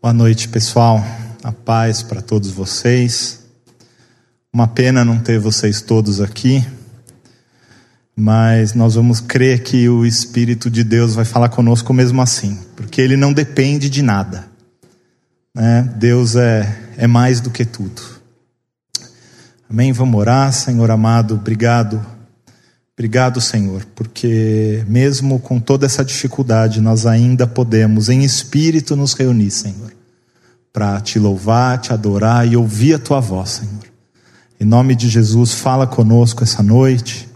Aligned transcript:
Boa 0.00 0.14
noite, 0.14 0.48
pessoal. 0.48 1.04
A 1.42 1.50
paz 1.50 2.04
para 2.04 2.22
todos 2.22 2.52
vocês. 2.52 3.40
Uma 4.52 4.68
pena 4.68 5.04
não 5.04 5.18
ter 5.18 5.40
vocês 5.40 5.82
todos 5.82 6.20
aqui, 6.20 6.64
mas 8.14 8.74
nós 8.74 8.94
vamos 8.94 9.20
crer 9.20 9.64
que 9.64 9.88
o 9.88 10.06
Espírito 10.06 10.70
de 10.70 10.84
Deus 10.84 11.16
vai 11.16 11.24
falar 11.24 11.48
conosco 11.48 11.92
mesmo 11.92 12.22
assim, 12.22 12.60
porque 12.76 13.00
ele 13.00 13.16
não 13.16 13.32
depende 13.32 13.90
de 13.90 14.00
nada. 14.00 14.48
Né? 15.52 15.92
Deus 15.96 16.36
é, 16.36 16.78
é 16.96 17.08
mais 17.08 17.40
do 17.40 17.50
que 17.50 17.64
tudo. 17.64 18.00
Amém? 19.68 19.92
Vamos 19.92 20.20
orar, 20.20 20.52
Senhor 20.52 20.92
amado, 20.92 21.34
obrigado. 21.34 22.17
Obrigado, 22.98 23.40
Senhor, 23.40 23.86
porque 23.94 24.84
mesmo 24.88 25.38
com 25.38 25.60
toda 25.60 25.86
essa 25.86 26.04
dificuldade, 26.04 26.80
nós 26.80 27.06
ainda 27.06 27.46
podemos, 27.46 28.08
em 28.08 28.24
espírito, 28.24 28.96
nos 28.96 29.12
reunir, 29.12 29.52
Senhor, 29.52 29.92
para 30.72 31.00
te 31.00 31.16
louvar, 31.16 31.78
te 31.80 31.92
adorar 31.92 32.44
e 32.48 32.56
ouvir 32.56 32.94
a 32.94 32.98
tua 32.98 33.20
voz, 33.20 33.50
Senhor. 33.50 33.84
Em 34.58 34.64
nome 34.64 34.96
de 34.96 35.08
Jesus, 35.08 35.54
fala 35.54 35.86
conosco 35.86 36.42
essa 36.42 36.60
noite 36.60 37.28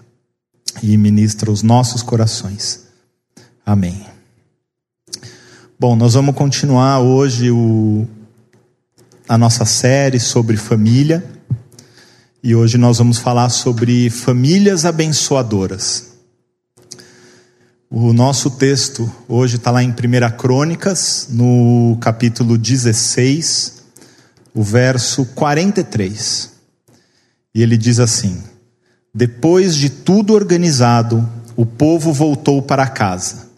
e 0.82 0.96
ministra 0.96 1.48
os 1.48 1.62
nossos 1.62 2.02
corações. 2.02 2.88
Amém. 3.64 4.04
Bom, 5.78 5.94
nós 5.94 6.14
vamos 6.14 6.34
continuar 6.34 6.98
hoje 6.98 7.52
o, 7.52 8.08
a 9.28 9.38
nossa 9.38 9.64
série 9.64 10.18
sobre 10.18 10.56
família. 10.56 11.24
E 12.44 12.56
hoje 12.56 12.76
nós 12.76 12.98
vamos 12.98 13.18
falar 13.18 13.50
sobre 13.50 14.10
famílias 14.10 14.84
abençoadoras. 14.84 16.08
O 17.88 18.12
nosso 18.12 18.50
texto 18.50 19.08
hoje 19.28 19.58
está 19.58 19.70
lá 19.70 19.80
em 19.80 19.90
1 19.90 19.94
Crônicas, 20.36 21.28
no 21.30 21.96
capítulo 22.00 22.58
16, 22.58 23.84
o 24.52 24.60
verso 24.60 25.24
43. 25.26 26.50
E 27.54 27.62
ele 27.62 27.76
diz 27.76 28.00
assim: 28.00 28.42
Depois 29.14 29.76
de 29.76 29.88
tudo 29.88 30.34
organizado, 30.34 31.28
o 31.54 31.64
povo 31.64 32.12
voltou 32.12 32.60
para 32.60 32.88
casa. 32.88 33.50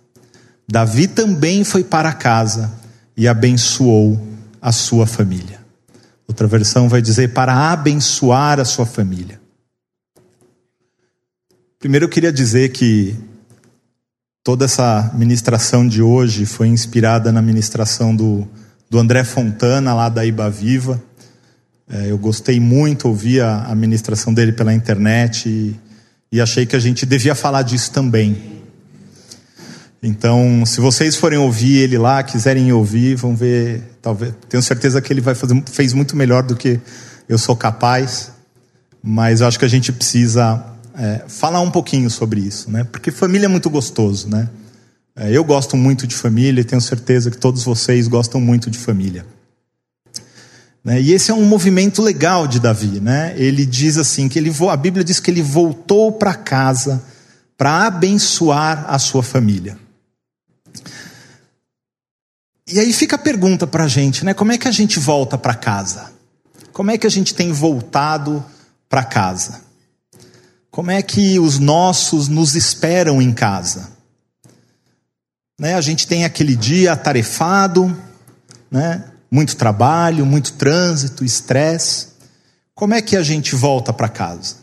Davi 0.69 1.09
também 1.09 1.65
foi 1.65 1.85
para 1.85 2.13
casa 2.13 2.71
e 3.17 3.27
abençoou 3.27 4.21
a 4.61 4.73
sua 4.73 5.07
família. 5.07 5.64
Outra 6.27 6.47
versão 6.47 6.89
vai 6.89 7.03
dizer 7.03 7.33
para 7.35 7.73
abençoar 7.73 8.59
a 8.59 8.65
sua 8.65 8.87
família. 8.87 9.41
Primeiro 11.79 12.07
eu 12.07 12.09
queria 12.09 12.33
dizer 12.33 12.71
que 12.71 13.15
toda 14.43 14.65
essa 14.65 15.11
ministração 15.15 15.87
de 15.87 16.01
hoje 16.01 16.47
foi 16.47 16.69
inspirada 16.69 17.31
na 17.31 17.43
ministração 17.43 18.17
do, 18.17 18.49
do 18.89 18.99
André 18.99 19.23
Fontana, 19.25 19.93
lá 19.93 20.09
da 20.09 20.25
Iba 20.25 20.49
Viva. 20.49 21.03
É, 21.89 22.11
eu 22.11 22.17
gostei 22.17 22.59
muito, 22.59 23.09
ouvi 23.09 23.41
a, 23.41 23.65
a 23.65 23.75
ministração 23.75 24.33
dele 24.33 24.53
pela 24.53 24.73
internet 24.73 25.49
e, 25.49 25.77
e 26.33 26.41
achei 26.41 26.65
que 26.65 26.75
a 26.75 26.79
gente 26.79 27.05
devia 27.05 27.35
falar 27.35 27.63
disso 27.63 27.91
também. 27.91 28.55
Então, 30.03 30.67
se 30.67 30.81
vocês 30.81 31.17
forem 31.17 31.39
ouvir 31.39 31.79
ele 31.79 31.97
lá, 31.97 32.23
quiserem 32.23 32.71
ouvir, 32.73 33.15
vão 33.15 33.35
ver. 33.35 33.83
Talvez, 34.05 34.35
tenho 34.51 34.63
certeza 34.63 35.01
que 35.01 35.11
ele 35.11 35.23
vai 35.23 35.35
fazer, 35.35 35.65
fez 35.65 35.95
muito 35.95 36.15
melhor 36.15 36.43
do 36.43 36.55
que 36.55 36.79
eu 37.27 37.39
sou 37.39 37.57
capaz. 37.57 38.33
Mas 39.03 39.41
eu 39.41 39.47
acho 39.47 39.59
que 39.59 39.65
a 39.65 39.69
gente 39.69 39.91
precisa 39.91 40.63
é, 40.95 41.23
falar 41.27 41.63
um 41.63 41.71
pouquinho 41.71 42.11
sobre 42.11 42.41
isso, 42.41 42.71
né? 42.71 42.85
Porque 42.85 43.11
família 43.11 43.47
é 43.47 43.49
muito 43.49 43.71
gostoso, 43.71 44.29
né? 44.29 44.51
É, 45.17 45.33
eu 45.33 45.43
gosto 45.43 45.75
muito 45.75 46.07
de 46.07 46.15
família 46.15 46.61
e 46.61 46.65
tenho 46.65 46.83
certeza 46.83 47.31
que 47.31 47.39
todos 47.39 47.65
vocês 47.65 48.07
gostam 48.07 48.43
muito 48.43 48.69
de 48.69 48.77
família. 48.77 49.25
Né? 50.85 51.01
E 51.01 51.15
esse 51.15 51.31
é 51.31 51.35
um 51.35 51.47
movimento 51.47 52.03
legal 52.03 52.47
de 52.47 52.61
Davi, 52.61 53.01
né? 53.01 53.33
Ele 53.39 53.65
diz 53.65 53.97
assim 53.97 54.29
que 54.29 54.39
ele 54.39 54.53
a 54.71 54.77
Bíblia 54.77 55.03
diz 55.03 55.19
que 55.19 55.31
ele 55.31 55.43
voltou 55.43 56.13
para 56.13 56.35
casa 56.35 57.03
para 57.57 57.87
abençoar 57.87 58.85
a 58.87 58.99
sua 58.99 59.23
família. 59.23 59.79
E 62.67 62.81
aí 62.81 62.93
fica 62.93 63.17
a 63.17 63.19
pergunta 63.19 63.67
para 63.67 63.85
a 63.85 63.89
gente, 63.89 64.25
né? 64.25 64.33
Como 64.33 64.53
é 64.53 64.59
que 64.59 64.67
a 64.67 64.73
gente 64.73 64.99
volta 64.99 65.37
para 65.37 65.55
casa? 65.55 66.13
Como 66.73 66.91
é 66.91 66.99
que 66.99 67.07
a 67.07 67.11
gente 67.11 67.35
tem 67.35 67.53
voltado 67.53 68.45
para 68.89 69.05
casa? 69.05 69.61
Como 70.71 70.91
é 70.91 71.03
que 71.03 71.39
os 71.39 71.59
nossos 71.59 72.27
nos 72.27 72.57
esperam 72.57 73.23
em 73.23 73.33
casa? 73.33 73.91
Né? 75.59 75.75
A 75.75 75.81
gente 75.81 76.07
tem 76.07 76.25
aquele 76.25 76.57
dia 76.57 76.93
atarefado, 76.93 77.97
né? 78.71 79.05
muito 79.31 79.57
trabalho, 79.57 80.27
muito 80.27 80.55
trânsito, 80.55 81.25
estresse. 81.25 82.09
Como 82.75 82.95
é 82.95 83.01
que 83.01 83.17
a 83.17 83.23
gente 83.23 83.55
volta 83.55 83.93
para 83.93 84.09
casa? 84.09 84.57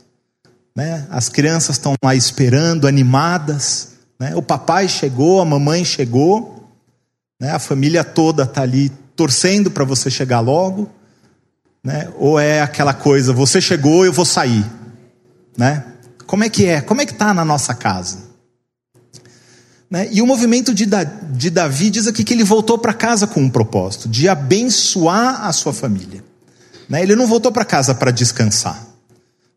Né? 0.76 1.08
As 1.10 1.30
crianças 1.30 1.78
estão 1.78 1.94
lá 2.04 2.16
esperando, 2.16 2.88
animadas. 2.88 3.90
Né? 4.20 4.36
O 4.36 4.42
papai 4.42 4.90
chegou, 4.90 5.40
a 5.40 5.46
mamãe 5.46 5.86
chegou. 5.86 6.61
Né? 7.42 7.50
A 7.50 7.58
família 7.58 8.04
toda 8.04 8.44
está 8.44 8.62
ali 8.62 8.92
torcendo 9.16 9.72
para 9.72 9.84
você 9.84 10.12
chegar 10.12 10.42
logo. 10.42 10.88
Né? 11.84 12.08
Ou 12.20 12.40
é 12.40 12.62
aquela 12.62 12.94
coisa, 12.94 13.34
você 13.34 13.60
chegou, 13.60 14.06
eu 14.06 14.14
vou 14.14 14.26
sair. 14.26 14.64
Né? 15.58 15.84
Como 16.28 16.44
é 16.44 16.50
que 16.50 16.68
é? 16.68 16.82
Como 16.82 17.02
é 17.02 17.06
que 17.06 17.14
está 17.14 17.34
na 17.34 17.44
nossa 17.44 17.74
casa? 17.74 18.30
Né? 19.90 20.08
E 20.12 20.22
o 20.22 20.28
movimento 20.28 20.72
de, 20.72 20.86
da, 20.86 21.04
de 21.04 21.50
Davi 21.50 21.90
diz 21.90 22.06
aqui 22.06 22.24
que 22.24 22.32
ele 22.32 22.44
voltou 22.44 22.78
para 22.78 22.94
casa 22.94 23.26
com 23.26 23.42
um 23.42 23.50
propósito, 23.50 24.08
de 24.08 24.30
abençoar 24.30 25.44
a 25.48 25.52
sua 25.52 25.74
família. 25.74 26.24
Né? 26.88 27.02
Ele 27.02 27.16
não 27.16 27.26
voltou 27.26 27.52
para 27.52 27.66
casa 27.66 27.96
para 27.96 28.12
descansar. 28.12 28.88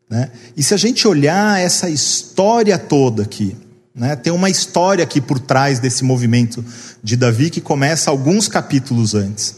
Né? 0.09 0.31
E 0.57 0.63
se 0.63 0.73
a 0.73 0.77
gente 0.77 1.07
olhar 1.07 1.61
essa 1.61 1.87
história 1.87 2.79
toda 2.79 3.21
aqui, 3.21 3.55
né? 3.95 4.15
Tem 4.15 4.33
uma 4.33 4.49
história 4.49 5.03
aqui 5.03 5.21
por 5.21 5.39
trás 5.39 5.79
desse 5.79 6.03
movimento 6.03 6.63
de 7.01 7.15
Davi 7.15 7.49
que 7.49 7.61
começa 7.61 8.11
alguns 8.11 8.49
capítulos 8.49 9.15
antes. 9.15 9.55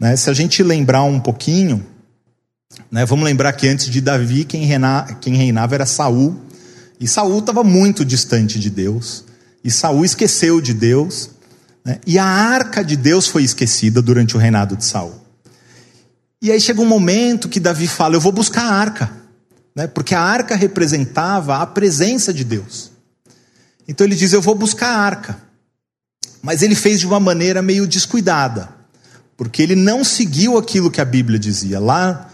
Né? 0.00 0.16
Se 0.16 0.28
a 0.28 0.32
gente 0.32 0.62
lembrar 0.64 1.04
um 1.04 1.20
pouquinho, 1.20 1.86
né? 2.90 3.06
vamos 3.06 3.24
lembrar 3.24 3.52
que 3.52 3.68
antes 3.68 3.88
de 3.88 4.00
Davi 4.00 4.44
quem, 4.44 4.68
quem 5.20 5.36
reinava 5.36 5.76
era 5.76 5.86
Saul, 5.86 6.36
e 6.98 7.06
Saul 7.06 7.38
estava 7.38 7.62
muito 7.62 8.04
distante 8.04 8.58
de 8.58 8.68
Deus, 8.68 9.24
e 9.62 9.70
Saul 9.70 10.04
esqueceu 10.04 10.60
de 10.60 10.74
Deus, 10.74 11.30
né? 11.84 12.00
e 12.04 12.18
a 12.18 12.24
arca 12.24 12.82
de 12.82 12.96
Deus 12.96 13.28
foi 13.28 13.44
esquecida 13.44 14.02
durante 14.02 14.36
o 14.36 14.40
reinado 14.40 14.76
de 14.76 14.84
Saul. 14.84 15.14
E 16.42 16.50
aí 16.50 16.60
chega 16.60 16.80
um 16.80 16.86
momento 16.86 17.48
que 17.48 17.60
Davi 17.60 17.86
fala: 17.86 18.14
Eu 18.14 18.20
vou 18.20 18.30
buscar 18.32 18.62
a 18.62 18.72
arca, 18.72 19.10
né? 19.74 19.86
porque 19.86 20.14
a 20.14 20.20
arca 20.20 20.56
representava 20.56 21.58
a 21.58 21.66
presença 21.66 22.32
de 22.32 22.44
Deus. 22.44 22.97
Então 23.88 24.06
ele 24.06 24.14
diz: 24.14 24.32
Eu 24.32 24.42
vou 24.42 24.54
buscar 24.54 24.90
a 24.90 24.98
arca. 24.98 25.38
Mas 26.42 26.62
ele 26.62 26.74
fez 26.74 27.00
de 27.00 27.06
uma 27.06 27.18
maneira 27.18 27.60
meio 27.60 27.86
descuidada, 27.86 28.68
porque 29.36 29.60
ele 29.60 29.74
não 29.74 30.04
seguiu 30.04 30.56
aquilo 30.56 30.90
que 30.90 31.00
a 31.00 31.04
Bíblia 31.04 31.38
dizia. 31.38 31.80
Lá 31.80 32.30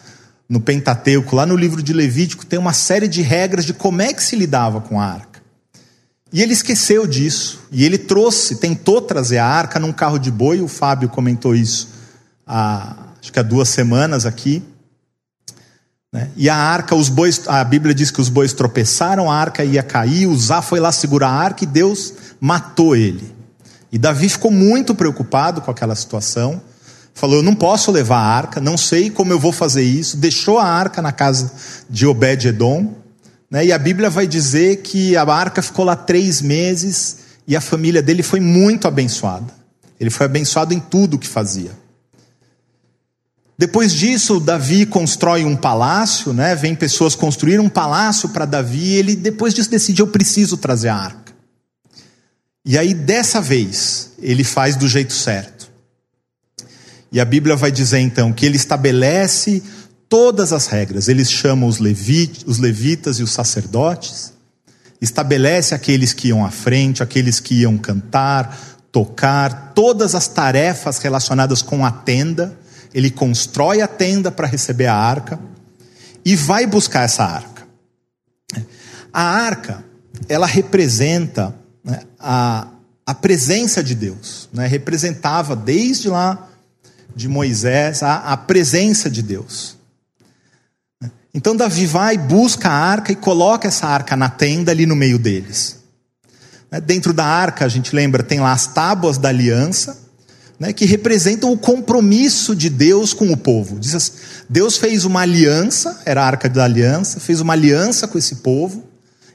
no 0.47 0.61
Pentateuco, 0.61 1.35
lá 1.35 1.47
no 1.47 1.57
livro 1.57 1.83
de 1.83 1.93
Levítico, 1.93 2.45
tem 2.45 2.59
uma 2.59 2.75
série 2.75 3.09
de 3.09 3.23
regras 3.23 3.65
de 3.65 3.73
como 3.73 4.03
é 4.03 4.13
que 4.13 4.23
se 4.23 4.37
lidava 4.37 4.81
com 4.81 5.01
a 5.01 5.07
arca. 5.07 5.43
E 6.31 6.43
ele 6.43 6.53
esqueceu 6.53 7.07
disso. 7.07 7.61
E 7.71 7.85
ele 7.85 7.97
trouxe, 7.97 8.57
tentou 8.57 9.01
trazer 9.01 9.39
a 9.39 9.47
arca 9.47 9.79
num 9.79 9.93
carro 9.93 10.19
de 10.19 10.31
boi. 10.31 10.61
O 10.61 10.69
Fábio 10.69 11.09
comentou 11.09 11.55
isso 11.55 11.89
há, 12.47 12.97
acho 13.21 13.33
que 13.33 13.39
há 13.39 13.43
duas 13.43 13.69
semanas 13.69 14.27
aqui. 14.27 14.63
Né? 16.15 16.31
E 16.37 16.49
a 16.49 16.55
arca, 16.55 16.95
os 16.95 17.09
bois, 17.09 17.43
a 17.49 17.65
Bíblia 17.65 17.93
diz 17.93 18.13
que 18.13 18.21
os 18.21 18.29
bois 18.29 18.53
tropeçaram, 18.53 19.29
a 19.29 19.37
arca 19.37 19.65
ia 19.65 19.83
cair, 19.83 20.29
Uzá 20.29 20.63
foi 20.63 20.79
lá 20.79 20.93
segurar 20.93 21.29
a 21.29 21.35
arca 21.35 21.65
e 21.65 21.67
Deus 21.67 22.15
matou 22.41 22.95
ele. 22.95 23.35
E 23.91 23.99
Davi 23.99 24.29
ficou 24.29 24.53
muito 24.53 24.95
preocupado 24.95 25.61
com 25.61 25.73
aquela 25.73 25.97
situação. 25.97 26.63
Falou: 27.13 27.37
Eu 27.37 27.43
não 27.43 27.55
posso 27.55 27.91
levar 27.91 28.19
a 28.19 28.37
arca, 28.37 28.61
não 28.61 28.77
sei 28.77 29.11
como 29.11 29.33
eu 29.33 29.41
vou 29.41 29.51
fazer 29.51 29.83
isso. 29.83 30.17
Deixou 30.17 30.61
a 30.61 30.65
arca 30.65 31.03
na 31.03 31.11
casa 31.11 31.51
de 31.91 32.07
Obed-Edom. 32.07 32.95
Né? 33.51 33.67
E 33.67 33.73
a 33.73 33.79
Bíblia 33.79 34.09
vai 34.09 34.27
dizer 34.27 34.83
que 34.83 35.17
a 35.17 35.25
arca 35.25 35.63
ficou 35.63 35.85
lá 35.85 35.97
três 35.97 36.41
meses 36.41 37.19
e 37.47 37.57
a 37.57 37.61
família 37.61 38.01
dele 38.01 38.23
foi 38.23 38.39
muito 38.39 38.87
abençoada. 38.87 39.53
Ele 39.99 40.11
foi 40.11 40.27
abençoado 40.27 40.73
em 40.73 40.79
tudo 40.79 41.19
que 41.19 41.27
fazia. 41.27 41.73
Depois 43.57 43.93
disso, 43.93 44.41
Davi 44.41 44.85
constrói 44.85 45.45
um 45.45 45.55
palácio, 45.55 46.33
né? 46.33 46.55
Vem 46.55 46.75
pessoas 46.75 47.15
construir 47.15 47.61
um 47.61 47.69
palácio 47.69 48.29
para 48.31 48.45
Davi, 48.45 48.79
e 48.79 48.95
ele 48.95 49.17
depois 49.17 49.55
disso 49.55 49.71
decide 49.71 50.01
eu 50.01 50.09
preciso 50.09 50.57
trazer 50.57 50.89
a 50.89 50.97
arca. 50.97 51.33
E 52.65 52.77
aí 52.79 52.95
dessa 52.95 53.41
vez, 53.41 54.11
ele 54.21 54.43
faz 54.43 54.75
do 54.75 54.89
jeito 54.89 55.13
certo. 55.13 55.71
E 57.13 57.21
a 57.21 57.25
Bíblia 57.25 57.55
vai 57.55 57.71
dizer 57.71 58.01
então 58.01 58.33
que 58.33 58.45
ele 58.45 58.57
estabelece 58.57 59.63
todas 60.09 60.53
as 60.53 60.67
regras. 60.67 61.07
Ele 61.07 61.25
chama 61.25 61.67
os, 61.67 61.79
os 62.47 62.59
levitas 62.59 63.21
e 63.21 63.23
os 63.23 63.31
sacerdotes, 63.31 64.33
estabelece 65.01 65.75
aqueles 65.75 66.13
que 66.13 66.29
iam 66.29 66.45
à 66.45 66.51
frente, 66.51 67.03
aqueles 67.03 67.39
que 67.39 67.61
iam 67.61 67.79
cantar, 67.79 68.59
tocar, 68.91 69.73
todas 69.75 70.15
as 70.15 70.27
tarefas 70.27 70.99
relacionadas 70.99 71.63
com 71.63 71.85
a 71.85 71.91
tenda. 71.91 72.59
Ele 72.95 73.11
constrói 73.11 73.83
a 73.83 73.89
tenda 73.89 74.31
para 74.31 74.47
receber 74.47 74.87
a 74.87 74.95
arca 74.95 75.39
e 76.25 76.37
vai 76.37 76.65
buscar 76.65 77.03
essa 77.03 77.25
arca. 77.25 77.67
A 79.13 79.23
arca, 79.23 79.85
ela 80.29 80.47
representa 80.47 81.55
né, 81.85 82.01
a, 82.19 82.69
a 83.05 83.15
presença 83.15 83.83
de 83.83 83.95
Deus, 83.95 84.49
né, 84.53 84.67
representava 84.67 85.55
desde 85.55 86.09
lá 86.09 86.49
de 87.15 87.29
Moisés 87.29 88.03
a, 88.03 88.33
a 88.33 88.37
presença 88.37 89.11
de 89.11 89.23
Deus. 89.23 89.77
Então 91.33 91.57
Davi 91.57 91.87
vai, 91.87 92.17
busca 92.17 92.69
a 92.69 92.73
arca 92.73 93.11
e 93.11 93.17
coloca 93.17 93.67
essa 93.67 93.89
arca 93.89 94.17
na 94.17 94.29
tenda 94.29 94.71
ali 94.71 94.87
no 94.87 94.95
meio 94.95 95.19
deles. 95.19 95.81
Né, 96.71 96.81
dentro 96.81 97.13
da 97.13 97.25
arca, 97.25 97.65
a 97.65 97.69
gente 97.69 97.95
lembra, 97.95 98.23
tem 98.23 98.41
lá 98.41 98.53
as 98.53 98.69
tábuas 98.69 99.19
da 99.19 99.31
aliança, 99.31 100.04
né, 100.65 100.73
que 100.73 100.87
representam 100.87 101.53
o 101.53 101.59
compromisso 101.59 102.57
de 102.57 102.71
Deus 102.71 103.13
com 103.13 103.31
o 103.31 103.37
povo. 103.37 103.79
Assim, 103.95 104.13
Deus 104.49 104.79
fez 104.79 105.05
uma 105.05 105.21
aliança, 105.21 106.01
era 106.07 106.23
a 106.23 106.27
arca 106.27 106.49
da 106.49 106.65
aliança, 106.65 107.21
fez 107.21 107.43
uma 107.43 107.53
aliança 107.53 108.09
com 108.09 108.17
esse 108.17 108.37
povo 108.37 108.83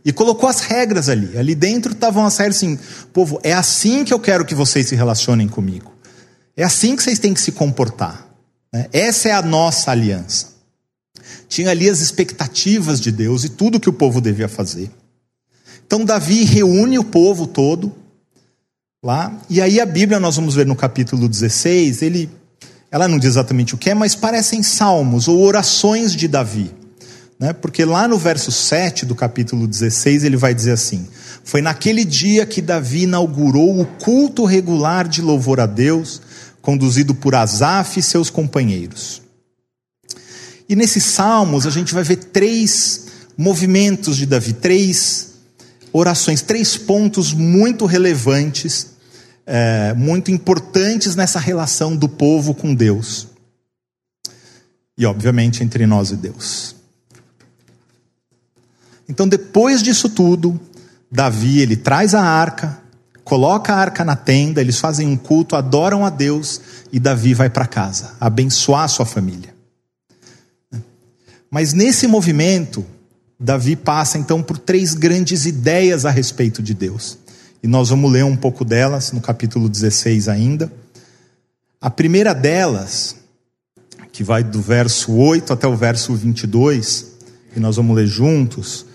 e 0.03 0.11
colocou 0.11 0.49
as 0.49 0.61
regras 0.61 1.07
ali. 1.07 1.37
Ali 1.37 1.53
dentro 1.53 1.91
estavam 1.91 2.25
as 2.25 2.35
regras 2.35 2.55
assim: 2.55 2.79
povo, 3.13 3.39
é 3.43 3.53
assim 3.53 4.03
que 4.03 4.11
eu 4.11 4.19
quero 4.19 4.43
que 4.43 4.55
vocês 4.55 4.87
se 4.87 4.95
relacionem 4.95 5.47
comigo. 5.47 5.93
É 6.57 6.63
assim 6.63 6.95
que 6.95 7.03
vocês 7.03 7.19
têm 7.19 7.31
que 7.31 7.41
se 7.41 7.51
comportar. 7.51 8.27
Né? 8.73 8.87
Essa 8.91 9.29
é 9.29 9.31
a 9.31 9.43
nossa 9.43 9.91
aliança. 9.91 10.47
Tinha 11.47 11.69
ali 11.69 11.87
as 11.87 11.99
expectativas 11.99 12.99
de 12.99 13.11
Deus 13.11 13.43
e 13.43 13.49
tudo 13.49 13.79
que 13.79 13.89
o 13.89 13.93
povo 13.93 14.19
devia 14.19 14.47
fazer. 14.47 14.89
Então 15.85 16.03
Davi 16.03 16.43
reúne 16.43 16.97
o 16.97 17.03
povo 17.03 17.45
todo 17.45 17.95
lá, 19.03 19.31
e 19.49 19.61
aí 19.61 19.79
a 19.79 19.85
Bíblia, 19.85 20.19
nós 20.19 20.35
vamos 20.35 20.55
ver 20.55 20.65
no 20.65 20.75
capítulo 20.75 21.29
16, 21.29 22.01
ele, 22.01 22.29
ela 22.91 23.07
não 23.07 23.17
diz 23.17 23.29
exatamente 23.29 23.73
o 23.73 23.77
que 23.77 23.89
é, 23.89 23.93
mas 23.93 24.13
parecem 24.13 24.61
salmos 24.61 25.27
ou 25.27 25.39
orações 25.39 26.13
de 26.13 26.27
Davi. 26.27 26.71
Né? 27.39 27.53
Porque 27.53 27.85
lá 27.85 28.07
no 28.07 28.17
verso 28.17 28.51
7 28.51 29.05
do 29.05 29.15
capítulo 29.15 29.65
16 29.65 30.25
ele 30.25 30.35
vai 30.35 30.53
dizer 30.53 30.73
assim: 30.73 31.07
Foi 31.45 31.61
naquele 31.61 32.03
dia 32.03 32.45
que 32.45 32.61
Davi 32.61 33.03
inaugurou 33.03 33.79
o 33.79 33.85
culto 33.85 34.43
regular 34.43 35.07
de 35.07 35.21
louvor 35.21 35.61
a 35.61 35.65
Deus, 35.65 36.21
conduzido 36.61 37.15
por 37.15 37.33
Asaf 37.33 37.97
e 37.97 38.03
seus 38.03 38.29
companheiros. 38.29 39.21
E 40.67 40.75
nesses 40.75 41.05
salmos 41.05 41.65
a 41.65 41.69
gente 41.69 41.93
vai 41.93 42.03
ver 42.03 42.17
três 42.17 43.05
movimentos 43.37 44.17
de 44.17 44.25
Davi, 44.25 44.51
três 44.51 45.29
orações, 45.93 46.41
três 46.41 46.75
pontos 46.75 47.33
muito 47.33 47.85
relevantes, 47.85 48.88
é, 49.51 49.95
muito 49.95 50.29
importantes 50.29 51.15
nessa 51.15 51.39
relação 51.39 51.95
do 51.95 52.07
povo 52.07 52.53
com 52.53 52.75
Deus. 52.75 53.27
E, 54.95 55.07
obviamente, 55.07 55.63
entre 55.63 55.87
nós 55.87 56.11
e 56.11 56.15
Deus. 56.15 56.75
Então, 59.07 59.27
depois 59.27 59.81
disso 59.81 60.07
tudo, 60.07 60.59
Davi 61.11 61.61
ele 61.61 61.75
traz 61.75 62.13
a 62.13 62.21
arca, 62.21 62.77
coloca 63.23 63.73
a 63.73 63.77
arca 63.77 64.05
na 64.05 64.15
tenda, 64.15 64.61
eles 64.61 64.77
fazem 64.77 65.07
um 65.07 65.17
culto, 65.17 65.55
adoram 65.55 66.05
a 66.05 66.11
Deus 66.11 66.61
e 66.91 66.99
Davi 66.99 67.33
vai 67.33 67.49
para 67.49 67.65
casa, 67.65 68.13
abençoar 68.19 68.87
sua 68.87 69.05
família. 69.05 69.55
Mas 71.49 71.73
nesse 71.73 72.05
movimento, 72.05 72.85
Davi 73.39 73.75
passa 73.75 74.19
então 74.19 74.43
por 74.43 74.59
três 74.59 74.93
grandes 74.93 75.47
ideias 75.47 76.05
a 76.05 76.11
respeito 76.11 76.61
de 76.61 76.75
Deus. 76.75 77.17
E 77.61 77.67
nós 77.67 77.89
vamos 77.89 78.11
ler 78.11 78.23
um 78.23 78.35
pouco 78.35 78.63
delas 78.63 79.11
no 79.11 79.19
capítulo 79.19 79.67
16 79.67 80.27
ainda. 80.27 80.71
A 81.81 81.89
primeira 81.89 82.33
delas, 82.33 83.15
que 84.11 84.23
vai 84.23 84.43
do 84.43 84.61
verso 84.61 85.13
8 85.13 85.53
até 85.53 85.67
o 85.67 85.75
verso 85.75 86.13
22, 86.13 87.05
que 87.53 87.59
nós 87.59 87.75
vamos 87.75 87.95
ler 87.95 88.07
juntos, 88.07 88.85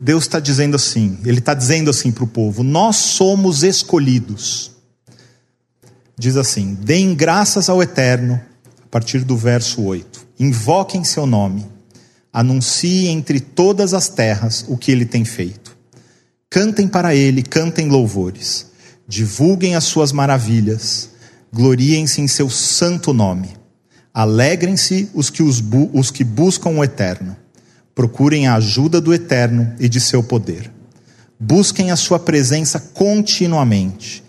Deus 0.00 0.24
está 0.24 0.40
dizendo 0.40 0.76
assim, 0.76 1.18
Ele 1.24 1.38
está 1.38 1.54
dizendo 1.54 1.90
assim 1.90 2.10
para 2.10 2.24
o 2.24 2.26
povo: 2.28 2.62
Nós 2.62 2.96
somos 2.96 3.62
escolhidos. 3.62 4.72
Diz 6.18 6.36
assim: 6.36 6.74
Deem 6.74 7.14
graças 7.14 7.68
ao 7.68 7.82
Eterno, 7.82 8.40
a 8.82 8.86
partir 8.88 9.24
do 9.24 9.36
verso 9.36 9.82
8. 9.82 10.26
Invoquem 10.38 11.04
seu 11.04 11.26
nome, 11.26 11.66
anuncie 12.32 13.06
entre 13.06 13.40
todas 13.40 13.94
as 13.94 14.08
terras 14.08 14.64
o 14.68 14.76
que 14.76 14.90
ele 14.90 15.06
tem 15.06 15.24
feito. 15.24 15.63
Cantem 16.54 16.86
para 16.86 17.16
ele, 17.16 17.42
cantem 17.42 17.88
louvores, 17.88 18.66
divulguem 19.08 19.74
as 19.74 19.82
suas 19.82 20.12
maravilhas, 20.12 21.10
gloriem-se 21.52 22.20
em 22.20 22.28
seu 22.28 22.48
santo 22.48 23.12
nome. 23.12 23.48
Alegrem-se 24.14 25.10
os 25.12 25.30
que, 25.30 25.42
os, 25.42 25.60
os 25.92 26.12
que 26.12 26.22
buscam 26.22 26.70
o 26.70 26.84
Eterno 26.84 27.36
Procurem 27.92 28.46
a 28.46 28.54
ajuda 28.54 29.00
do 29.00 29.12
Eterno 29.12 29.74
e 29.80 29.88
de 29.88 29.98
seu 29.98 30.22
poder. 30.22 30.70
Busquem 31.40 31.90
a 31.90 31.96
sua 31.96 32.20
presença 32.20 32.78
continuamente. 32.78 34.22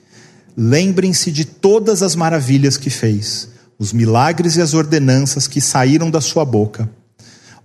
Lembrem-se 0.57 1.31
de 1.31 1.45
todas 1.45 2.01
as 2.01 2.15
maravilhas 2.15 2.75
que 2.75 2.89
fez, 2.89 3.49
os 3.77 3.93
milagres 3.93 4.55
e 4.55 4.61
as 4.61 4.73
ordenanças 4.73 5.47
que 5.47 5.61
saíram 5.61 6.09
da 6.09 6.21
sua 6.21 6.43
boca. 6.43 6.89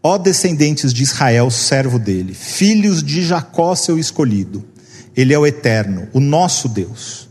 Ó 0.02 0.16
descendentes 0.16 0.94
de 0.94 1.02
Israel, 1.02 1.50
servo 1.50 1.98
dele, 1.98 2.32
filhos 2.32 3.02
de 3.02 3.22
Jacó, 3.22 3.74
seu 3.74 3.98
escolhido. 3.98 4.64
Ele 5.14 5.34
é 5.34 5.38
o 5.38 5.46
Eterno, 5.46 6.08
o 6.14 6.20
nosso 6.20 6.68
Deus. 6.68 7.28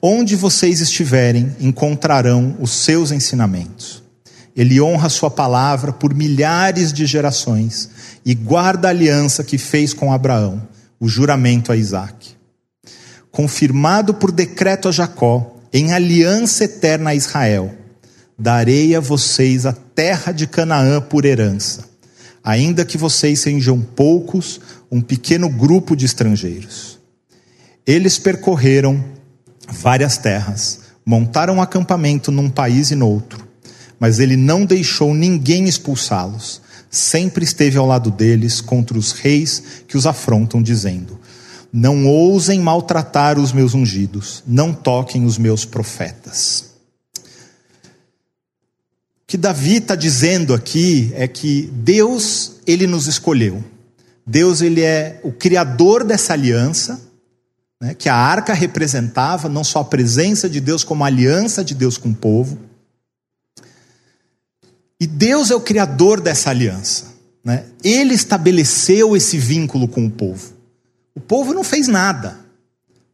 Onde 0.00 0.36
vocês 0.36 0.80
estiverem, 0.80 1.56
encontrarão 1.60 2.56
os 2.60 2.70
seus 2.70 3.10
ensinamentos. 3.10 4.02
Ele 4.54 4.80
honra 4.80 5.08
sua 5.08 5.30
palavra 5.30 5.92
por 5.92 6.14
milhares 6.14 6.92
de 6.92 7.06
gerações 7.06 7.90
e 8.24 8.34
guarda 8.34 8.88
a 8.88 8.90
aliança 8.90 9.42
que 9.42 9.58
fez 9.58 9.92
com 9.92 10.12
Abraão, 10.12 10.62
o 11.00 11.08
juramento 11.08 11.72
a 11.72 11.76
Isaac. 11.76 12.30
Confirmado 13.30 14.14
por 14.14 14.30
decreto 14.30 14.88
a 14.88 14.92
Jacó, 14.92 15.56
em 15.72 15.92
aliança 15.92 16.64
eterna 16.64 17.10
a 17.10 17.14
Israel, 17.14 17.74
darei 18.38 18.94
a 18.94 19.00
vocês 19.00 19.66
a 19.66 19.72
terra 19.72 20.32
de 20.32 20.46
Canaã 20.46 21.00
por 21.00 21.24
herança, 21.24 21.88
ainda 22.42 22.84
que 22.84 22.98
vocês 22.98 23.40
sejam 23.40 23.80
poucos, 23.80 24.60
um 24.90 25.00
pequeno 25.00 25.48
grupo 25.48 25.96
de 25.96 26.06
estrangeiros. 26.06 26.98
Eles 27.86 28.18
percorreram 28.18 29.04
várias 29.68 30.18
terras, 30.18 30.80
montaram 31.04 31.56
um 31.56 31.62
acampamento 31.62 32.30
num 32.30 32.48
país 32.48 32.90
e 32.90 32.94
noutro 32.94 33.52
mas 34.02 34.18
ele 34.18 34.36
não 34.36 34.64
deixou 34.64 35.14
ninguém 35.14 35.68
expulsá-los. 35.68 36.60
Sempre 36.90 37.44
esteve 37.44 37.78
ao 37.78 37.86
lado 37.86 38.10
deles 38.10 38.60
contra 38.60 38.98
os 38.98 39.12
reis 39.12 39.62
que 39.86 39.96
os 39.96 40.08
afrontam, 40.08 40.60
dizendo: 40.60 41.20
Não 41.72 42.04
ousem 42.04 42.58
maltratar 42.58 43.38
os 43.38 43.52
meus 43.52 43.74
ungidos, 43.74 44.42
não 44.44 44.72
toquem 44.72 45.24
os 45.24 45.38
meus 45.38 45.64
profetas. 45.64 46.71
Que 49.32 49.38
Davi 49.38 49.76
está 49.76 49.96
dizendo 49.96 50.52
aqui 50.52 51.10
é 51.14 51.26
que 51.26 51.70
Deus, 51.72 52.56
ele 52.66 52.86
nos 52.86 53.06
escolheu. 53.06 53.64
Deus, 54.26 54.60
ele 54.60 54.82
é 54.82 55.22
o 55.24 55.32
criador 55.32 56.04
dessa 56.04 56.34
aliança, 56.34 57.00
né, 57.80 57.94
que 57.94 58.10
a 58.10 58.14
arca 58.14 58.52
representava, 58.52 59.48
não 59.48 59.64
só 59.64 59.78
a 59.78 59.84
presença 59.86 60.50
de 60.50 60.60
Deus, 60.60 60.84
como 60.84 61.02
a 61.02 61.06
aliança 61.06 61.64
de 61.64 61.74
Deus 61.74 61.96
com 61.96 62.10
o 62.10 62.14
povo. 62.14 62.58
E 65.00 65.06
Deus 65.06 65.50
é 65.50 65.54
o 65.54 65.62
criador 65.62 66.20
dessa 66.20 66.50
aliança. 66.50 67.06
Né? 67.42 67.64
Ele 67.82 68.12
estabeleceu 68.12 69.16
esse 69.16 69.38
vínculo 69.38 69.88
com 69.88 70.04
o 70.04 70.10
povo. 70.10 70.52
O 71.14 71.20
povo 71.22 71.54
não 71.54 71.64
fez 71.64 71.88
nada. 71.88 72.38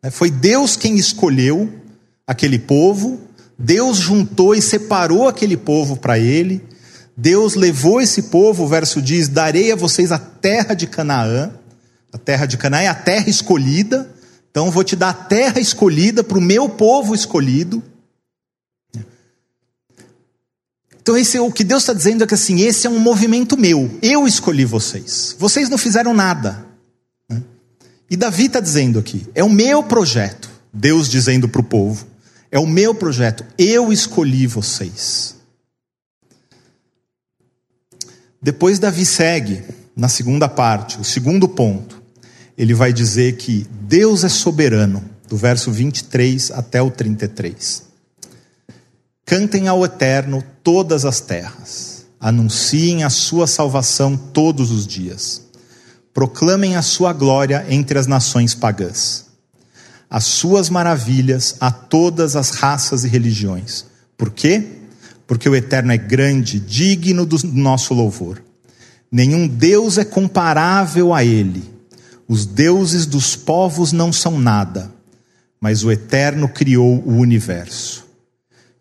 Né? 0.02 0.10
Foi 0.10 0.32
Deus 0.32 0.76
quem 0.76 0.96
escolheu 0.96 1.72
aquele 2.26 2.58
povo, 2.58 3.20
Deus 3.58 3.96
juntou 3.96 4.54
e 4.54 4.62
separou 4.62 5.26
aquele 5.26 5.56
povo 5.56 5.96
para 5.96 6.18
ele. 6.18 6.64
Deus 7.16 7.56
levou 7.56 8.00
esse 8.00 8.24
povo, 8.24 8.62
o 8.62 8.68
verso 8.68 9.02
diz: 9.02 9.26
Darei 9.26 9.72
a 9.72 9.76
vocês 9.76 10.12
a 10.12 10.18
terra 10.18 10.74
de 10.74 10.86
Canaã. 10.86 11.50
A 12.12 12.18
terra 12.18 12.46
de 12.46 12.56
Canaã 12.56 12.82
é 12.82 12.88
a 12.88 12.94
terra 12.94 13.28
escolhida. 13.28 14.08
Então, 14.50 14.70
vou 14.70 14.84
te 14.84 14.94
dar 14.94 15.10
a 15.10 15.14
terra 15.14 15.60
escolhida 15.60 16.22
para 16.22 16.38
o 16.38 16.40
meu 16.40 16.68
povo 16.68 17.14
escolhido. 17.14 17.82
Então, 21.00 21.16
esse, 21.16 21.38
o 21.38 21.50
que 21.50 21.64
Deus 21.64 21.82
está 21.82 21.92
dizendo 21.92 22.22
é 22.22 22.26
que 22.26 22.34
assim, 22.34 22.60
esse 22.60 22.86
é 22.86 22.90
um 22.90 22.98
movimento 22.98 23.56
meu. 23.56 23.90
Eu 24.00 24.26
escolhi 24.26 24.64
vocês. 24.64 25.34
Vocês 25.38 25.68
não 25.68 25.78
fizeram 25.78 26.14
nada. 26.14 26.64
Né? 27.28 27.42
E 28.10 28.16
Davi 28.16 28.46
está 28.46 28.60
dizendo 28.60 28.98
aqui: 28.98 29.26
é 29.34 29.42
o 29.42 29.50
meu 29.50 29.82
projeto. 29.82 30.48
Deus 30.72 31.08
dizendo 31.08 31.48
para 31.48 31.60
o 31.60 31.64
povo: 31.64 32.06
é 32.50 32.58
o 32.58 32.66
meu 32.66 32.94
projeto. 32.94 33.44
Eu 33.56 33.92
escolhi 33.92 34.46
vocês. 34.46 35.36
Depois, 38.40 38.78
Davi 38.78 39.04
segue 39.04 39.64
na 39.96 40.08
segunda 40.08 40.48
parte, 40.48 41.00
o 41.00 41.04
segundo 41.04 41.48
ponto. 41.48 42.00
Ele 42.56 42.74
vai 42.74 42.92
dizer 42.92 43.36
que 43.36 43.66
Deus 43.82 44.24
é 44.24 44.28
soberano 44.28 45.02
do 45.28 45.36
verso 45.36 45.70
23 45.70 46.52
até 46.52 46.80
o 46.80 46.90
33. 46.90 47.82
Cantem 49.24 49.68
ao 49.68 49.84
Eterno 49.84 50.42
todas 50.62 51.04
as 51.04 51.20
terras, 51.20 52.06
anunciem 52.18 53.04
a 53.04 53.10
sua 53.10 53.46
salvação 53.46 54.16
todos 54.16 54.70
os 54.70 54.86
dias, 54.86 55.42
proclamem 56.14 56.76
a 56.76 56.82
sua 56.82 57.12
glória 57.12 57.66
entre 57.68 57.98
as 57.98 58.06
nações 58.06 58.54
pagãs, 58.54 59.26
as 60.10 60.24
suas 60.24 60.70
maravilhas 60.70 61.56
a 61.60 61.70
todas 61.70 62.36
as 62.36 62.50
raças 62.50 63.04
e 63.04 63.08
religiões. 63.08 63.84
Por 64.16 64.30
quê? 64.30 64.64
Porque 65.26 65.48
o 65.48 65.54
Eterno 65.54 65.92
é 65.92 65.98
grande, 65.98 66.58
digno 66.58 67.26
do 67.26 67.36
nosso 67.52 67.92
louvor. 67.92 68.42
Nenhum 69.10 69.46
Deus 69.46 69.98
é 69.98 70.04
comparável 70.04 71.12
a 71.14 71.24
Ele. 71.24 71.62
Os 72.26 72.44
deuses 72.44 73.06
dos 73.06 73.34
povos 73.34 73.92
não 73.92 74.12
são 74.12 74.38
nada, 74.38 74.92
mas 75.60 75.82
o 75.82 75.90
Eterno 75.90 76.48
criou 76.48 77.02
o 77.06 77.16
universo. 77.16 78.06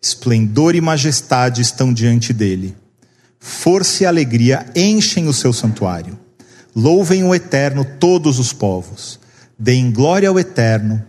Esplendor 0.00 0.74
e 0.74 0.80
majestade 0.80 1.60
estão 1.60 1.92
diante 1.92 2.32
dele. 2.32 2.76
Força 3.40 4.02
e 4.02 4.06
alegria 4.06 4.66
enchem 4.74 5.28
o 5.28 5.32
seu 5.32 5.52
santuário. 5.52 6.18
Louvem 6.74 7.24
o 7.24 7.34
Eterno 7.34 7.84
todos 7.98 8.38
os 8.38 8.52
povos. 8.52 9.18
Deem 9.58 9.90
glória 9.90 10.28
ao 10.28 10.38
Eterno. 10.38 11.02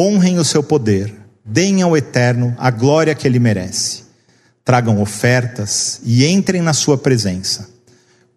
Honrem 0.00 0.38
o 0.38 0.44
seu 0.44 0.62
poder. 0.62 1.12
Deem 1.44 1.82
ao 1.82 1.96
Eterno 1.96 2.54
a 2.58 2.70
glória 2.70 3.14
que 3.14 3.26
ele 3.26 3.38
merece. 3.38 4.04
Tragam 4.64 5.00
ofertas 5.00 6.00
e 6.04 6.24
entrem 6.26 6.62
na 6.62 6.72
sua 6.72 6.96
presença. 6.96 7.68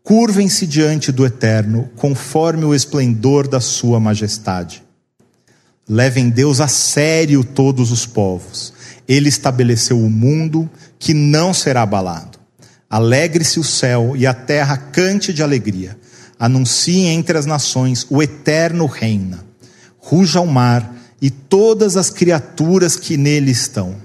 Curvem-se 0.03 0.67
diante 0.67 1.11
do 1.11 1.25
Eterno, 1.25 1.89
conforme 1.95 2.65
o 2.65 2.75
esplendor 2.75 3.47
da 3.47 3.61
sua 3.61 3.99
majestade. 3.99 4.83
Levem 5.87 6.29
Deus 6.29 6.59
a 6.59 6.67
sério 6.67 7.43
todos 7.43 7.91
os 7.91 8.05
povos 8.05 8.73
ele 9.07 9.29
estabeleceu 9.29 9.99
o 9.99 10.09
mundo 10.09 10.69
que 10.97 11.13
não 11.13 11.53
será 11.53 11.81
abalado. 11.81 12.39
Alegre-se 12.89 13.59
o 13.59 13.63
céu 13.63 14.13
e 14.15 14.25
a 14.25 14.33
terra 14.33 14.77
cante 14.77 15.33
de 15.33 15.41
alegria. 15.43 15.97
Anuncie 16.39 17.05
entre 17.07 17.37
as 17.37 17.45
nações 17.45 18.05
o 18.09 18.21
eterno 18.21 18.85
reina. 18.85 19.43
Ruja 19.97 20.41
o 20.41 20.47
mar 20.47 20.93
e 21.23 21.29
todas 21.29 21.95
as 21.95 22.09
criaturas 22.09 22.97
que 22.97 23.15
nele 23.15 23.49
estão. 23.49 23.95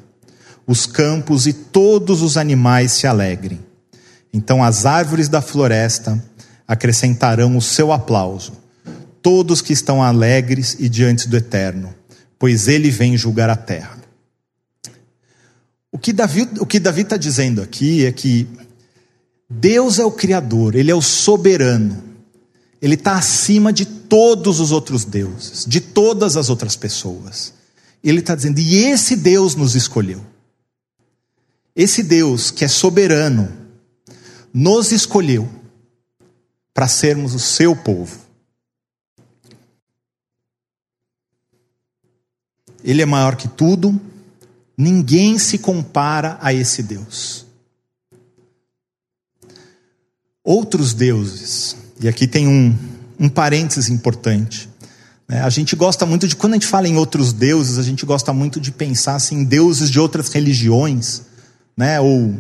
Os 0.65 0.87
campos 0.87 1.49
e 1.49 1.53
todos 1.53 2.23
os 2.23 2.37
animais 2.37 2.93
se 2.93 3.09
alegrem. 3.09 3.59
Então 4.33 4.63
as 4.63 4.87
árvores 4.87 5.29
da 5.29 5.43
floresta 5.43 6.23
acrescentarão 6.69 7.57
o 7.57 7.61
seu 7.61 7.91
aplauso. 7.91 8.53
Todos 9.21 9.61
que 9.61 9.73
estão 9.73 10.01
alegres 10.01 10.77
e 10.79 10.89
diante 10.89 11.29
do 11.29 11.37
eterno, 11.37 11.93
pois 12.39 12.69
ele 12.69 12.89
vem 12.89 13.17
julgar 13.17 13.51
a 13.51 13.57
terra. 13.57 13.99
O 15.91 15.99
que 15.99 16.13
Davi 16.13 17.01
está 17.01 17.17
dizendo 17.17 17.61
aqui 17.61 18.07
é 18.07 18.13
que 18.13 18.47
Deus 19.51 19.99
é 19.99 20.05
o 20.05 20.13
Criador, 20.13 20.77
Ele 20.77 20.91
é 20.93 20.95
o 20.95 21.03
soberano, 21.03 22.01
Ele 22.81 22.95
está 22.95 23.17
acima 23.17 23.73
de 23.73 23.85
todos 23.85 24.61
os 24.61 24.71
outros 24.71 25.05
deuses, 25.05 25.65
de 25.67 25.81
todas 25.81 26.37
as 26.37 26.49
outras 26.49 26.77
pessoas. 26.77 27.53
Ele 28.03 28.21
está 28.21 28.35
dizendo, 28.35 28.61
e 28.61 28.77
esse 28.77 29.17
Deus 29.17 29.55
nos 29.55 29.75
escolheu. 29.75 30.25
Esse 31.75 32.03
Deus 32.03 32.51
que 32.51 32.65
é 32.65 32.69
soberano, 32.69 33.53
nos 34.53 34.93
escolheu 34.93 35.49
para 36.73 36.89
sermos 36.89 37.35
o 37.35 37.39
seu 37.39 37.75
povo. 37.75 38.19
Ele 42.85 43.03
é 43.03 43.07
maior 43.07 43.37
que 43.37 43.49
tudo, 43.49 44.01
Ninguém 44.81 45.41
se 45.41 45.59
compara 45.59 46.39
a 46.41 46.55
esse 46.55 46.85
Deus. 46.85 47.45
Outros 50.45 50.95
deuses, 50.95 51.75
e 52.01 52.09
aqui 52.09 52.27
tem 52.27 52.47
um, 52.47 52.75
um 53.19 53.29
parênteses 53.29 53.89
importante. 53.89 54.69
Né? 55.29 55.41
A 55.41 55.51
gente 55.51 55.75
gosta 55.77 56.07
muito 56.07 56.27
de, 56.27 56.37
quando 56.37 56.55
a 56.55 56.57
gente 56.57 56.67
fala 56.67 56.89
em 56.89 56.97
outros 56.97 57.33
deuses, 57.33 57.79
a 57.79 57.83
gente 57.83 58.07
gosta 58.07 58.33
muito 58.33 58.61
de 58.61 58.73
pensar 58.73 59.17
assim, 59.17 59.37
em 59.37 59.45
deuses 59.45 59.91
de 59.91 60.01
outras 60.01 60.33
religiões, 60.33 61.23
né? 61.77 62.01
ou 62.01 62.35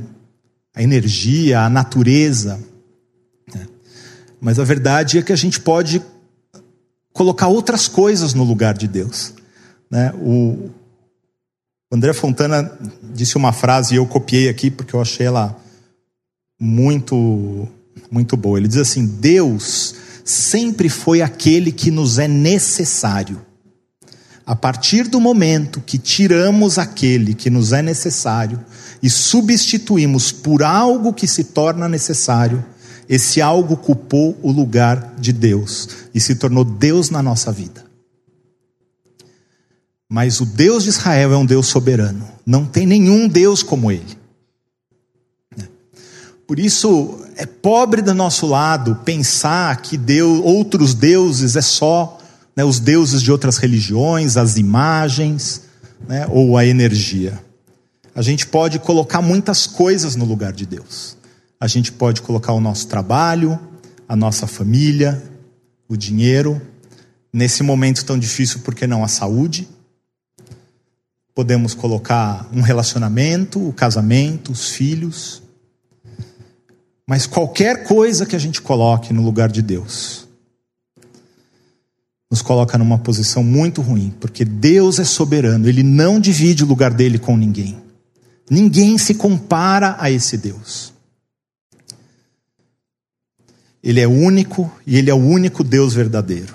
a 0.74 0.82
energia, 0.82 1.60
a 1.60 1.68
natureza. 1.68 2.58
Né? 3.52 3.66
Mas 4.40 4.58
a 4.58 4.64
verdade 4.64 5.18
é 5.18 5.22
que 5.22 5.32
a 5.32 5.36
gente 5.36 5.60
pode 5.60 6.02
colocar 7.12 7.48
outras 7.48 7.88
coisas 7.88 8.34
no 8.34 8.44
lugar 8.44 8.78
de 8.78 8.86
Deus. 8.86 9.34
Né? 9.90 10.12
O, 10.14 10.70
André 11.90 12.12
Fontana 12.12 12.70
disse 13.14 13.36
uma 13.36 13.50
frase 13.50 13.94
e 13.94 13.96
eu 13.96 14.06
copiei 14.06 14.48
aqui 14.48 14.70
porque 14.70 14.94
eu 14.94 15.00
achei 15.00 15.26
ela 15.26 15.56
muito 16.60 17.66
muito 18.10 18.36
boa. 18.36 18.58
Ele 18.58 18.68
diz 18.68 18.78
assim: 18.78 19.06
Deus 19.06 19.94
sempre 20.24 20.88
foi 20.88 21.22
aquele 21.22 21.72
que 21.72 21.90
nos 21.90 22.18
é 22.18 22.28
necessário. 22.28 23.40
A 24.46 24.56
partir 24.56 25.08
do 25.08 25.20
momento 25.20 25.80
que 25.80 25.98
tiramos 25.98 26.78
aquele 26.78 27.34
que 27.34 27.50
nos 27.50 27.72
é 27.72 27.82
necessário 27.82 28.58
e 29.02 29.10
substituímos 29.10 30.32
por 30.32 30.62
algo 30.62 31.12
que 31.12 31.26
se 31.26 31.44
torna 31.44 31.88
necessário, 31.88 32.64
esse 33.08 33.40
algo 33.40 33.74
ocupou 33.74 34.38
o 34.42 34.50
lugar 34.50 35.14
de 35.18 35.32
Deus 35.32 35.88
e 36.14 36.20
se 36.20 36.34
tornou 36.34 36.64
Deus 36.64 37.10
na 37.10 37.22
nossa 37.22 37.52
vida. 37.52 37.84
Mas 40.08 40.40
o 40.40 40.46
Deus 40.46 40.84
de 40.84 40.88
Israel 40.88 41.32
é 41.32 41.36
um 41.36 41.44
Deus 41.44 41.66
soberano. 41.66 42.26
Não 42.46 42.64
tem 42.64 42.86
nenhum 42.86 43.28
Deus 43.28 43.62
como 43.62 43.92
ele. 43.92 44.16
Né? 45.54 45.68
Por 46.46 46.58
isso, 46.58 47.18
é 47.38 47.46
pobre 47.46 48.02
do 48.02 48.12
nosso 48.12 48.46
lado 48.46 48.96
pensar 49.04 49.80
que 49.80 49.96
Deus, 49.96 50.40
outros 50.42 50.92
deuses 50.92 51.54
é 51.54 51.62
só 51.62 52.18
né, 52.56 52.64
os 52.64 52.80
deuses 52.80 53.22
de 53.22 53.30
outras 53.30 53.58
religiões, 53.58 54.36
as 54.36 54.56
imagens 54.56 55.62
né, 56.08 56.26
ou 56.28 56.56
a 56.56 56.66
energia. 56.66 57.40
A 58.12 58.22
gente 58.22 58.44
pode 58.44 58.80
colocar 58.80 59.22
muitas 59.22 59.68
coisas 59.68 60.16
no 60.16 60.24
lugar 60.24 60.52
de 60.52 60.66
Deus. 60.66 61.16
A 61.60 61.68
gente 61.68 61.92
pode 61.92 62.22
colocar 62.22 62.52
o 62.52 62.60
nosso 62.60 62.88
trabalho, 62.88 63.56
a 64.08 64.16
nossa 64.16 64.48
família, 64.48 65.22
o 65.88 65.96
dinheiro. 65.96 66.60
Nesse 67.32 67.62
momento 67.62 68.04
tão 68.04 68.18
difícil, 68.18 68.58
por 68.60 68.74
que 68.74 68.84
não 68.84 69.04
a 69.04 69.08
saúde? 69.08 69.68
Podemos 71.36 71.72
colocar 71.72 72.48
um 72.52 72.62
relacionamento, 72.62 73.64
o 73.64 73.72
casamento, 73.72 74.50
os 74.50 74.70
filhos. 74.70 75.40
Mas 77.08 77.26
qualquer 77.26 77.84
coisa 77.84 78.26
que 78.26 78.36
a 78.36 78.38
gente 78.38 78.60
coloque 78.60 79.14
no 79.14 79.24
lugar 79.24 79.50
de 79.50 79.62
Deus, 79.62 80.28
nos 82.30 82.42
coloca 82.42 82.76
numa 82.76 82.98
posição 82.98 83.42
muito 83.42 83.80
ruim, 83.80 84.12
porque 84.20 84.44
Deus 84.44 84.98
é 84.98 85.04
soberano, 85.04 85.66
Ele 85.66 85.82
não 85.82 86.20
divide 86.20 86.64
o 86.64 86.66
lugar 86.66 86.92
dele 86.92 87.18
com 87.18 87.34
ninguém. 87.34 87.78
Ninguém 88.50 88.98
se 88.98 89.14
compara 89.14 89.96
a 89.98 90.10
esse 90.10 90.36
Deus. 90.36 90.92
Ele 93.82 94.00
é 94.00 94.06
único 94.06 94.70
e 94.86 94.98
Ele 94.98 95.08
é 95.08 95.14
o 95.14 95.16
único 95.16 95.64
Deus 95.64 95.94
verdadeiro. 95.94 96.54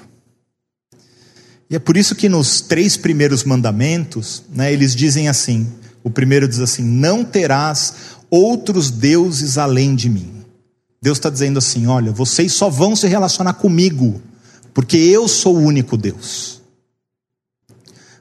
E 1.67 1.75
é 1.75 1.79
por 1.79 1.98
isso 1.98 2.13
que 2.13 2.29
nos 2.29 2.62
três 2.62 2.95
primeiros 2.95 3.43
mandamentos, 3.43 4.43
né, 4.51 4.72
eles 4.72 4.95
dizem 4.95 5.27
assim: 5.27 5.67
o 6.03 6.12
primeiro 6.12 6.48
diz 6.48 6.60
assim, 6.60 6.83
não 6.83 7.25
terás 7.25 7.95
outros 8.29 8.91
deuses 8.91 9.57
além 9.57 9.95
de 9.95 10.07
mim. 10.07 10.33
Deus 11.03 11.17
está 11.17 11.29
dizendo 11.29 11.60
assim: 11.60 11.86
olha, 11.86 12.12
vocês 12.12 12.53
só 12.53 12.69
vão 12.69 12.95
se 12.95 13.07
relacionar 13.07 13.53
comigo, 13.53 14.22
porque 14.74 14.98
eu 14.98 15.27
sou 15.27 15.57
o 15.57 15.62
único 15.62 15.98
Deus. 15.98 16.62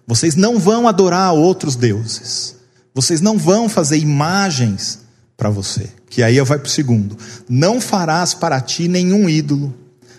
Vocês 0.07 0.35
não 0.35 0.59
vão 0.59 0.89
adorar 0.89 1.33
outros 1.33 1.77
deuses. 1.77 2.57
Vocês 2.93 3.21
não 3.21 3.39
vão 3.39 3.69
fazer 3.69 3.97
imagens 3.97 4.99
para 5.37 5.49
você. 5.49 5.89
Que 6.11 6.23
aí 6.23 6.39
vai 6.41 6.59
para 6.59 6.67
o 6.67 6.71
segundo. 6.71 7.17
Não 7.49 7.81
farás 7.81 8.35
para 8.35 8.61
ti 8.61 8.89
nenhum 8.89 9.29
ídolo, 9.29 9.73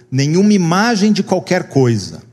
nenhuma 0.10 0.54
imagem 0.54 1.12
de 1.12 1.22
qualquer 1.22 1.68
coisa 1.68 2.24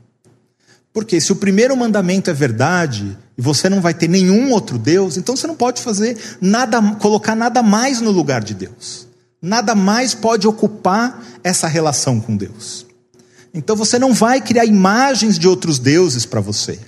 porque 0.93 1.21
se 1.21 1.31
o 1.31 1.37
primeiro 1.37 1.75
mandamento 1.75 2.29
é 2.29 2.33
verdade 2.33 3.17
e 3.37 3.41
você 3.41 3.69
não 3.69 3.79
vai 3.79 3.93
ter 3.93 4.09
nenhum 4.09 4.51
outro 4.51 4.77
Deus, 4.77 5.15
então 5.15 5.35
você 5.35 5.47
não 5.47 5.55
pode 5.55 5.81
fazer 5.81 6.17
nada, 6.41 6.81
colocar 6.95 7.35
nada 7.35 7.63
mais 7.63 8.01
no 8.01 8.11
lugar 8.11 8.43
de 8.43 8.53
Deus. 8.53 9.07
Nada 9.41 9.73
mais 9.73 10.13
pode 10.13 10.47
ocupar 10.47 11.23
essa 11.43 11.67
relação 11.67 12.19
com 12.21 12.37
Deus. 12.37 12.85
Então 13.53 13.75
você 13.75 13.97
não 13.97 14.13
vai 14.13 14.39
criar 14.39 14.65
imagens 14.65 15.39
de 15.39 15.47
outros 15.47 15.79
deuses 15.79 16.25
para 16.25 16.39
você. 16.39 16.79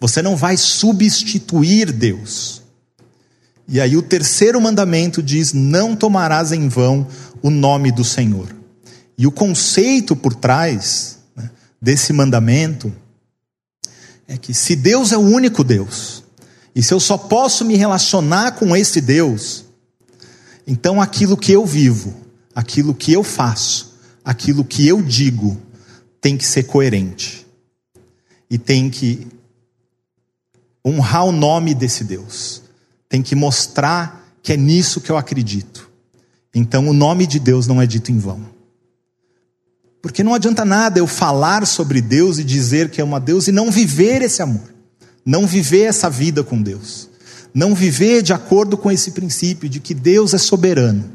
Você 0.00 0.22
não 0.22 0.36
vai 0.36 0.56
substituir 0.56 1.92
Deus. 1.92 2.62
E 3.68 3.80
aí 3.80 3.96
o 3.96 4.02
terceiro 4.02 4.60
mandamento 4.60 5.22
diz: 5.22 5.52
não 5.52 5.94
tomarás 5.94 6.52
em 6.52 6.68
vão 6.68 7.06
o 7.42 7.50
nome 7.50 7.92
do 7.92 8.04
Senhor. 8.04 8.48
E 9.16 9.26
o 9.26 9.32
conceito 9.32 10.16
por 10.16 10.34
trás 10.34 11.18
desse 11.80 12.12
mandamento 12.12 12.92
é 14.26 14.36
que 14.36 14.54
se 14.54 14.74
Deus 14.74 15.12
é 15.12 15.16
o 15.16 15.22
único 15.22 15.62
Deus, 15.62 16.22
e 16.74 16.82
se 16.82 16.94
eu 16.94 17.00
só 17.00 17.18
posso 17.18 17.64
me 17.64 17.76
relacionar 17.76 18.52
com 18.52 18.76
esse 18.76 19.00
Deus, 19.00 19.64
então 20.70 21.00
aquilo 21.00 21.34
que 21.34 21.50
eu 21.50 21.64
vivo, 21.64 22.14
aquilo 22.54 22.94
que 22.94 23.10
eu 23.10 23.24
faço, 23.24 23.94
aquilo 24.22 24.62
que 24.62 24.86
eu 24.86 25.00
digo, 25.00 25.56
tem 26.20 26.36
que 26.36 26.44
ser 26.44 26.64
coerente. 26.64 27.46
E 28.50 28.58
tem 28.58 28.90
que 28.90 29.26
honrar 30.84 31.24
o 31.24 31.32
nome 31.32 31.74
desse 31.74 32.04
Deus. 32.04 32.60
Tem 33.08 33.22
que 33.22 33.34
mostrar 33.34 34.30
que 34.42 34.52
é 34.52 34.58
nisso 34.58 35.00
que 35.00 35.10
eu 35.10 35.16
acredito. 35.16 35.88
Então 36.54 36.86
o 36.86 36.92
nome 36.92 37.26
de 37.26 37.38
Deus 37.38 37.66
não 37.66 37.80
é 37.80 37.86
dito 37.86 38.12
em 38.12 38.18
vão. 38.18 38.44
Porque 40.02 40.22
não 40.22 40.34
adianta 40.34 40.66
nada 40.66 40.98
eu 40.98 41.06
falar 41.06 41.66
sobre 41.66 42.02
Deus 42.02 42.38
e 42.38 42.44
dizer 42.44 42.90
que 42.90 43.00
é 43.00 43.04
uma 43.04 43.18
Deus 43.18 43.48
e 43.48 43.52
não 43.52 43.70
viver 43.70 44.20
esse 44.20 44.42
amor. 44.42 44.74
Não 45.24 45.46
viver 45.46 45.84
essa 45.84 46.10
vida 46.10 46.44
com 46.44 46.60
Deus. 46.60 47.07
Não 47.58 47.74
viver 47.74 48.22
de 48.22 48.32
acordo 48.32 48.78
com 48.78 48.88
esse 48.88 49.10
princípio 49.10 49.68
de 49.68 49.80
que 49.80 49.92
Deus 49.92 50.32
é 50.32 50.38
soberano 50.38 51.10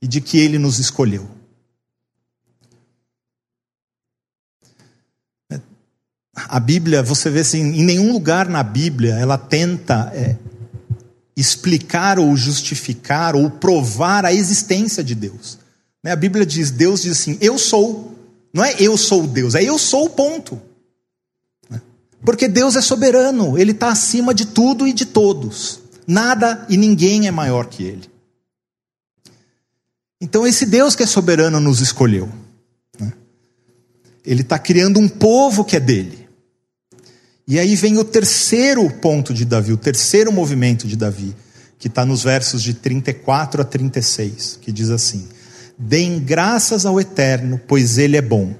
e 0.00 0.06
de 0.06 0.20
que 0.20 0.38
ele 0.38 0.56
nos 0.56 0.78
escolheu. 0.78 1.28
A 6.32 6.60
Bíblia, 6.60 7.02
você 7.02 7.28
vê 7.28 7.40
assim, 7.40 7.58
em 7.58 7.84
nenhum 7.84 8.12
lugar 8.12 8.48
na 8.48 8.62
Bíblia 8.62 9.14
ela 9.14 9.36
tenta 9.36 10.12
é, 10.14 10.36
explicar 11.36 12.20
ou 12.20 12.36
justificar 12.36 13.34
ou 13.34 13.50
provar 13.50 14.24
a 14.24 14.32
existência 14.32 15.02
de 15.02 15.16
Deus. 15.16 15.58
Né, 16.00 16.12
a 16.12 16.16
Bíblia 16.16 16.46
diz, 16.46 16.70
Deus 16.70 17.02
diz 17.02 17.18
assim, 17.20 17.36
eu 17.40 17.58
sou. 17.58 18.14
Não 18.54 18.64
é 18.64 18.76
eu 18.78 18.96
sou 18.96 19.26
Deus, 19.26 19.56
é 19.56 19.64
eu 19.64 19.76
sou, 19.76 20.08
ponto. 20.08 20.62
Né? 21.68 21.82
Porque 22.24 22.46
Deus 22.46 22.76
é 22.76 22.80
soberano, 22.80 23.58
Ele 23.58 23.72
está 23.72 23.88
acima 23.88 24.32
de 24.32 24.46
tudo 24.46 24.86
e 24.86 24.92
de 24.92 25.04
todos. 25.04 25.87
Nada 26.08 26.64
e 26.70 26.78
ninguém 26.78 27.28
é 27.28 27.30
maior 27.30 27.66
que 27.66 27.82
Ele. 27.82 28.08
Então, 30.18 30.46
esse 30.46 30.64
Deus 30.64 30.96
que 30.96 31.02
é 31.02 31.06
soberano 31.06 31.60
nos 31.60 31.80
escolheu. 31.80 32.30
Né? 32.98 33.12
Ele 34.24 34.40
está 34.40 34.58
criando 34.58 34.98
um 34.98 35.06
povo 35.06 35.66
que 35.66 35.76
é 35.76 35.80
dele. 35.80 36.26
E 37.46 37.58
aí 37.58 37.76
vem 37.76 37.98
o 37.98 38.04
terceiro 38.04 38.88
ponto 38.90 39.34
de 39.34 39.44
Davi, 39.44 39.70
o 39.70 39.76
terceiro 39.76 40.32
movimento 40.32 40.86
de 40.86 40.96
Davi, 40.96 41.36
que 41.78 41.88
está 41.88 42.06
nos 42.06 42.24
versos 42.24 42.62
de 42.62 42.72
34 42.72 43.60
a 43.60 43.64
36, 43.64 44.58
que 44.62 44.72
diz 44.72 44.88
assim: 44.88 45.28
Deem 45.78 46.18
graças 46.18 46.86
ao 46.86 46.98
Eterno, 46.98 47.60
pois 47.68 47.98
Ele 47.98 48.16
é 48.16 48.22
bom, 48.22 48.54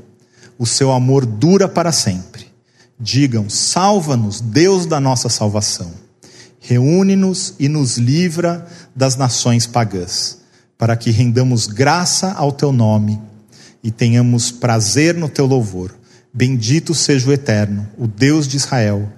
o 0.59 0.67
seu 0.67 0.93
amor 0.93 1.25
dura 1.25 1.67
para 1.67 1.93
sempre. 1.93 2.47
Digam: 3.01 3.49
Salva-nos, 3.49 4.41
Deus 4.41 4.85
da 4.85 5.01
nossa 5.01 5.31
salvação. 5.31 6.08
Reúne-nos 6.69 7.55
e 7.59 7.67
nos 7.67 7.97
livra 7.97 8.67
das 8.95 9.17
nações 9.17 9.67
pagãs, 9.67 10.37
para 10.77 10.99
que 10.99 11.11
rendamos 11.11 11.67
graça 11.67 12.33
ao 12.33 12.53
teu 12.53 12.73
nome 12.73 13.19
e 13.83 13.91
tenhamos 13.91 14.51
prazer 14.51 15.15
no 15.15 15.31
teu 15.31 15.47
louvor. 15.47 15.95
Bendito 16.31 16.95
seja 16.95 17.31
o 17.31 17.33
Eterno, 17.33 17.89
o 17.97 18.07
Deus 18.07 18.47
de 18.47 18.59
Israel, 18.59 19.11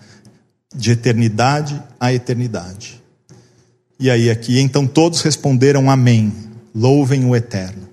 de 0.72 0.92
eternidade 0.92 1.82
a 1.98 2.14
eternidade. 2.14 3.02
E 3.98 4.08
aí, 4.08 4.30
aqui, 4.30 4.60
então 4.60 4.86
todos 4.86 5.20
responderam 5.22 5.90
Amém. 5.90 6.32
Louvem 6.72 7.24
o 7.24 7.34
Eterno. 7.34 7.88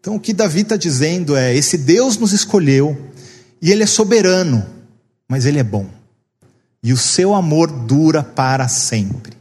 Então, 0.00 0.16
o 0.16 0.20
que 0.20 0.32
Davi 0.32 0.62
está 0.62 0.76
dizendo 0.76 1.36
é: 1.36 1.54
esse 1.54 1.78
Deus 1.78 2.16
nos 2.16 2.32
escolheu 2.32 2.98
e 3.62 3.70
ele 3.70 3.84
é 3.84 3.86
soberano, 3.86 4.66
mas 5.28 5.46
ele 5.46 5.60
é 5.60 5.64
bom. 5.64 5.99
E 6.82 6.92
o 6.92 6.96
seu 6.96 7.34
amor 7.34 7.70
dura 7.70 8.22
para 8.22 8.66
sempre. 8.68 9.32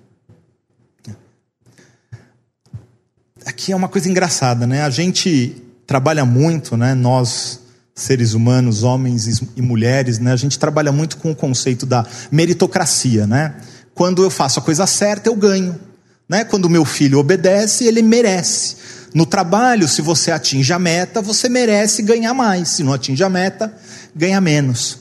Aqui 3.45 3.71
é 3.71 3.75
uma 3.75 3.87
coisa 3.87 4.09
engraçada, 4.09 4.67
né? 4.67 4.83
A 4.83 4.89
gente 4.89 5.55
trabalha 5.87 6.25
muito, 6.25 6.75
né? 6.77 6.93
Nós 6.93 7.61
seres 7.95 8.33
humanos, 8.33 8.83
homens 8.83 9.41
e 9.55 9.61
mulheres, 9.61 10.19
né? 10.19 10.31
A 10.31 10.35
gente 10.35 10.57
trabalha 10.57 10.91
muito 10.91 11.17
com 11.17 11.31
o 11.31 11.35
conceito 11.35 11.85
da 11.85 12.05
meritocracia, 12.31 13.25
né? 13.25 13.55
Quando 13.93 14.23
eu 14.23 14.29
faço 14.29 14.59
a 14.59 14.61
coisa 14.61 14.87
certa, 14.87 15.29
eu 15.29 15.35
ganho, 15.35 15.79
né? 16.27 16.43
Quando 16.43 16.69
meu 16.69 16.85
filho 16.85 17.19
obedece, 17.19 17.85
ele 17.85 18.01
merece. 18.01 18.77
No 19.13 19.25
trabalho, 19.25 19.87
se 19.87 20.01
você 20.01 20.31
atinge 20.31 20.71
a 20.71 20.79
meta, 20.79 21.21
você 21.21 21.49
merece 21.49 22.01
ganhar 22.01 22.33
mais. 22.33 22.69
Se 22.69 22.83
não 22.83 22.93
atinge 22.93 23.23
a 23.23 23.29
meta, 23.29 23.73
ganha 24.15 24.39
menos. 24.39 24.99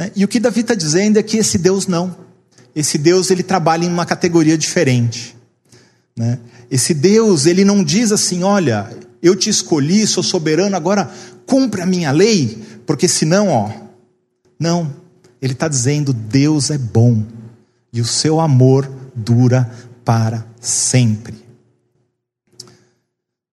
Né? 0.00 0.10
E 0.16 0.24
o 0.24 0.28
que 0.28 0.40
Davi 0.40 0.62
está 0.62 0.74
dizendo 0.74 1.18
é 1.18 1.22
que 1.22 1.36
esse 1.36 1.58
Deus 1.58 1.86
não. 1.86 2.16
Esse 2.74 2.96
Deus 2.96 3.30
ele 3.30 3.42
trabalha 3.42 3.84
em 3.84 3.88
uma 3.88 4.06
categoria 4.06 4.56
diferente. 4.56 5.36
Né? 6.16 6.38
Esse 6.70 6.94
Deus 6.94 7.44
ele 7.44 7.66
não 7.66 7.84
diz 7.84 8.10
assim, 8.10 8.42
olha, 8.42 8.90
eu 9.22 9.36
te 9.36 9.50
escolhi, 9.50 10.06
sou 10.06 10.22
soberano, 10.22 10.74
agora 10.74 11.12
cumpre 11.44 11.82
a 11.82 11.86
minha 11.86 12.10
lei, 12.12 12.62
porque 12.86 13.06
senão, 13.06 13.48
ó, 13.48 13.70
não. 14.58 14.90
Ele 15.42 15.52
está 15.52 15.68
dizendo: 15.68 16.14
Deus 16.14 16.70
é 16.70 16.78
bom 16.78 17.22
e 17.92 18.00
o 18.00 18.06
seu 18.06 18.40
amor 18.40 18.90
dura 19.14 19.70
para 20.02 20.46
sempre. 20.60 21.34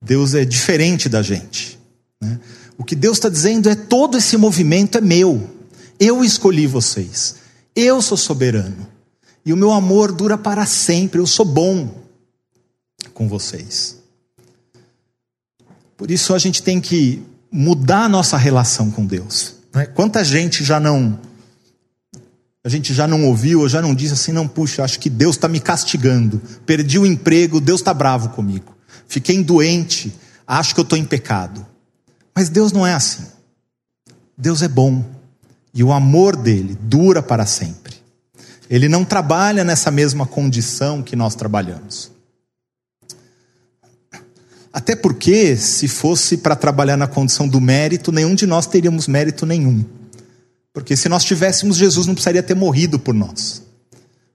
Deus 0.01 0.33
é 0.33 0.45
diferente 0.45 1.09
da 1.09 1.21
gente. 1.21 1.77
Né? 2.21 2.39
O 2.77 2.85
que 2.85 2.95
Deus 2.95 3.17
está 3.17 3.27
dizendo 3.27 3.69
é: 3.69 3.75
todo 3.75 4.17
esse 4.17 4.37
movimento 4.37 4.97
é 4.97 5.01
meu, 5.01 5.56
eu 5.99 6.23
escolhi 6.23 6.67
vocês, 6.67 7.35
eu 7.75 8.01
sou 8.01 8.17
soberano, 8.17 8.87
e 9.45 9.53
o 9.53 9.57
meu 9.57 9.71
amor 9.71 10.11
dura 10.11 10.37
para 10.37 10.65
sempre, 10.65 11.19
eu 11.19 11.27
sou 11.27 11.45
bom 11.45 12.03
com 13.13 13.27
vocês. 13.27 13.97
Por 15.95 16.11
isso 16.11 16.33
a 16.33 16.39
gente 16.39 16.61
tem 16.61 16.79
que 16.79 17.23
mudar 17.51 18.03
a 18.03 18.09
nossa 18.09 18.37
relação 18.37 18.91
com 18.91 19.05
Deus. 19.05 19.55
Né? 19.73 19.85
Quanta 19.85 20.23
gente 20.23 20.63
já 20.63 20.79
não. 20.79 21.19
A 22.63 22.69
gente 22.69 22.93
já 22.93 23.07
não 23.07 23.25
ouviu, 23.25 23.61
ou 23.61 23.69
já 23.69 23.81
não 23.81 23.95
disse 23.95 24.13
assim, 24.13 24.31
não, 24.31 24.47
puxa, 24.47 24.83
acho 24.83 24.99
que 24.99 25.09
Deus 25.09 25.37
está 25.37 25.47
me 25.47 25.59
castigando. 25.59 26.41
Perdi 26.65 26.99
o 26.99 27.05
emprego, 27.05 27.61
Deus 27.61 27.79
está 27.79 27.93
bravo 27.93 28.29
comigo. 28.29 28.75
Fiquei 29.07 29.41
doente, 29.41 30.13
acho 30.45 30.73
que 30.75 30.79
eu 30.81 30.83
estou 30.83 30.97
em 30.97 31.05
pecado. 31.05 31.65
Mas 32.35 32.49
Deus 32.49 32.73
não 32.73 32.85
é 32.85 32.93
assim. 32.93 33.25
Deus 34.37 34.61
é 34.61 34.67
bom. 34.67 35.03
E 35.73 35.83
o 35.83 35.91
amor 35.91 36.35
dele 36.35 36.77
dura 36.81 37.21
para 37.21 37.45
sempre. 37.45 37.95
Ele 38.69 38.89
não 38.89 39.05
trabalha 39.05 39.63
nessa 39.63 39.89
mesma 39.89 40.25
condição 40.25 41.01
que 41.01 41.15
nós 41.15 41.35
trabalhamos. 41.35 42.11
Até 44.73 44.95
porque, 44.95 45.55
se 45.55 45.87
fosse 45.87 46.37
para 46.37 46.55
trabalhar 46.55 46.97
na 46.97 47.07
condição 47.07 47.47
do 47.47 47.59
mérito, 47.59 48.11
nenhum 48.11 48.35
de 48.35 48.45
nós 48.45 48.67
teríamos 48.67 49.07
mérito 49.07 49.45
nenhum. 49.45 49.83
Porque 50.73 50.95
se 50.95 51.09
nós 51.09 51.23
tivéssemos, 51.23 51.77
Jesus 51.77 52.05
não 52.05 52.13
precisaria 52.13 52.43
ter 52.43 52.55
morrido 52.55 52.99
por 52.99 53.15
nós. 53.15 53.63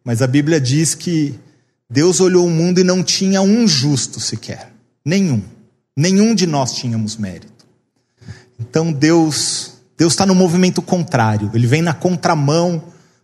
Mas 0.04 0.20
a 0.20 0.26
Bíblia 0.26 0.60
diz 0.60 0.94
que 0.94 1.38
Deus 1.88 2.20
olhou 2.20 2.46
o 2.46 2.50
mundo 2.50 2.80
e 2.80 2.84
não 2.84 3.02
tinha 3.02 3.42
um 3.42 3.68
justo 3.68 4.18
sequer. 4.18 4.72
Nenhum. 5.04 5.42
Nenhum 5.96 6.34
de 6.34 6.46
nós 6.46 6.74
tínhamos 6.74 7.16
mérito. 7.16 7.66
Então 8.58 8.92
Deus 8.92 9.71
Deus 10.02 10.14
está 10.14 10.26
no 10.26 10.34
movimento 10.34 10.82
contrário. 10.82 11.48
Ele 11.54 11.64
vem 11.64 11.80
na 11.80 11.94
contramão 11.94 12.82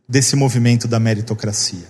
desse 0.08 0.36
movimento 0.36 0.86
da 0.86 1.00
meritocracia. 1.00 1.88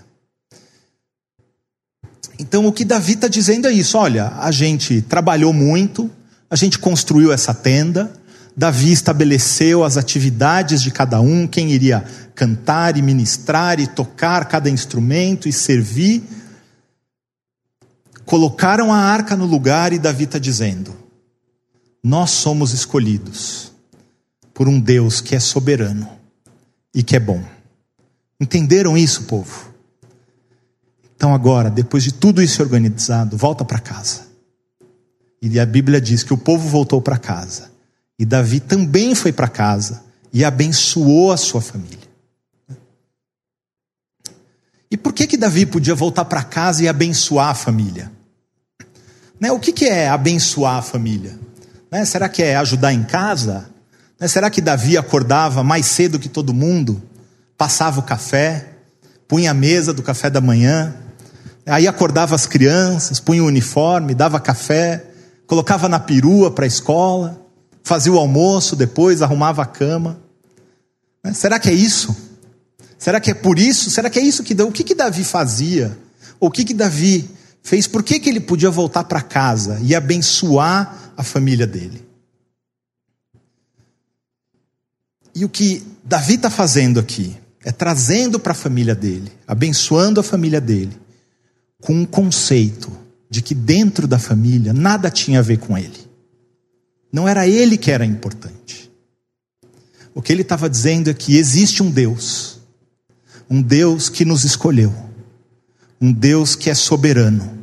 Então 2.39 2.67
o 2.67 2.73
que 2.73 2.87
Davi 2.87 3.13
está 3.13 3.29
dizendo 3.29 3.69
é 3.69 3.71
isso: 3.71 3.99
olha, 3.99 4.33
a 4.39 4.51
gente 4.51 5.03
trabalhou 5.03 5.53
muito, 5.53 6.11
a 6.49 6.57
gente 6.57 6.79
construiu 6.79 7.31
essa 7.31 7.53
tenda, 7.53 8.11
Davi 8.57 8.91
estabeleceu 8.91 9.85
as 9.85 9.99
atividades 9.99 10.81
de 10.81 10.91
cada 10.91 11.21
um, 11.21 11.47
quem 11.47 11.71
iria 11.71 12.03
cantar 12.35 12.97
e 12.97 13.03
ministrar 13.03 13.79
e 13.79 13.87
tocar 13.87 14.47
cada 14.47 14.71
instrumento 14.71 15.51
e 15.51 15.53
servir. 15.53 16.23
Colocaram 18.25 18.91
a 18.91 18.97
arca 18.97 19.37
no 19.37 19.45
lugar 19.45 19.93
e 19.93 19.99
Davi 19.99 20.25
está 20.25 20.39
dizendo: 20.39 20.97
Nós 22.03 22.31
somos 22.31 22.73
escolhidos 22.73 23.77
por 24.59 24.67
um 24.67 24.81
Deus 24.81 25.21
que 25.21 25.37
é 25.37 25.39
soberano 25.39 26.09
e 26.93 27.01
que 27.01 27.15
é 27.15 27.21
bom. 27.21 27.41
Entenderam 28.41 28.99
isso, 28.99 29.23
povo? 29.23 29.73
Então, 31.15 31.33
agora, 31.33 31.71
depois 31.71 32.03
de 32.03 32.13
tudo 32.13 32.43
isso 32.43 32.61
organizado, 32.61 33.37
volta 33.37 33.65
para 33.65 33.79
casa. 33.79 34.23
E 35.41 35.61
a 35.61 35.65
Bíblia 35.65 36.01
diz 36.01 36.25
que 36.25 36.35
o 36.35 36.37
povo 36.37 36.69
voltou 36.69 37.01
para 37.01 37.17
casa. 37.19 37.71
E 38.19 38.27
Davi 38.27 38.59
também 38.59 39.15
foi 39.15 39.33
para 39.33 39.47
casa 39.47 40.03
e 40.33 40.45
abençoou 40.45 41.31
a 41.31 41.37
sua 41.37 41.61
família. 41.61 42.09
E 44.91 44.97
por 44.97 45.13
que 45.13 45.29
que 45.29 45.37
Davi 45.37 45.67
podia 45.67 45.95
voltar 45.95 46.25
para 46.25 46.43
casa 46.43 46.83
e 46.83 46.89
abençoar 46.89 47.51
a 47.51 47.55
família? 47.55 48.11
Né? 49.39 49.53
O 49.53 49.61
que, 49.61 49.71
que 49.73 49.85
é 49.85 50.09
abençoar 50.09 50.79
a 50.79 50.83
família? 50.83 51.39
Né? 51.93 52.05
Será 52.05 52.29
que 52.29 52.43
é 52.43 52.57
ajudar 52.57 52.93
em 52.93 53.05
casa? 53.05 53.78
Né? 54.21 54.29
Será 54.29 54.51
que 54.51 54.61
Davi 54.61 54.97
acordava 54.97 55.63
mais 55.63 55.87
cedo 55.87 56.19
que 56.19 56.29
todo 56.29 56.53
mundo 56.53 57.03
passava 57.57 58.01
o 58.01 58.03
café, 58.03 58.69
punha 59.27 59.51
a 59.51 59.55
mesa 59.55 59.93
do 59.93 60.03
café 60.03 60.31
da 60.31 60.41
manhã, 60.41 60.95
aí 61.67 61.87
acordava 61.87 62.35
as 62.35 62.47
crianças, 62.47 63.21
punha 63.21 63.43
o 63.43 63.47
uniforme, 63.47 64.15
dava 64.15 64.41
café, 64.41 65.05
colocava 65.47 65.89
na 65.89 66.01
perua 66.01 66.51
para 66.51 66.65
a 66.65 66.69
escola, 66.69 67.41
fazia 67.83 68.13
o 68.13 68.19
almoço 68.19 68.75
depois, 68.75 69.23
arrumava 69.23 69.63
a 69.63 69.67
cama. 69.67 70.19
Né? 71.23 71.33
Será 71.33 71.59
que 71.59 71.69
é 71.69 71.75
isso? 71.75 72.17
Será 72.99 73.21
que 73.21 73.31
é 73.31 73.35
por 73.35 73.59
isso? 73.59 73.91
Será 73.91 74.11
que 74.11 74.19
é 74.19 74.23
isso 74.23 74.43
que 74.43 74.61
o 74.61 74.73
que, 74.73 74.83
que 74.83 74.95
Davi 74.95 75.25
fazia? 75.25 75.97
O 76.41 76.51
que 76.51 76.65
que 76.65 76.75
Davi 76.75 77.31
fez? 77.63 77.87
Por 77.87 78.03
que, 78.03 78.19
que 78.19 78.29
ele 78.29 78.41
podia 78.41 78.71
voltar 78.71 79.05
para 79.05 79.21
casa 79.21 79.79
e 79.83 79.95
abençoar 79.95 81.13
a 81.17 81.23
família 81.23 81.67
dele? 81.67 82.08
E 85.39 85.45
o 85.45 85.49
que 85.49 85.85
Davi 86.03 86.35
está 86.35 86.51
fazendo 86.51 86.99
aqui 86.99 87.37
é 87.63 87.71
trazendo 87.71 88.41
para 88.41 88.51
a 88.51 88.57
família 88.57 88.93
dele, 88.93 89.31
abençoando 89.47 90.19
a 90.19 90.23
família 90.25 90.61
dele, 90.61 90.99
com 91.81 91.93
um 91.95 92.05
conceito 92.05 92.91
de 93.31 93.41
que 93.41 93.55
dentro 93.55 94.09
da 94.09 94.19
família 94.19 94.73
nada 94.73 95.09
tinha 95.13 95.39
a 95.39 95.43
ver 95.43 95.59
com 95.59 95.79
ele. 95.79 96.09
Não 97.13 97.29
era 97.29 97.47
ele 97.47 97.79
que 97.79 97.89
era 97.89 98.05
importante. 98.05 98.91
O 100.13 100.21
que 100.21 100.33
ele 100.33 100.43
estava 100.43 100.69
dizendo 100.69 101.09
é 101.09 101.15
que 101.15 101.37
existe 101.37 101.85
um 101.85 101.91
Deus, 101.91 102.59
um 103.49 103.63
Deus 103.63 104.09
que 104.09 104.25
nos 104.25 104.43
escolheu, 104.43 104.93
um 106.01 106.13
Deus 106.13 106.57
que 106.57 106.69
é 106.69 106.75
soberano, 106.75 107.57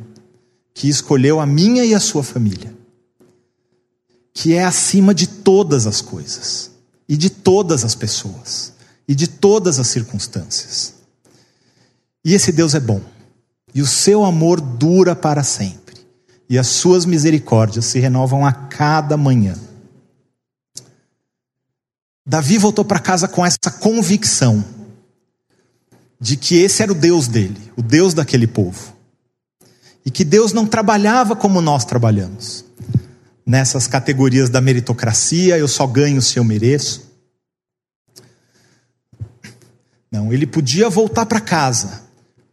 que 0.72 0.88
escolheu 0.88 1.40
a 1.40 1.44
minha 1.44 1.84
e 1.84 1.94
a 1.94 2.00
sua 2.00 2.22
família, 2.22 2.74
que 4.32 4.54
é 4.54 4.64
acima 4.64 5.14
de 5.14 5.26
todas 5.26 5.86
as 5.86 6.00
coisas 6.00 6.74
e 7.08 7.16
de 7.16 7.30
todas 7.30 7.84
as 7.84 7.94
pessoas 7.94 8.76
e 9.08 9.14
de 9.14 9.28
todas 9.28 9.78
as 9.78 9.86
circunstâncias. 9.86 10.94
E 12.24 12.34
esse 12.34 12.50
Deus 12.50 12.74
é 12.74 12.80
bom, 12.80 13.00
e 13.74 13.80
o 13.80 13.86
seu 13.86 14.24
amor 14.24 14.60
dura 14.60 15.14
para 15.14 15.44
sempre, 15.44 15.94
e 16.48 16.58
as 16.58 16.66
suas 16.66 17.04
misericórdias 17.06 17.84
se 17.84 18.00
renovam 18.00 18.44
a 18.44 18.52
cada 18.52 19.16
manhã. 19.16 19.56
Davi 22.26 22.58
voltou 22.58 22.84
para 22.84 22.98
casa 22.98 23.28
com 23.28 23.46
essa 23.46 23.70
convicção 23.80 24.64
de 26.20 26.36
que 26.36 26.56
esse 26.56 26.82
era 26.82 26.90
o 26.90 26.94
Deus 26.94 27.28
dele, 27.28 27.72
o 27.76 27.82
Deus 27.82 28.12
daquele 28.12 28.48
povo. 28.48 28.96
E 30.04 30.10
que 30.10 30.24
Deus 30.24 30.52
não 30.52 30.66
trabalhava 30.66 31.36
como 31.36 31.60
nós 31.60 31.84
trabalhamos, 31.84 32.64
nessas 33.46 33.86
categorias 33.86 34.50
da 34.50 34.60
meritocracia, 34.60 35.56
eu 35.56 35.68
só 35.68 35.86
ganho 35.86 36.20
se 36.20 36.38
eu 36.38 36.44
mereço. 36.44 37.06
Não, 40.10 40.32
ele 40.32 40.46
podia 40.46 40.90
voltar 40.90 41.26
para 41.26 41.40
casa, 41.40 42.02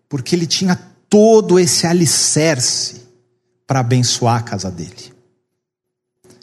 porque 0.08 0.36
ele 0.36 0.46
tinha 0.46 0.76
todo 1.10 1.60
esse 1.60 1.88
alicerce 1.88 3.02
para 3.66 3.80
abençoar 3.80 4.38
a 4.38 4.44
casa 4.44 4.70
dele. 4.70 5.14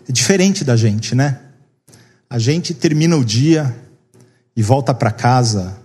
É 0.08 0.12
diferente 0.12 0.64
da 0.64 0.76
gente, 0.76 1.14
né? 1.14 1.40
A 2.28 2.38
gente 2.38 2.74
termina 2.74 3.16
o 3.16 3.24
dia 3.24 3.76
e 4.56 4.62
volta 4.62 4.92
para 4.92 5.12
casa 5.12 5.78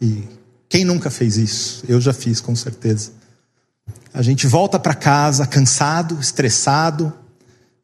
e 0.00 0.28
quem 0.68 0.84
nunca 0.84 1.10
fez 1.10 1.36
isso? 1.36 1.84
Eu 1.86 2.00
já 2.00 2.12
fiz, 2.12 2.40
com 2.40 2.56
certeza. 2.56 3.12
A 4.12 4.22
gente 4.22 4.46
volta 4.46 4.78
para 4.78 4.94
casa 4.94 5.46
cansado, 5.46 6.18
estressado, 6.18 7.12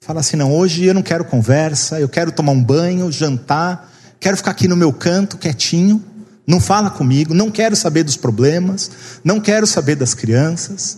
fala 0.01 0.21
assim: 0.21 0.37
não, 0.37 0.55
hoje 0.55 0.85
eu 0.85 0.95
não 0.95 1.03
quero 1.03 1.25
conversa, 1.25 2.01
eu 2.01 2.09
quero 2.09 2.33
tomar 2.33 2.53
um 2.53 2.63
banho, 2.63 3.11
jantar, 3.11 3.93
quero 4.19 4.37
ficar 4.37 4.53
aqui 4.53 4.69
no 4.69 4.77
meu 4.77 4.93
canto 4.93 5.37
quietinho 5.39 6.05
não 6.49 6.61
fala 6.61 6.89
comigo, 6.89 7.35
não 7.35 7.51
quero 7.51 7.77
saber 7.77 8.03
dos 8.03 8.17
problemas, 8.17 8.91
não 9.23 9.39
quero 9.39 9.67
saber 9.67 9.97
das 9.97 10.15
crianças. 10.15 10.97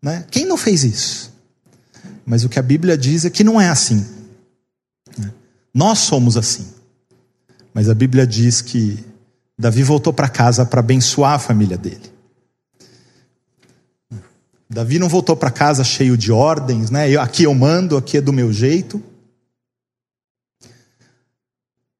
Né? 0.00 0.24
Quem 0.30 0.46
não 0.46 0.56
fez 0.56 0.84
isso? 0.84 1.34
Mas 2.24 2.44
o 2.44 2.48
que 2.48 2.58
a 2.58 2.62
Bíblia 2.62 2.96
diz 2.96 3.26
é 3.26 3.30
que 3.30 3.44
não 3.44 3.60
é 3.60 3.68
assim. 3.68 4.06
Né? 5.18 5.30
Nós 5.74 5.98
somos 5.98 6.38
assim. 6.38 6.66
Mas 7.74 7.90
a 7.90 7.94
Bíblia 7.94 8.26
diz 8.26 8.62
que 8.62 9.04
Davi 9.58 9.82
voltou 9.82 10.14
para 10.14 10.30
casa 10.30 10.64
para 10.64 10.80
abençoar 10.80 11.34
a 11.34 11.38
família 11.38 11.76
dele. 11.76 12.10
Davi 14.68 14.98
não 14.98 15.08
voltou 15.08 15.36
para 15.36 15.50
casa 15.50 15.84
cheio 15.84 16.16
de 16.16 16.32
ordens, 16.32 16.90
né? 16.90 17.08
Eu, 17.08 17.20
aqui 17.20 17.44
eu 17.44 17.54
mando, 17.54 17.96
aqui 17.96 18.16
é 18.16 18.20
do 18.20 18.32
meu 18.32 18.52
jeito. 18.52 19.02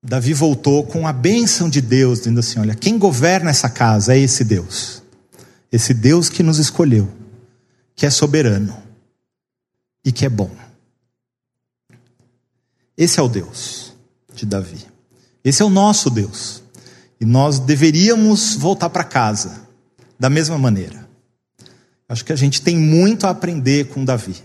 Davi 0.03 0.33
voltou 0.33 0.85
com 0.85 1.07
a 1.07 1.13
bênção 1.13 1.69
de 1.69 1.81
Deus, 1.81 2.19
dizendo 2.19 2.41
assim: 2.41 2.59
Olha, 2.59 2.75
quem 2.75 2.99
governa 2.99 3.51
essa 3.51 3.71
casa 3.71 4.15
é 4.15 4.19
esse 4.19 4.45
Deus, 4.45 5.03
esse 5.71 5.95
Deus 5.95 6.29
que 6.29 6.43
nos 6.43 6.59
escolheu, 6.59 7.09
que 7.95 8.05
é 8.05 8.11
soberano 8.11 8.77
e 10.05 10.11
que 10.11 10.25
é 10.25 10.29
bom. 10.29 10.51
Esse 12.97 13.21
é 13.21 13.23
o 13.23 13.29
Deus 13.29 13.93
de 14.35 14.45
Davi, 14.45 14.87
esse 15.45 15.63
é 15.63 15.65
o 15.65 15.71
nosso 15.71 16.11
Deus, 16.11 16.63
e 17.21 17.25
nós 17.25 17.59
deveríamos 17.59 18.55
voltar 18.57 18.91
para 18.91 19.05
casa 19.05 19.67
da 20.19 20.29
mesma 20.29 20.59
maneira. 20.59 21.06
Acho 22.09 22.25
que 22.25 22.33
a 22.33 22.37
gente 22.37 22.63
tem 22.63 22.77
muito 22.77 23.27
a 23.27 23.31
aprender 23.31 23.89
com 23.89 24.05
Davi. 24.05 24.37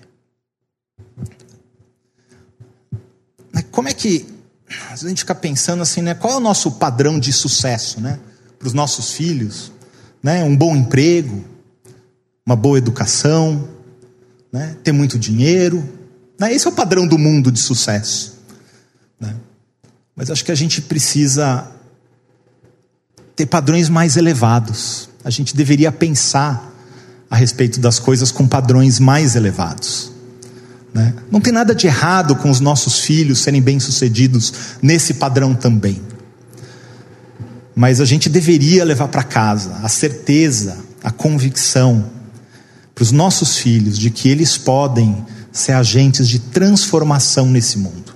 Como 3.71 3.88
é 3.88 3.93
que 3.93 4.26
a 4.89 4.95
gente 4.95 5.19
fica 5.19 5.36
pensando 5.36 5.82
assim, 5.82 6.02
né? 6.02 6.13
Qual 6.13 6.34
é 6.34 6.38
o 6.38 6.39
nosso 6.39 6.71
padrão 6.74 7.19
de 7.19 7.32
sucesso, 7.32 8.02
né? 8.02 8.19
Para 8.58 8.67
os 8.67 8.74
nossos 8.74 9.12
filhos, 9.12 9.71
né? 10.21 10.43
Um 10.43 10.56
bom 10.56 10.76
emprego, 10.76 11.43
uma 12.45 12.56
boa 12.56 12.78
educação, 12.78 13.69
né? 14.52 14.76
Ter 14.84 14.91
muito 14.91 15.19
dinheiro, 15.19 15.88
né? 16.39 16.54
Esse 16.54 16.67
é 16.67 16.69
o 16.69 16.74
padrão 16.74 17.08
do 17.08 17.17
mundo 17.17 17.52
de 17.52 17.60
sucesso, 17.60 18.39
né? 19.19 19.36
Mas 20.15 20.30
acho 20.30 20.43
que 20.43 20.52
a 20.52 20.56
gente 20.56 20.82
precisa 20.82 21.71
ter 23.36 23.45
padrões 23.45 23.88
mais 23.89 24.17
elevados. 24.17 25.10
A 25.24 25.30
gente 25.30 25.56
deveria 25.56 25.91
pensar 25.91 26.70
a 27.31 27.37
respeito 27.37 27.79
das 27.79 27.97
coisas 27.97 28.29
com 28.29 28.45
padrões 28.45 28.99
mais 28.99 29.37
elevados. 29.37 30.11
Né? 30.93 31.13
Não 31.31 31.39
tem 31.39 31.53
nada 31.53 31.73
de 31.73 31.87
errado 31.87 32.35
com 32.35 32.51
os 32.51 32.59
nossos 32.59 32.99
filhos 32.99 33.39
serem 33.39 33.61
bem-sucedidos 33.61 34.53
nesse 34.81 35.13
padrão 35.13 35.55
também. 35.55 36.01
Mas 37.73 38.01
a 38.01 38.05
gente 38.05 38.27
deveria 38.27 38.83
levar 38.83 39.07
para 39.07 39.23
casa 39.23 39.79
a 39.81 39.87
certeza, 39.87 40.77
a 41.01 41.09
convicção 41.09 42.09
para 42.93 43.03
os 43.03 43.13
nossos 43.13 43.55
filhos 43.55 43.97
de 43.97 44.09
que 44.09 44.27
eles 44.27 44.57
podem 44.57 45.25
ser 45.53 45.71
agentes 45.71 46.27
de 46.27 46.37
transformação 46.37 47.45
nesse 47.45 47.77
mundo. 47.77 48.13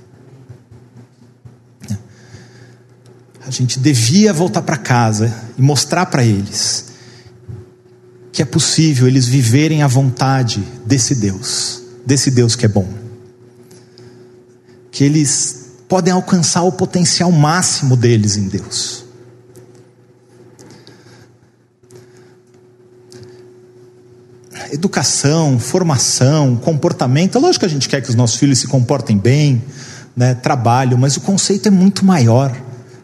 A 3.48 3.52
gente 3.52 3.80
devia 3.80 4.34
voltar 4.34 4.64
para 4.64 4.76
casa 4.76 5.34
e 5.58 5.62
mostrar 5.62 6.08
para 6.08 6.26
eles 6.26 6.95
que 8.36 8.42
é 8.42 8.46
possível 8.46 9.08
eles 9.08 9.26
viverem 9.26 9.82
a 9.82 9.88
vontade 9.88 10.62
desse 10.86 11.16
Deus 11.16 11.86
desse 12.06 12.30
Deus 12.30 12.56
que 12.56 12.66
é 12.66 12.70
bom. 12.70 12.88
Que 14.92 15.04
eles 15.04 15.72
podem 15.90 16.14
alcançar 16.14 16.62
o 16.64 16.72
potencial 16.72 17.32
máximo 17.32 17.98
deles 17.98 18.38
em 18.38 18.48
Deus. 18.48 19.04
Educação, 24.72 25.60
formação, 25.60 26.56
comportamento. 26.56 27.38
É 27.38 27.42
lógico 27.42 27.62
que 27.62 27.66
a 27.66 27.70
gente 27.70 27.90
quer 27.90 28.02
que 28.02 28.10
os 28.10 28.16
nossos 28.16 28.38
filhos 28.38 28.60
se 28.60 28.68
comportem 28.68 29.18
bem, 29.18 29.64
né, 30.16 30.34
trabalho, 30.34 30.98
mas 30.98 31.18
o 31.18 31.22
conceito 31.22 31.68
é 31.68 31.72
muito 31.72 32.06
maior, 32.06 32.56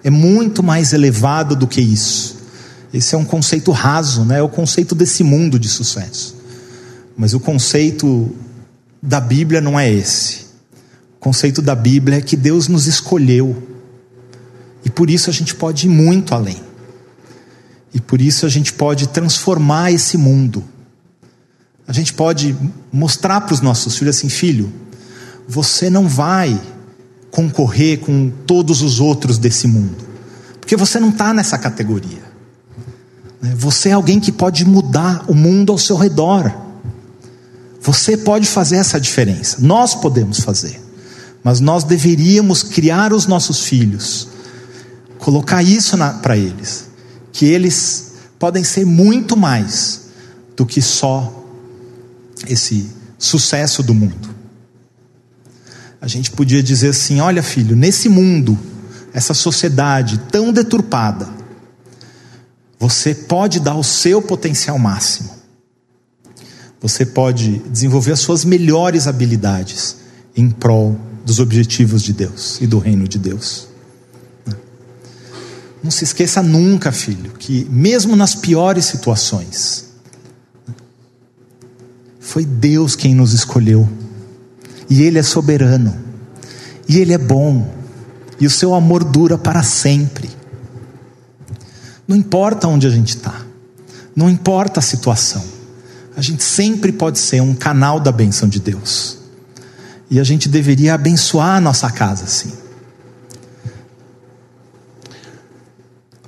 é 0.04 0.10
muito 0.10 0.64
mais 0.64 0.94
elevado 0.94 1.56
do 1.56 1.68
que 1.68 1.82
isso. 1.82 2.41
Esse 2.94 3.16
é 3.16 3.18
um 3.18 3.26
conceito 3.26 3.72
raso, 3.72 4.26
né, 4.26 4.40
é 4.40 4.42
o 4.42 4.50
conceito 4.50 4.94
desse 4.94 5.24
mundo 5.24 5.58
de 5.58 5.70
sucesso. 5.70 6.36
Mas 7.16 7.34
o 7.34 7.40
conceito 7.40 8.34
da 9.02 9.20
Bíblia 9.20 9.62
não 9.62 9.80
é 9.80 9.92
esse. 9.92 10.46
O 11.16 11.20
conceito 11.20 11.62
da 11.62 11.76
Bíblia 11.76 12.18
é 12.18 12.22
que 12.22 12.36
Deus 12.36 12.68
nos 12.68 12.88
escolheu. 12.88 13.68
E 14.84 14.90
por 14.90 15.10
isso 15.10 15.30
a 15.30 15.34
gente 15.34 15.56
pode 15.56 15.88
ir 15.88 15.90
muito 15.90 16.34
além. 16.34 16.62
E 17.94 18.00
por 18.00 18.22
isso 18.22 18.46
a 18.46 18.50
gente 18.50 18.74
pode 18.74 19.08
transformar 19.08 19.92
esse 19.92 20.18
mundo. 20.18 20.64
A 21.88 21.94
gente 21.94 22.14
pode 22.14 22.56
mostrar 22.92 23.42
para 23.42 23.54
os 23.54 23.62
nossos 23.62 23.98
filhos 23.98 24.18
assim: 24.18 24.30
filho, 24.30 24.72
você 25.48 25.90
não 25.90 26.08
vai 26.08 26.60
concorrer 27.30 28.00
com 28.00 28.30
todos 28.46 28.82
os 28.82 29.00
outros 29.00 29.38
desse 29.38 29.68
mundo, 29.68 29.98
porque 30.60 30.76
você 30.76 31.00
não 31.00 31.10
está 31.10 31.34
nessa 31.34 31.58
categoria. 31.58 32.21
Né? 33.42 33.54
Você 33.58 33.90
é 33.90 33.94
alguém 33.94 34.20
que 34.20 34.32
pode 34.32 34.66
mudar 34.66 35.26
o 35.28 35.34
mundo 35.34 35.72
ao 35.72 35.78
seu 35.78 35.98
redor. 35.98 36.54
Você 37.82 38.16
pode 38.16 38.48
fazer 38.48 38.76
essa 38.76 39.00
diferença, 39.00 39.58
nós 39.60 39.96
podemos 39.96 40.40
fazer, 40.40 40.80
mas 41.44 41.60
nós 41.60 41.84
deveríamos 41.84 42.62
criar 42.62 43.12
os 43.12 43.26
nossos 43.26 43.62
filhos, 43.62 44.28
colocar 45.18 45.64
isso 45.64 45.98
para 46.22 46.38
eles, 46.38 46.90
que 47.32 47.46
eles 47.46 48.12
podem 48.38 48.64
ser 48.64 48.86
muito 48.86 49.36
mais 49.36 50.02
do 50.56 50.64
que 50.64 50.80
só 50.80 51.44
esse 52.48 52.88
sucesso 53.18 53.82
do 53.82 53.96
mundo. 53.96 54.30
A 56.00 56.08
gente 56.08 56.30
podia 56.32 56.62
dizer 56.62 56.90
assim: 56.90 57.20
olha, 57.20 57.42
filho, 57.42 57.76
nesse 57.76 58.10
mundo, 58.10 58.58
essa 59.14 59.34
sociedade 59.34 60.20
tão 60.32 60.52
deturpada, 60.52 61.28
você 62.82 63.14
pode 63.14 63.60
dar 63.60 63.76
o 63.76 63.84
seu 63.84 64.24
potencial 64.24 64.80
máximo. 64.80 65.30
Você 66.82 67.06
pode 67.06 67.60
desenvolver 67.70 68.12
as 68.12 68.22
suas 68.22 68.44
melhores 68.44 69.06
habilidades 69.06 69.98
em 70.36 70.50
prol 70.50 71.00
dos 71.24 71.40
objetivos 71.40 72.02
de 72.02 72.12
Deus 72.12 72.60
e 72.60 72.66
do 72.66 72.80
reino 72.80 73.08
de 73.08 73.20
Deus. 73.20 73.68
Não 75.84 75.92
se 75.92 76.04
esqueça 76.04 76.42
nunca, 76.42 76.92
filho, 76.92 77.34
que 77.34 77.68
mesmo 77.70 78.16
nas 78.16 78.34
piores 78.34 78.86
situações, 78.86 79.92
foi 82.20 82.44
Deus 82.44 82.96
quem 82.96 83.14
nos 83.14 83.32
escolheu. 83.32 83.88
E 84.90 85.04
Ele 85.04 85.20
é 85.20 85.24
soberano. 85.24 85.96
E 86.90 86.98
Ele 86.98 87.14
é 87.14 87.18
bom. 87.20 87.72
E 88.40 88.48
o 88.48 88.50
seu 88.50 88.74
amor 88.74 89.04
dura 89.04 89.38
para 89.38 89.62
sempre. 89.62 90.41
Não 92.12 92.18
importa 92.18 92.68
onde 92.68 92.86
a 92.86 92.90
gente 92.90 93.16
está. 93.16 93.42
Não 94.14 94.30
importa 94.30 94.82
a 94.82 94.84
situação. 94.84 95.42
A 96.14 96.22
gente 96.22 96.44
sempre 96.44 96.92
pode 96.92 97.18
ser 97.18 97.42
um 97.42 97.56
canal 97.56 98.02
da 98.02 98.12
benção 98.12 98.50
de 98.50 98.60
Deus. 98.60 99.18
E 100.10 100.20
a 100.20 100.24
gente 100.26 100.50
deveria 100.50 100.94
abençoar 100.94 101.56
a 101.56 101.62
nossa 101.62 101.90
casa 101.90 102.26
assim. 102.26 102.52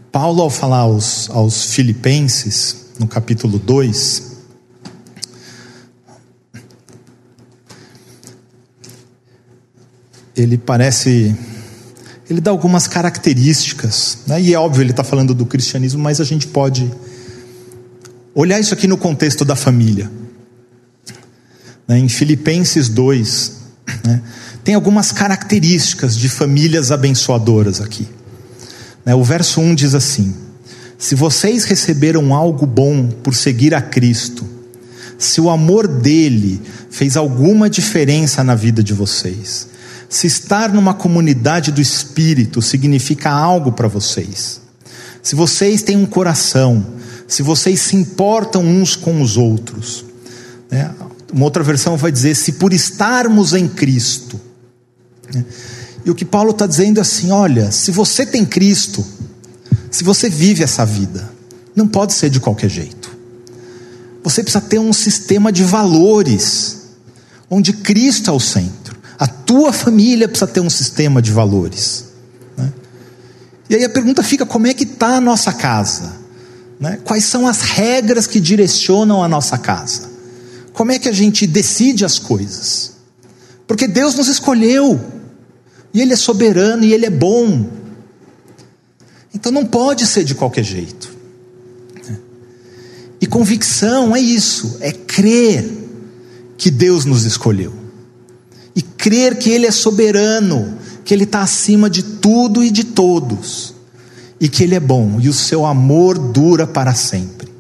Paulo, 0.10 0.42
ao 0.44 0.50
falar 0.50 0.78
aos, 0.78 1.30
aos 1.30 1.66
Filipenses, 1.74 2.86
no 2.98 3.06
capítulo 3.06 3.60
2, 3.60 4.38
ele 10.34 10.58
parece. 10.58 11.53
Ele 12.34 12.42
dá 12.42 12.50
algumas 12.50 12.88
características, 12.88 14.18
né? 14.26 14.42
e 14.42 14.56
é 14.56 14.58
óbvio, 14.58 14.82
ele 14.82 14.90
está 14.90 15.04
falando 15.04 15.36
do 15.36 15.46
cristianismo, 15.46 16.02
mas 16.02 16.20
a 16.20 16.24
gente 16.24 16.48
pode 16.48 16.92
olhar 18.34 18.60
isso 18.60 18.74
aqui 18.74 18.88
no 18.88 18.98
contexto 18.98 19.46
da 19.46 19.56
família. 19.56 20.10
Né? 21.88 22.00
Em 22.00 22.10
Filipenses 22.10 22.90
2, 22.90 23.52
né? 24.04 24.24
tem 24.64 24.74
algumas 24.74 25.12
características 25.12 26.18
de 26.18 26.28
famílias 26.28 26.92
abençoadoras 26.92 27.80
aqui. 27.80 28.08
Né? 29.06 29.14
O 29.14 29.24
verso 29.24 29.62
1 29.62 29.76
diz 29.76 29.94
assim: 29.94 30.34
Se 30.98 31.14
vocês 31.14 31.66
receberam 31.66 32.34
algo 32.34 32.66
bom 32.66 33.10
por 33.10 33.36
seguir 33.36 33.76
a 33.76 33.82
Cristo, 33.82 34.44
se 35.20 35.40
o 35.40 35.52
amor 35.52 35.88
dele 35.88 36.60
fez 36.90 37.16
alguma 37.16 37.70
diferença 37.70 38.44
na 38.44 38.56
vida 38.56 38.82
de 38.82 38.92
vocês, 38.92 39.68
se 40.14 40.28
estar 40.28 40.72
numa 40.72 40.94
comunidade 40.94 41.72
do 41.72 41.82
Espírito 41.82 42.62
significa 42.62 43.32
algo 43.32 43.72
para 43.72 43.88
vocês, 43.88 44.62
se 45.24 45.34
vocês 45.34 45.82
têm 45.82 45.98
um 45.98 46.06
coração, 46.06 46.86
se 47.28 47.42
vocês 47.42 47.80
se 47.80 47.96
importam 47.96 48.64
uns 48.64 48.96
com 48.96 49.24
os 49.24 49.38
outros, 49.38 50.06
né? 50.70 50.94
uma 51.34 51.46
outra 51.46 51.64
versão 51.64 51.98
vai 51.98 52.12
dizer: 52.12 52.36
se 52.36 52.52
por 52.52 52.74
estarmos 52.74 53.56
em 53.56 53.68
Cristo. 53.68 54.40
Né? 55.34 55.44
E 56.06 56.12
o 56.12 56.16
que 56.16 56.26
Paulo 56.26 56.52
está 56.52 56.68
dizendo 56.68 57.00
é 57.00 57.02
assim: 57.02 57.32
olha, 57.32 57.72
se 57.72 57.90
você 57.90 58.24
tem 58.24 58.46
Cristo, 58.46 59.04
se 59.90 60.04
você 60.04 60.30
vive 60.30 60.62
essa 60.62 60.86
vida, 60.86 61.28
não 61.76 61.88
pode 61.88 62.14
ser 62.14 62.30
de 62.30 62.40
qualquer 62.40 62.70
jeito. 62.70 63.18
Você 64.24 64.44
precisa 64.44 64.62
ter 64.62 64.78
um 64.78 64.94
sistema 64.94 65.52
de 65.52 65.64
valores, 65.64 66.84
onde 67.50 67.74
Cristo 67.74 68.30
é 68.30 68.34
o 68.34 68.40
centro. 68.40 68.83
A 69.24 69.28
tua 69.28 69.72
família 69.72 70.28
precisa 70.28 70.52
ter 70.52 70.60
um 70.60 70.70
sistema 70.70 71.22
de 71.22 71.32
valores. 71.32 72.08
Né? 72.58 72.74
E 73.70 73.76
aí 73.76 73.86
a 73.86 73.90
pergunta 73.90 74.22
fica: 74.22 74.46
como 74.46 74.68
é 74.68 74.74
que 74.74 74.84
está 74.84 75.16
a 75.16 75.22
nossa 75.22 75.54
casa? 75.54 76.18
Né? 76.78 77.00
Quais 77.06 77.24
são 77.24 77.48
as 77.48 77.62
regras 77.62 78.28
que 78.28 78.38
direcionam 78.38 79.24
a 79.24 79.28
nossa 79.30 79.58
casa? 79.58 80.10
Como 80.74 80.92
é 80.92 81.00
que 81.00 81.08
a 81.08 81.14
gente 81.14 81.48
decide 81.48 82.04
as 82.04 82.20
coisas? 82.20 82.96
Porque 83.66 83.88
Deus 83.88 84.14
nos 84.16 84.28
escolheu, 84.28 85.00
e 85.94 86.02
Ele 86.02 86.12
é 86.12 86.18
soberano 86.18 86.84
e 86.84 86.92
Ele 86.92 87.06
é 87.06 87.10
bom. 87.10 87.70
Então 89.34 89.54
não 89.54 89.66
pode 89.66 90.06
ser 90.06 90.26
de 90.26 90.36
qualquer 90.36 90.66
jeito. 90.66 91.14
E 93.22 93.26
convicção 93.26 94.14
é 94.14 94.20
isso, 94.20 94.80
é 94.82 94.92
crer 94.92 95.66
que 96.58 96.70
Deus 96.70 97.06
nos 97.06 97.24
escolheu 97.24 97.83
e 98.76 98.82
crer 98.82 99.38
que 99.38 99.50
Ele 99.50 99.66
é 99.66 99.72
soberano, 99.72 100.78
que 101.04 101.14
Ele 101.14 101.24
está 101.24 101.42
acima 101.42 101.90
de 101.90 102.04
tudo 102.04 102.64
e 102.64 102.72
de 102.72 102.84
todos, 102.84 103.74
e 104.40 104.48
que 104.48 104.64
Ele 104.64 104.76
é 104.76 104.80
bom 104.80 105.20
e 105.20 105.30
o 105.30 105.34
seu 105.34 105.66
amor 105.66 106.18
dura 106.18 106.66
para 106.66 106.94
sempre. 106.94 107.52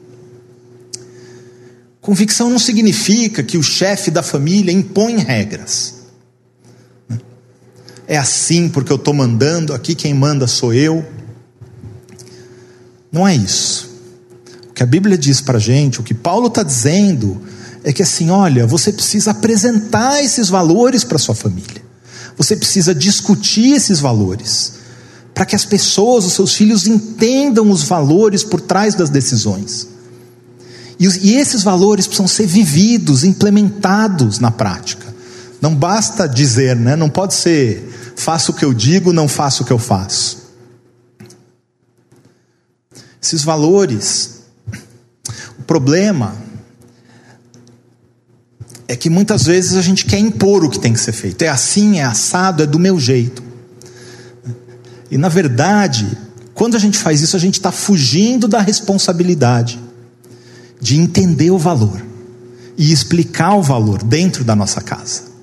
Convicção 2.02 2.50
não 2.50 2.60
significa 2.60 3.42
que 3.42 3.58
o 3.58 3.64
chefe 3.64 4.12
da 4.12 4.22
família 4.22 4.74
impõe 4.74 5.16
regras. 5.18 6.04
É 8.06 8.18
assim 8.18 8.68
porque 8.68 8.92
eu 8.92 8.98
estou 8.98 9.14
mandando, 9.14 9.74
aqui 9.74 9.96
quem 9.96 10.14
manda 10.14 10.46
sou 10.46 10.74
eu. 10.74 11.06
Não 13.10 13.26
é 13.26 13.34
isso. 13.34 13.90
O 14.70 14.74
que 14.74 14.84
a 14.84 14.86
Bíblia 14.86 15.18
diz 15.18 15.40
para 15.40 15.58
a 15.58 15.62
gente, 15.62 16.02
o 16.02 16.04
que 16.04 16.14
Paulo 16.14 16.48
está 16.48 16.62
dizendo, 16.62 17.42
é 17.84 17.92
que 17.92 18.02
assim, 18.02 18.30
olha, 18.30 18.66
você 18.66 18.94
precisa 18.94 19.32
apresentar 19.32 20.24
esses 20.24 20.50
valores 20.50 21.04
para 21.04 21.18
sua 21.18 21.36
família. 21.36 21.84
Você 22.38 22.56
precisa 22.56 22.96
discutir 22.96 23.74
esses 23.74 24.00
valores 24.00 24.74
para 25.34 25.46
que 25.46 25.56
as 25.56 25.66
pessoas, 25.66 26.26
os 26.26 26.34
seus 26.34 26.56
filhos 26.56 26.88
entendam 26.88 27.70
os 27.70 27.84
valores 27.84 28.44
por 28.44 28.62
trás 28.62 28.96
das 28.96 29.10
decisões. 29.10 29.88
E, 31.00 31.06
e 31.06 31.36
esses 31.36 31.64
valores 31.64 32.06
precisam 32.06 32.28
ser 32.28 32.46
vividos, 32.46 33.24
implementados 33.24 34.40
na 34.40 34.52
prática. 34.52 35.14
Não 35.62 35.76
basta 35.76 36.28
dizer, 36.28 36.76
né? 36.76 36.96
Não 36.96 37.10
pode 37.10 37.34
ser 37.34 38.14
faço 38.16 38.52
o 38.52 38.56
que 38.56 38.64
eu 38.64 38.74
digo, 38.74 39.12
não 39.12 39.28
faço 39.28 39.64
o 39.64 39.66
que 39.66 39.74
eu 39.74 39.80
faço. 39.80 40.44
Esses 43.22 43.44
valores, 43.44 44.42
o 45.58 45.64
problema 45.64 46.36
é 48.88 48.96
que 48.96 49.10
muitas 49.10 49.46
vezes 49.46 49.76
a 49.76 49.82
gente 49.82 50.06
quer 50.06 50.20
impor 50.20 50.64
o 50.64 50.70
que 50.70 50.80
tem 50.80 50.94
que 50.94 51.00
ser 51.00 51.14
feito. 51.14 51.42
É 51.42 51.48
assim, 51.48 52.00
é 52.00 52.04
assado, 52.04 52.64
é 52.64 52.66
do 52.66 52.80
meu 52.80 53.00
jeito. 53.00 53.42
E 55.10 55.18
na 55.18 55.30
verdade, 55.30 56.08
quando 56.54 56.76
a 56.76 56.80
gente 56.80 56.98
faz 56.98 57.22
isso, 57.22 57.36
a 57.36 57.40
gente 57.40 57.56
está 57.56 57.72
fugindo 57.72 58.48
da 58.48 58.60
responsabilidade 58.60 59.80
de 60.80 60.98
entender 60.98 61.52
o 61.52 61.58
valor 61.58 62.04
e 62.78 62.92
explicar 62.92 63.56
o 63.56 63.62
valor 63.62 64.04
dentro 64.04 64.44
da 64.44 64.56
nossa 64.56 64.82
casa. 64.82 65.34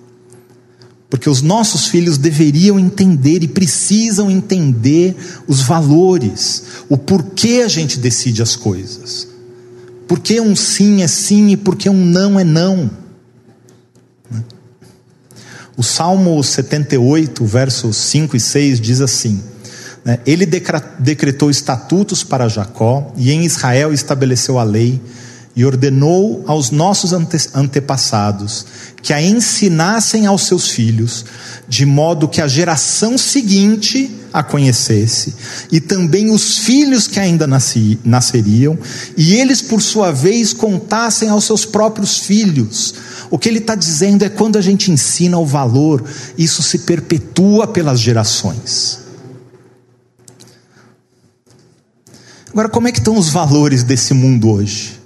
Porque 1.09 1.29
os 1.29 1.43
nossos 1.43 1.87
filhos 1.87 2.19
deveriam 2.19 2.79
entender 2.79 3.43
e 3.43 3.49
precisam 3.49 4.31
entender 4.31 5.17
os 5.49 5.61
valores, 5.61 6.63
o 6.89 6.97
porquê 6.97 7.63
a 7.65 7.69
gente 7.69 7.99
decide 7.99 8.43
as 8.43 8.55
coisas. 8.55 9.27
Por 10.07 10.21
que 10.21 10.41
um 10.41 10.55
sim 10.55 11.03
é 11.03 11.09
sim 11.09 11.49
e 11.51 11.57
por 11.57 11.75
que 11.75 11.89
um 11.89 12.05
não 12.05 12.39
é 12.39 12.45
não. 12.45 12.91
O 15.81 15.83
Salmo 15.83 16.45
78, 16.45 17.43
versos 17.47 17.97
5 17.97 18.37
e 18.37 18.41
6 18.41 18.81
diz 18.83 19.01
assim: 19.01 19.43
né, 20.05 20.19
Ele 20.27 20.45
decretou 20.45 21.51
estatutos 21.51 22.23
para 22.23 22.51
Jacó 22.51 23.11
e 23.17 23.33
em 23.33 23.47
Israel 23.47 23.91
estabeleceu 23.91 24.59
a 24.59 24.63
lei 24.63 25.01
e 25.57 25.65
ordenou 25.65 26.45
aos 26.47 26.71
nossos 26.71 27.15
antepassados 27.55 28.67
que 29.03 29.15
a 29.15 29.23
ensinassem 29.23 30.27
aos 30.27 30.43
seus 30.43 30.69
filhos, 30.69 31.25
de 31.67 31.87
modo 31.87 32.29
que 32.29 32.43
a 32.43 32.47
geração 32.47 33.17
seguinte 33.17 34.15
a 34.35 34.43
conhecesse, 34.43 35.35
e 35.73 35.81
também 35.81 36.31
os 36.31 36.59
filhos 36.59 37.09
que 37.09 37.19
ainda 37.19 37.47
nasci, 37.47 37.99
nasceriam, 38.05 38.79
e 39.17 39.35
eles, 39.35 39.63
por 39.63 39.81
sua 39.81 40.13
vez, 40.13 40.53
contassem 40.53 41.31
aos 41.31 41.45
seus 41.45 41.65
próprios 41.65 42.19
filhos. 42.19 42.95
O 43.31 43.39
que 43.39 43.49
ele 43.49 43.59
está 43.59 43.77
dizendo 43.77 44.25
é 44.25 44.29
quando 44.29 44.57
a 44.57 44.61
gente 44.61 44.91
ensina 44.91 45.39
o 45.39 45.47
valor, 45.47 46.05
isso 46.37 46.63
se 46.63 46.81
perpetua 46.81 47.67
pelas 47.67 48.01
gerações. 48.01 48.99
Agora, 52.51 52.69
como 52.69 52.89
é 52.89 52.93
que 52.93 52.99
estão 52.99 53.17
os 53.17 53.29
valores 53.29 53.85
desse 53.85 54.13
mundo 54.13 54.51
hoje? 54.51 55.01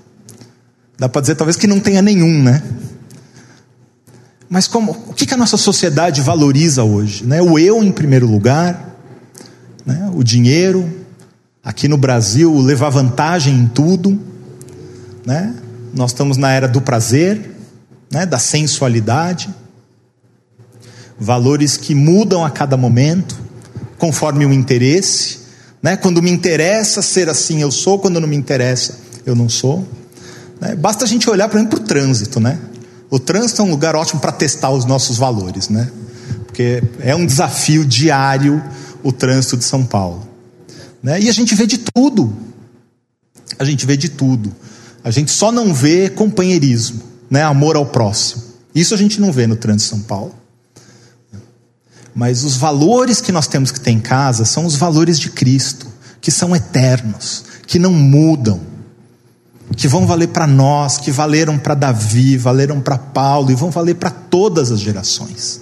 Dá 0.98 1.08
para 1.08 1.20
dizer 1.20 1.34
talvez 1.34 1.56
que 1.56 1.66
não 1.66 1.78
tenha 1.78 2.00
nenhum, 2.00 2.42
né? 2.42 2.62
Mas 4.48 4.66
como, 4.66 4.92
o 4.92 5.12
que, 5.12 5.26
que 5.26 5.34
a 5.34 5.36
nossa 5.36 5.56
sociedade 5.56 6.22
valoriza 6.22 6.82
hoje? 6.84 7.24
Né? 7.24 7.42
O 7.42 7.58
eu 7.58 7.82
em 7.82 7.92
primeiro 7.92 8.26
lugar, 8.26 8.96
né? 9.84 10.10
o 10.14 10.22
dinheiro, 10.22 10.88
aqui 11.62 11.88
no 11.88 11.98
Brasil 11.98 12.56
levar 12.58 12.88
vantagem 12.88 13.54
em 13.54 13.66
tudo, 13.66 14.18
né? 15.26 15.54
Nós 15.92 16.10
estamos 16.10 16.36
na 16.36 16.50
era 16.50 16.68
do 16.68 16.80
prazer, 16.80 17.53
né? 18.14 18.24
Da 18.24 18.38
sensualidade, 18.38 19.52
valores 21.18 21.76
que 21.76 21.94
mudam 21.94 22.44
a 22.44 22.50
cada 22.50 22.76
momento, 22.76 23.36
conforme 23.98 24.46
o 24.46 24.52
interesse, 24.52 25.40
né? 25.82 25.96
Quando 25.96 26.22
me 26.22 26.30
interessa 26.30 27.02
ser 27.02 27.28
assim, 27.28 27.60
eu 27.60 27.72
sou; 27.72 27.98
quando 27.98 28.20
não 28.20 28.28
me 28.28 28.36
interessa, 28.36 29.00
eu 29.26 29.34
não 29.34 29.48
sou. 29.48 29.86
Né? 30.60 30.76
Basta 30.76 31.04
a 31.04 31.08
gente 31.08 31.28
olhar, 31.28 31.48
por 31.48 31.56
exemplo, 31.56 31.76
para 31.76 31.84
o 31.84 31.86
trânsito, 31.88 32.38
né? 32.38 32.58
O 33.10 33.18
trânsito 33.18 33.62
é 33.62 33.64
um 33.64 33.70
lugar 33.70 33.96
ótimo 33.96 34.20
para 34.20 34.32
testar 34.32 34.70
os 34.70 34.84
nossos 34.84 35.18
valores, 35.18 35.68
né? 35.68 35.90
Porque 36.46 36.82
é 37.00 37.16
um 37.16 37.26
desafio 37.26 37.84
diário 37.84 38.62
o 39.02 39.10
trânsito 39.10 39.56
de 39.56 39.64
São 39.64 39.84
Paulo. 39.84 40.26
Né? 41.02 41.20
E 41.20 41.28
a 41.28 41.32
gente 41.32 41.54
vê 41.54 41.66
de 41.66 41.78
tudo. 41.78 42.32
A 43.58 43.64
gente 43.64 43.84
vê 43.84 43.96
de 43.96 44.08
tudo. 44.08 44.54
A 45.02 45.10
gente 45.10 45.30
só 45.30 45.52
não 45.52 45.74
vê 45.74 46.08
companheirismo, 46.08 47.02
né? 47.34 47.42
amor 47.42 47.76
ao 47.76 47.84
próximo. 47.84 48.42
Isso 48.72 48.94
a 48.94 48.96
gente 48.96 49.20
não 49.20 49.32
vê 49.32 49.46
no 49.46 49.56
trânsito 49.56 49.96
de 49.96 50.00
São 50.00 50.06
Paulo. 50.06 50.34
Mas 52.14 52.44
os 52.44 52.56
valores 52.56 53.20
que 53.20 53.32
nós 53.32 53.48
temos 53.48 53.72
que 53.72 53.80
ter 53.80 53.90
em 53.90 54.00
casa 54.00 54.44
são 54.44 54.64
os 54.64 54.76
valores 54.76 55.18
de 55.18 55.30
Cristo, 55.30 55.88
que 56.20 56.30
são 56.30 56.54
eternos, 56.54 57.44
que 57.66 57.76
não 57.76 57.92
mudam, 57.92 58.60
que 59.76 59.88
vão 59.88 60.06
valer 60.06 60.28
para 60.28 60.46
nós, 60.46 60.98
que 60.98 61.10
valeram 61.10 61.58
para 61.58 61.74
Davi, 61.74 62.36
valeram 62.36 62.80
para 62.80 62.96
Paulo 62.96 63.50
e 63.50 63.54
vão 63.56 63.68
valer 63.68 63.96
para 63.96 64.10
todas 64.10 64.70
as 64.70 64.78
gerações. 64.78 65.60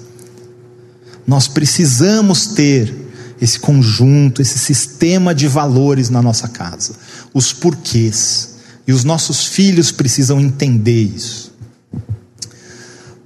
Nós 1.27 1.49
precisamos 1.49 2.49
ter 2.49 2.95
esse 3.41 3.59
conjunto, 3.59 4.43
esse 4.43 4.59
sistema 4.59 5.35
de 5.35 5.49
valores 5.49 6.11
na 6.11 6.21
nossa 6.21 6.49
casa, 6.49 6.93
os 7.33 7.51
porquês. 7.51 8.51
E 8.87 8.93
os 8.93 9.05
nossos 9.05 9.47
filhos 9.47 9.91
precisam 9.91 10.39
entender 10.39 11.03
isso. 11.03 11.42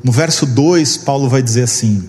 No 0.02 0.12
verso 0.12 0.46
2, 0.46 0.98
Paulo 0.98 1.28
vai 1.28 1.42
dizer 1.42 1.64
assim, 1.64 2.04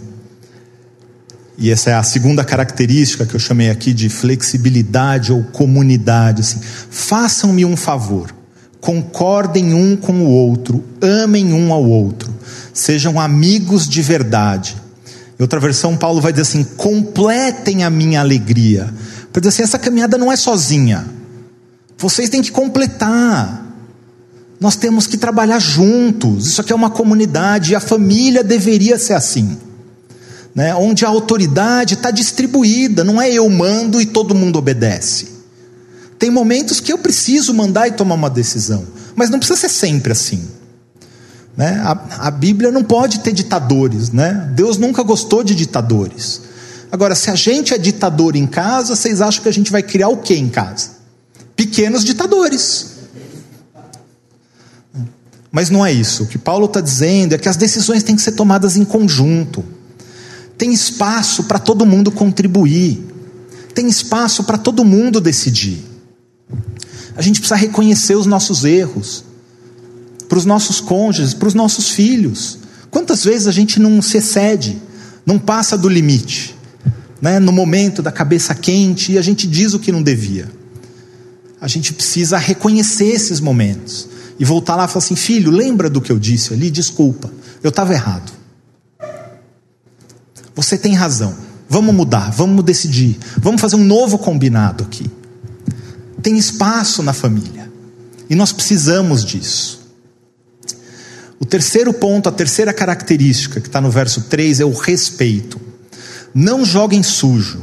e 1.58 1.72
essa 1.72 1.90
é 1.90 1.94
a 1.94 2.04
segunda 2.04 2.44
característica 2.44 3.26
que 3.26 3.36
eu 3.36 3.40
chamei 3.40 3.70
aqui 3.70 3.94
de 3.94 4.10
flexibilidade 4.10 5.32
ou 5.32 5.44
comunidade. 5.44 6.42
Assim, 6.42 6.60
Façam-me 6.62 7.66
um 7.66 7.76
favor, 7.76 8.34
concordem 8.80 9.74
um 9.74 9.96
com 9.96 10.14
o 10.14 10.30
outro, 10.30 10.84
amem 11.02 11.54
um 11.54 11.74
ao 11.74 11.84
outro, 11.84 12.34
sejam 12.74 13.20
amigos 13.20 13.88
de 13.88 14.02
verdade 14.02 14.88
em 15.40 15.44
outra 15.44 15.60
versão, 15.60 15.96
Paulo 15.96 16.20
vai 16.20 16.32
dizer 16.32 16.42
assim: 16.44 16.64
completem 16.64 17.84
a 17.84 17.90
minha 17.90 18.20
alegria. 18.20 18.92
Para 19.32 19.40
dizer 19.40 19.50
assim, 19.50 19.64
essa 19.64 19.78
caminhada 19.80 20.18
não 20.18 20.32
é 20.32 20.36
sozinha. 20.36 21.06
Vocês 21.98 22.30
têm 22.30 22.42
que 22.42 22.52
completar. 22.52 23.66
Nós 24.60 24.76
temos 24.76 25.06
que 25.06 25.18
trabalhar 25.18 25.60
juntos. 25.60 26.48
Isso 26.48 26.62
aqui 26.62 26.74
é 26.74 26.76
uma 26.76 26.90
comunidade 26.90 27.72
e 27.72 27.76
a 27.76 27.80
família 27.80 28.44
deveria 28.44 28.98
ser 28.98 29.14
assim. 29.14 29.58
Né? 30.54 30.74
Onde 30.76 31.06
a 31.06 31.10
autoridade 31.10 31.94
está 31.94 32.10
distribuída, 32.10 33.04
não 33.04 33.22
é 33.22 33.32
eu 33.32 33.48
mando 33.50 34.02
e 34.02 34.06
todo 34.06 34.34
mundo 34.34 34.58
obedece. 34.58 35.38
Tem 36.18 36.32
momentos 36.32 36.80
que 36.80 36.92
eu 36.92 36.98
preciso 36.98 37.54
mandar 37.54 37.88
e 37.88 37.92
tomar 37.92 38.16
uma 38.16 38.30
decisão, 38.30 38.86
mas 39.16 39.30
não 39.30 39.38
precisa 39.38 39.60
ser 39.60 39.70
sempre 39.70 40.12
assim. 40.12 40.44
Né? 41.56 41.80
A, 41.84 42.28
a 42.28 42.32
Bíblia 42.32 42.72
não 42.72 42.84
pode 42.84 43.20
ter 43.20 43.34
ditadores, 43.34 44.12
né? 44.12 44.52
Deus 44.56 44.78
nunca 44.78 45.04
gostou 45.04 45.44
de 45.44 45.54
ditadores. 45.54 46.42
Agora, 46.92 47.14
se 47.14 47.30
a 47.30 47.36
gente 47.36 47.74
é 47.74 47.78
ditador 47.78 48.36
em 48.36 48.48
casa, 48.48 48.96
vocês 48.96 49.22
acham 49.22 49.44
que 49.44 49.50
a 49.50 49.54
gente 49.54 49.72
vai 49.72 49.84
criar 49.84 50.10
o 50.10 50.18
que 50.18 50.34
em 50.34 50.50
casa? 50.50 50.92
Pequenos 51.56 52.04
ditadores. 52.04 52.97
Mas 55.52 55.70
não 55.70 55.86
é 55.86 55.92
isso. 55.92 56.24
O 56.24 56.28
que 56.28 56.38
Paulo 56.38 56.66
está 56.66 56.82
dizendo 56.82 57.34
é 57.34 57.38
que 57.38 57.50
as 57.50 57.56
decisões 57.56 58.04
têm 58.04 58.16
que 58.16 58.22
ser 58.22 58.34
tomadas 58.34 58.76
em 58.76 58.84
conjunto. 58.84 59.64
Tem 60.58 60.74
espaço 60.74 61.44
para 61.44 61.60
todo 61.60 61.86
mundo 61.86 62.12
contribuir. 62.12 63.04
Tem 63.74 63.88
espaço 63.88 64.44
para 64.44 64.58
todo 64.58 64.84
mundo 64.84 65.22
decidir. 65.22 65.84
A 67.16 67.22
gente 67.22 67.40
precisa 67.40 67.56
reconhecer 67.56 68.16
os 68.16 68.26
nossos 68.26 68.66
erros 68.66 69.24
para 70.28 70.38
os 70.38 70.46
nossos 70.46 70.82
cônjuges, 70.82 71.34
para 71.34 71.48
os 71.48 71.54
nossos 71.54 71.90
filhos. 71.90 72.60
Quantas 72.92 73.24
vezes 73.24 73.48
a 73.48 73.52
gente 73.52 73.80
não 73.80 74.02
se 74.02 74.18
excede, 74.18 74.82
não 75.26 75.40
passa 75.40 75.78
do 75.78 75.88
limite, 75.88 76.56
né? 77.22 77.40
no 77.40 77.52
momento 77.52 78.02
da 78.02 78.12
cabeça 78.12 78.54
quente 78.54 79.14
e 79.14 79.18
a 79.18 79.22
gente 79.22 79.48
diz 79.48 79.74
o 79.74 79.80
que 79.80 79.92
não 79.92 80.04
devia. 80.04 80.50
A 81.60 81.68
gente 81.68 81.94
precisa 81.94 82.38
reconhecer 82.38 83.08
esses 83.08 83.40
momentos 83.40 84.10
e 84.40 84.46
voltar 84.46 84.76
lá 84.76 84.86
e 84.86 84.88
falar 84.88 85.00
assim: 85.00 85.16
filho, 85.16 85.52
lembra 85.52 85.90
do 85.90 86.02
que 86.02 86.12
eu 86.12 86.20
disse 86.20 86.54
ali? 86.54 86.70
Desculpa, 86.70 87.32
eu 87.64 87.70
estava 87.70 87.94
errado. 87.94 88.32
Você 90.56 90.78
tem 90.78 90.94
razão. 90.94 91.36
Vamos 91.70 91.94
mudar, 91.94 92.32
vamos 92.32 92.64
decidir, 92.64 93.18
vamos 93.38 93.60
fazer 93.60 93.76
um 93.76 93.84
novo 93.84 94.18
combinado 94.18 94.86
aqui. 94.86 95.06
Tem 96.22 96.38
espaço 96.38 97.04
na 97.04 97.12
família 97.12 97.70
e 98.30 98.36
nós 98.36 98.54
precisamos 98.54 99.24
disso. 99.24 99.86
O 101.40 101.46
terceiro 101.46 101.94
ponto, 101.94 102.28
a 102.28 102.32
terceira 102.32 102.74
característica 102.74 103.60
que 103.60 103.68
está 103.68 103.80
no 103.80 103.92
verso 103.92 104.22
3 104.22 104.62
é 104.62 104.66
o 104.66 104.72
respeito. 104.72 105.60
Não 106.34 106.66
joguem 106.66 107.04
sujo, 107.04 107.62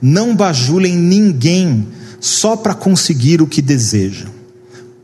não 0.00 0.34
bajulem 0.34 0.96
ninguém 0.96 1.86
só 2.20 2.56
para 2.56 2.74
conseguir 2.74 3.42
o 3.42 3.46
que 3.46 3.60
desejam. 3.62 4.30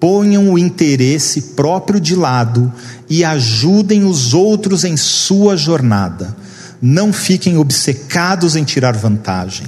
Ponham 0.01 0.53
o 0.53 0.59
interesse 0.59 1.41
próprio 1.57 2.01
de 2.01 2.15
lado 2.15 2.73
e 3.09 3.25
ajudem 3.25 4.05
os 4.05 4.33
outros 4.35 4.85
em 4.85 4.97
sua 4.97 5.57
jornada. 5.57 6.37
Não 6.81 7.13
fiquem 7.13 7.57
obcecados 7.59 8.55
em 8.55 8.65
tirar 8.65 8.97
vantagem. 8.97 9.67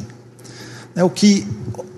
É 0.94 1.02
o 1.02 1.10
que 1.10 1.46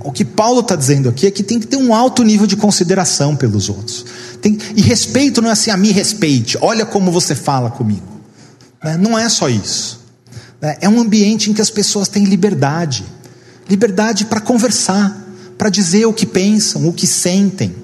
o 0.05 0.11
que 0.11 0.25
Paulo 0.25 0.61
está 0.61 0.75
dizendo 0.75 1.09
aqui 1.09 1.29
é 1.29 1.31
que 1.31 1.45
tem 1.45 1.61
que 1.61 1.67
ter 1.67 1.77
um 1.77 1.95
alto 1.95 2.25
nível 2.25 2.47
de 2.47 2.57
consideração 2.57 3.37
pelos 3.37 3.69
outros. 3.69 4.05
Tem, 4.41 4.59
e 4.75 4.83
respeito 4.83 5.41
não 5.41 5.49
é 5.49 5.53
assim, 5.53 5.71
a 5.71 5.77
me 5.77 5.93
respeite, 5.93 6.59
olha 6.61 6.85
como 6.85 7.13
você 7.13 7.37
fala 7.37 7.71
comigo. 7.71 8.21
Né? 8.83 8.97
Não 8.97 9.17
é 9.17 9.29
só 9.29 9.49
isso. 9.49 10.01
Né? 10.61 10.77
É 10.81 10.89
um 10.89 11.01
ambiente 11.01 11.51
em 11.51 11.53
que 11.53 11.63
as 11.63 11.71
pessoas 11.71 12.09
têm 12.09 12.25
liberdade 12.25 13.05
liberdade 13.69 14.25
para 14.27 14.41
conversar, 14.41 15.19
para 15.57 15.71
dizer 15.71 16.07
o 16.07 16.13
que 16.13 16.27
pensam, 16.27 16.87
o 16.89 16.93
que 16.93 17.07
sentem, 17.07 17.75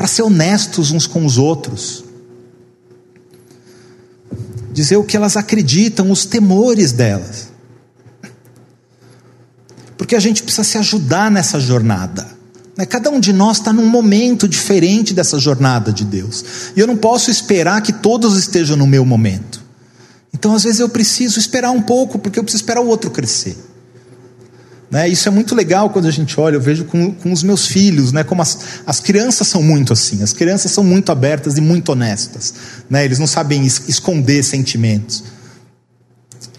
para 0.00 0.08
ser 0.08 0.22
honestos 0.22 0.92
uns 0.92 1.06
com 1.06 1.26
os 1.26 1.36
outros. 1.36 2.02
Dizer 4.72 4.96
o 4.96 5.04
que 5.04 5.14
elas 5.14 5.36
acreditam, 5.36 6.10
os 6.10 6.24
temores 6.24 6.90
delas. 6.90 7.50
Porque 9.98 10.16
a 10.16 10.18
gente 10.18 10.42
precisa 10.42 10.64
se 10.64 10.78
ajudar 10.78 11.30
nessa 11.30 11.60
jornada. 11.60 12.26
Né? 12.78 12.86
Cada 12.86 13.10
um 13.10 13.20
de 13.20 13.30
nós 13.30 13.58
está 13.58 13.74
num 13.74 13.84
momento 13.84 14.48
diferente 14.48 15.12
dessa 15.12 15.38
jornada 15.38 15.92
de 15.92 16.06
Deus. 16.06 16.72
E 16.74 16.80
eu 16.80 16.86
não 16.86 16.96
posso 16.96 17.30
esperar 17.30 17.82
que 17.82 17.92
todos 17.92 18.38
estejam 18.38 18.78
no 18.78 18.86
meu 18.86 19.04
momento. 19.04 19.62
Então, 20.32 20.54
às 20.54 20.64
vezes, 20.64 20.80
eu 20.80 20.88
preciso 20.88 21.38
esperar 21.38 21.72
um 21.72 21.82
pouco, 21.82 22.18
porque 22.18 22.38
eu 22.38 22.42
preciso 22.42 22.62
esperar 22.62 22.80
o 22.80 22.86
outro 22.86 23.10
crescer. 23.10 23.54
Né? 24.90 25.08
Isso 25.08 25.28
é 25.28 25.30
muito 25.30 25.54
legal 25.54 25.90
quando 25.90 26.06
a 26.06 26.10
gente 26.10 26.38
olha, 26.40 26.56
eu 26.56 26.60
vejo 26.60 26.84
com, 26.84 27.12
com 27.12 27.32
os 27.32 27.42
meus 27.42 27.66
filhos, 27.66 28.12
né? 28.12 28.24
como 28.24 28.42
as, 28.42 28.58
as 28.84 28.98
crianças 28.98 29.46
são 29.46 29.62
muito 29.62 29.92
assim, 29.92 30.22
as 30.22 30.32
crianças 30.32 30.72
são 30.72 30.82
muito 30.82 31.12
abertas 31.12 31.56
e 31.56 31.60
muito 31.60 31.92
honestas. 31.92 32.54
Né? 32.88 33.04
Eles 33.04 33.18
não 33.18 33.26
sabem 33.26 33.64
es, 33.64 33.82
esconder 33.86 34.42
sentimentos. 34.42 35.22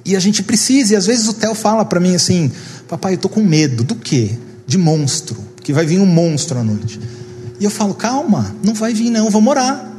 E 0.06 0.16
a 0.16 0.20
gente 0.20 0.44
precisa, 0.44 0.94
e 0.94 0.96
às 0.96 1.06
vezes 1.06 1.28
o 1.28 1.34
Theo 1.34 1.54
fala 1.54 1.86
para 1.86 2.00
mim 2.00 2.16
assim: 2.16 2.52
Papai, 2.88 3.14
eu 3.14 3.16
estou 3.16 3.30
com 3.30 3.42
medo. 3.42 3.84
Do 3.84 3.96
quê? 3.96 4.32
De 4.66 4.78
monstro 4.78 5.52
que 5.62 5.72
vai 5.72 5.86
vir 5.86 6.00
um 6.00 6.06
monstro 6.06 6.60
à 6.60 6.64
noite. 6.64 7.00
E 7.60 7.64
eu 7.64 7.70
falo, 7.70 7.94
calma, 7.94 8.56
não 8.64 8.74
vai 8.74 8.94
vir 8.94 9.10
não, 9.10 9.30
vamos 9.30 9.50
orar. 9.50 9.94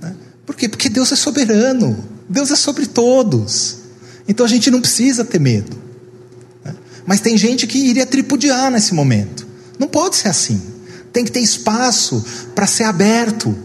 Né? 0.00 0.14
Por 0.46 0.54
quê? 0.54 0.68
Porque 0.68 0.88
Deus 0.88 1.10
é 1.12 1.16
soberano, 1.16 1.96
Deus 2.28 2.50
é 2.50 2.56
sobre 2.56 2.86
todos. 2.86 3.78
Então 4.28 4.46
a 4.46 4.48
gente 4.48 4.70
não 4.70 4.80
precisa 4.80 5.24
ter 5.24 5.40
medo. 5.40 5.76
Mas 7.06 7.20
tem 7.20 7.36
gente 7.36 7.66
que 7.66 7.78
iria 7.78 8.06
tripudiar 8.06 8.70
nesse 8.70 8.94
momento. 8.94 9.46
Não 9.78 9.88
pode 9.88 10.16
ser 10.16 10.28
assim. 10.28 10.60
Tem 11.12 11.24
que 11.24 11.32
ter 11.32 11.40
espaço 11.40 12.24
para 12.54 12.66
ser 12.66 12.84
aberto, 12.84 13.56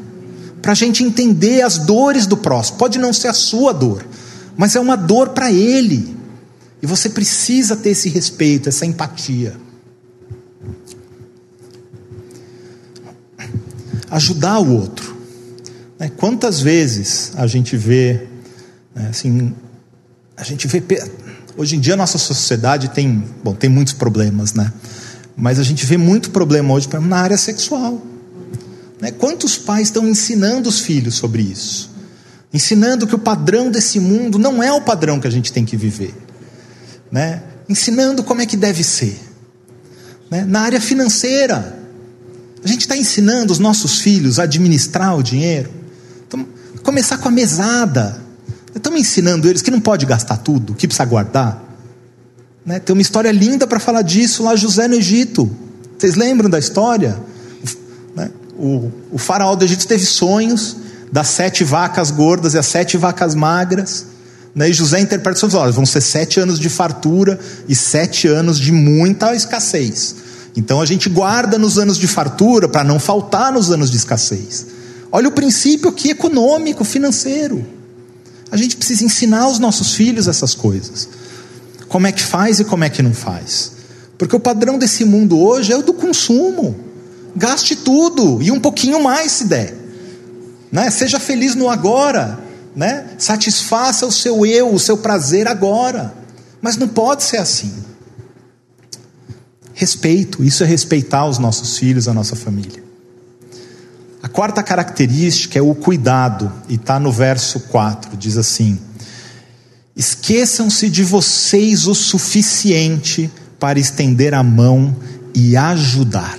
para 0.61 0.71
a 0.71 0.75
gente 0.75 1.03
entender 1.03 1.61
as 1.61 1.77
dores 1.77 2.25
do 2.25 2.35
próximo. 2.35 2.77
Pode 2.77 2.97
não 2.99 3.13
ser 3.13 3.27
a 3.27 3.33
sua 3.33 3.73
dor, 3.73 4.05
mas 4.57 4.75
é 4.75 4.79
uma 4.79 4.95
dor 4.95 5.29
para 5.29 5.51
ele. 5.51 6.15
E 6.81 6.87
você 6.87 7.09
precisa 7.09 7.75
ter 7.75 7.91
esse 7.91 8.09
respeito, 8.09 8.69
essa 8.69 8.85
empatia. 8.85 9.55
ajudar 14.09 14.59
o 14.59 14.73
outro. 14.73 15.15
Né? 15.99 16.09
Quantas 16.15 16.59
vezes 16.59 17.31
a 17.35 17.47
gente 17.47 17.75
vê, 17.75 18.27
né, 18.95 19.07
assim, 19.09 19.53
a 20.35 20.43
gente 20.43 20.67
vê, 20.67 20.81
hoje 21.57 21.75
em 21.75 21.79
dia 21.79 21.95
a 21.95 21.97
nossa 21.97 22.17
sociedade 22.17 22.89
tem, 22.89 23.23
bom, 23.43 23.53
tem 23.53 23.69
muitos 23.69 23.93
problemas, 23.93 24.53
né? 24.53 24.71
Mas 25.35 25.59
a 25.59 25.63
gente 25.63 25.85
vê 25.85 25.97
muito 25.97 26.29
problema 26.29 26.73
hoje 26.73 26.87
na 27.01 27.17
área 27.17 27.37
sexual. 27.37 28.01
Né? 29.01 29.11
Quantos 29.11 29.57
pais 29.57 29.87
estão 29.87 30.07
ensinando 30.07 30.69
os 30.69 30.79
filhos 30.79 31.15
sobre 31.15 31.41
isso? 31.41 31.91
Ensinando 32.53 33.05
que 33.05 33.13
o 33.13 33.19
padrão 33.19 33.69
desse 33.69 33.99
mundo 33.99 34.39
não 34.39 34.63
é 34.63 34.71
o 34.71 34.81
padrão 34.81 35.19
que 35.19 35.27
a 35.27 35.31
gente 35.31 35.51
tem 35.51 35.65
que 35.65 35.75
viver. 35.75 36.13
Né? 37.11 37.43
Ensinando 37.69 38.23
como 38.23 38.41
é 38.41 38.45
que 38.45 38.57
deve 38.57 38.83
ser. 38.83 39.19
Né? 40.31 40.43
Na 40.43 40.61
área 40.61 40.81
financeira, 40.81 41.77
a 42.63 42.67
gente 42.67 42.81
está 42.81 42.97
ensinando 42.97 43.53
os 43.53 43.59
nossos 43.59 43.99
filhos 43.99 44.39
a 44.39 44.43
administrar 44.43 45.15
o 45.15 45.21
dinheiro. 45.21 45.69
Então, 46.27 46.47
começar 46.83 47.17
com 47.19 47.27
a 47.27 47.31
mesada. 47.31 48.26
Estamos 48.77 48.99
ensinando 48.99 49.49
eles 49.49 49.61
que 49.61 49.71
não 49.71 49.79
pode 49.79 50.05
gastar 50.05 50.37
tudo, 50.37 50.75
que 50.75 50.87
precisa 50.87 51.05
guardar. 51.05 51.63
Né? 52.65 52.79
Tem 52.79 52.93
uma 52.93 53.01
história 53.01 53.31
linda 53.31 53.65
para 53.65 53.79
falar 53.79 54.03
disso 54.03 54.43
lá, 54.43 54.55
José 54.55 54.87
no 54.87 54.95
Egito. 54.95 55.49
Vocês 55.97 56.15
lembram 56.15 56.49
da 56.49 56.59
história? 56.59 57.17
Né? 58.15 58.29
O, 58.57 58.91
o 59.11 59.17
faraó 59.17 59.55
do 59.55 59.65
Egito 59.65 59.87
teve 59.87 60.05
sonhos 60.05 60.77
das 61.11 61.27
sete 61.29 61.63
vacas 61.63 62.11
gordas 62.11 62.53
e 62.53 62.57
as 62.57 62.67
sete 62.67 62.97
vacas 62.97 63.33
magras. 63.33 64.05
Né? 64.53 64.69
E 64.69 64.73
José 64.73 64.99
interpreta 64.99 65.43
e 65.43 65.49
fala: 65.49 65.71
vão 65.71 65.85
ser 65.85 66.01
sete 66.01 66.39
anos 66.39 66.59
de 66.59 66.69
fartura 66.69 67.39
e 67.67 67.75
sete 67.75 68.27
anos 68.27 68.59
de 68.59 68.71
muita 68.71 69.33
escassez. 69.33 70.15
Então 70.55 70.81
a 70.81 70.85
gente 70.85 71.09
guarda 71.09 71.57
nos 71.57 71.79
anos 71.79 71.97
de 71.97 72.07
fartura 72.07 72.67
para 72.67 72.83
não 72.83 72.99
faltar 72.99 73.51
nos 73.51 73.71
anos 73.71 73.89
de 73.89 73.97
escassez. 73.97 74.67
Olha 75.11 75.29
o 75.29 75.31
princípio 75.31 75.89
aqui 75.89 76.09
econômico, 76.09 76.83
financeiro. 76.83 77.76
A 78.51 78.57
gente 78.57 78.77
precisa 78.77 79.03
ensinar 79.03 79.47
os 79.47 79.59
nossos 79.59 79.93
filhos 79.93 80.27
essas 80.27 80.55
coisas. 80.55 81.07
Como 81.87 82.07
é 82.07 82.11
que 82.11 82.23
faz 82.23 82.59
e 82.59 82.65
como 82.65 82.83
é 82.83 82.89
que 82.89 83.01
não 83.01 83.13
faz. 83.13 83.71
Porque 84.17 84.35
o 84.35 84.39
padrão 84.39 84.77
desse 84.77 85.05
mundo 85.05 85.39
hoje 85.39 85.71
é 85.71 85.77
o 85.77 85.83
do 85.83 85.93
consumo. 85.93 86.75
Gaste 87.35 87.75
tudo 87.75 88.41
e 88.41 88.51
um 88.51 88.59
pouquinho 88.59 89.01
mais 89.01 89.31
se 89.31 89.45
der. 89.45 89.75
Né? 90.71 90.89
Seja 90.89 91.19
feliz 91.19 91.55
no 91.55 91.69
agora. 91.69 92.39
Né? 92.75 93.07
Satisfaça 93.17 94.05
o 94.05 94.11
seu 94.11 94.45
eu, 94.45 94.73
o 94.73 94.79
seu 94.79 94.97
prazer 94.97 95.47
agora. 95.47 96.13
Mas 96.61 96.77
não 96.77 96.87
pode 96.87 97.23
ser 97.23 97.37
assim. 97.37 97.73
Respeito, 99.73 100.43
isso 100.43 100.63
é 100.63 100.67
respeitar 100.67 101.27
os 101.27 101.37
nossos 101.37 101.77
filhos, 101.77 102.07
a 102.07 102.13
nossa 102.13 102.35
família. 102.35 102.86
Quarta 104.37 104.61
característica 104.61 105.57
é 105.57 105.61
o 105.63 105.73
cuidado, 105.73 106.53
e 106.69 106.75
está 106.75 106.99
no 106.99 107.11
verso 107.11 107.59
4, 107.59 108.15
diz 108.15 108.37
assim: 108.37 108.77
Esqueçam-se 109.95 110.91
de 110.91 111.03
vocês 111.03 111.87
o 111.87 111.95
suficiente 111.95 113.31
para 113.59 113.79
estender 113.79 114.35
a 114.35 114.43
mão 114.43 114.95
e 115.33 115.57
ajudar. 115.57 116.37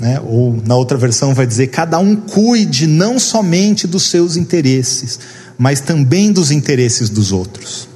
Né? 0.00 0.18
Ou 0.24 0.56
na 0.66 0.74
outra 0.74 0.96
versão 0.96 1.34
vai 1.34 1.46
dizer: 1.46 1.66
cada 1.66 1.98
um 1.98 2.16
cuide 2.16 2.86
não 2.86 3.18
somente 3.18 3.86
dos 3.86 4.04
seus 4.04 4.34
interesses, 4.34 5.20
mas 5.58 5.82
também 5.82 6.32
dos 6.32 6.50
interesses 6.50 7.10
dos 7.10 7.32
outros. 7.32 7.86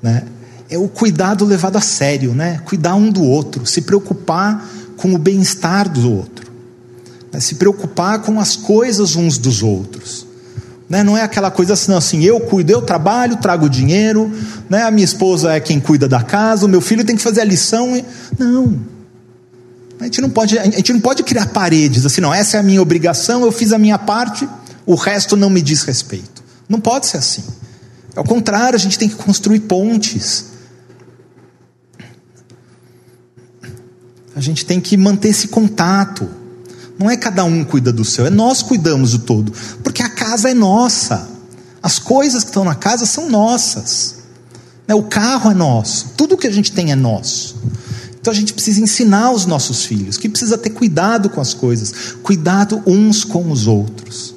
Né? 0.00 0.22
É 0.70 0.78
o 0.78 0.86
cuidado 0.86 1.44
levado 1.44 1.76
a 1.76 1.80
sério, 1.80 2.34
né? 2.34 2.60
Cuidar 2.64 2.94
um 2.94 3.10
do 3.10 3.24
outro, 3.24 3.66
se 3.66 3.82
preocupar 3.82 4.64
com 4.96 5.12
o 5.12 5.18
bem-estar 5.18 5.88
do 5.88 6.08
outro, 6.08 6.49
né? 7.32 7.40
se 7.40 7.54
preocupar 7.56 8.20
com 8.20 8.40
as 8.40 8.56
coisas 8.56 9.16
uns 9.16 9.38
dos 9.38 9.62
outros. 9.62 10.26
Né? 10.88 11.04
Não 11.04 11.16
é 11.16 11.22
aquela 11.22 11.50
coisa 11.50 11.74
assim, 11.74 11.94
assim, 11.94 12.24
eu 12.24 12.40
cuido, 12.40 12.72
eu 12.72 12.82
trabalho, 12.82 13.36
trago 13.36 13.68
dinheiro, 13.68 14.30
né? 14.68 14.82
a 14.82 14.90
minha 14.90 15.04
esposa 15.04 15.52
é 15.52 15.60
quem 15.60 15.78
cuida 15.78 16.08
da 16.08 16.22
casa, 16.22 16.66
o 16.66 16.68
meu 16.68 16.80
filho 16.80 17.04
tem 17.04 17.16
que 17.16 17.22
fazer 17.22 17.40
a 17.40 17.44
lição. 17.44 17.96
E... 17.96 18.04
Não. 18.38 18.78
A 20.00 20.04
gente 20.04 20.20
não 20.20 20.30
pode, 20.30 20.58
a 20.58 20.64
gente 20.64 20.92
não 20.92 21.00
pode 21.00 21.22
criar 21.22 21.46
paredes 21.46 22.06
assim, 22.06 22.20
não, 22.20 22.32
essa 22.32 22.56
é 22.56 22.60
a 22.60 22.62
minha 22.62 22.80
obrigação, 22.80 23.44
eu 23.44 23.52
fiz 23.52 23.72
a 23.72 23.78
minha 23.78 23.98
parte, 23.98 24.48
o 24.86 24.94
resto 24.94 25.36
não 25.36 25.50
me 25.50 25.60
diz 25.60 25.82
respeito. 25.82 26.42
Não 26.68 26.80
pode 26.80 27.06
ser 27.06 27.18
assim. 27.18 27.44
Ao 28.14 28.24
contrário, 28.24 28.76
a 28.76 28.78
gente 28.78 28.98
tem 28.98 29.08
que 29.08 29.14
construir 29.14 29.60
pontes. 29.60 30.46
A 34.34 34.40
gente 34.40 34.64
tem 34.64 34.80
que 34.80 34.96
manter 34.96 35.28
esse 35.28 35.48
contato. 35.48 36.28
Não 37.00 37.10
é 37.10 37.16
cada 37.16 37.44
um 37.44 37.64
cuida 37.64 37.90
do 37.90 38.04
seu, 38.04 38.26
é 38.26 38.30
nós 38.30 38.60
cuidamos 38.60 39.12
do 39.12 39.20
todo, 39.20 39.54
porque 39.82 40.02
a 40.02 40.08
casa 40.10 40.50
é 40.50 40.54
nossa. 40.54 41.30
As 41.82 41.98
coisas 41.98 42.44
que 42.44 42.50
estão 42.50 42.62
na 42.62 42.74
casa 42.74 43.06
são 43.06 43.30
nossas. 43.30 44.16
Né, 44.86 44.94
o 44.94 45.04
carro 45.04 45.50
é 45.50 45.54
nosso, 45.54 46.10
tudo 46.14 46.36
que 46.36 46.46
a 46.46 46.52
gente 46.52 46.72
tem 46.72 46.92
é 46.92 46.94
nosso. 46.94 47.56
Então 48.20 48.30
a 48.30 48.36
gente 48.36 48.52
precisa 48.52 48.82
ensinar 48.82 49.30
os 49.30 49.46
nossos 49.46 49.86
filhos 49.86 50.18
que 50.18 50.28
precisa 50.28 50.58
ter 50.58 50.68
cuidado 50.68 51.30
com 51.30 51.40
as 51.40 51.54
coisas, 51.54 52.16
cuidado 52.22 52.82
uns 52.86 53.24
com 53.24 53.50
os 53.50 53.66
outros. 53.66 54.34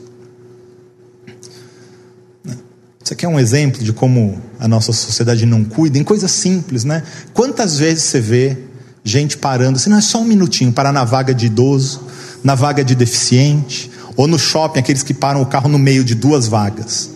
Isso 3.03 3.11
aqui 3.11 3.26
é 3.26 3.30
um 3.30 3.38
exemplo 3.38 3.84
de 3.84 3.91
como 3.91 4.41
a 4.57 4.70
nossa 4.70 4.93
sociedade 4.93 5.45
não 5.45 5.66
cuida 5.66 5.97
em 5.97 6.03
coisas 6.05 6.32
simples, 6.32 6.86
né? 6.86 7.03
Quantas 7.34 7.78
vezes 7.78 8.03
você 8.03 8.22
vê 8.22 8.57
gente 9.03 9.38
parando, 9.38 9.76
assim, 9.76 9.89
não 9.89 9.97
é 9.97 10.01
só 10.01 10.22
um 10.22 10.24
minutinho, 10.24 10.72
parar 10.72 10.93
na 10.93 11.03
vaga 11.03 11.34
de 11.34 11.47
idoso, 11.47 12.14
na 12.43 12.55
vaga 12.55 12.83
de 12.83 12.93
deficiente, 12.93 13.89
ou 14.15 14.27
no 14.27 14.37
shopping, 14.37 14.79
aqueles 14.79 15.03
que 15.03 15.13
param 15.13 15.41
o 15.41 15.45
carro 15.45 15.69
no 15.69 15.79
meio 15.79 16.03
de 16.03 16.13
duas 16.13 16.47
vagas. 16.47 17.09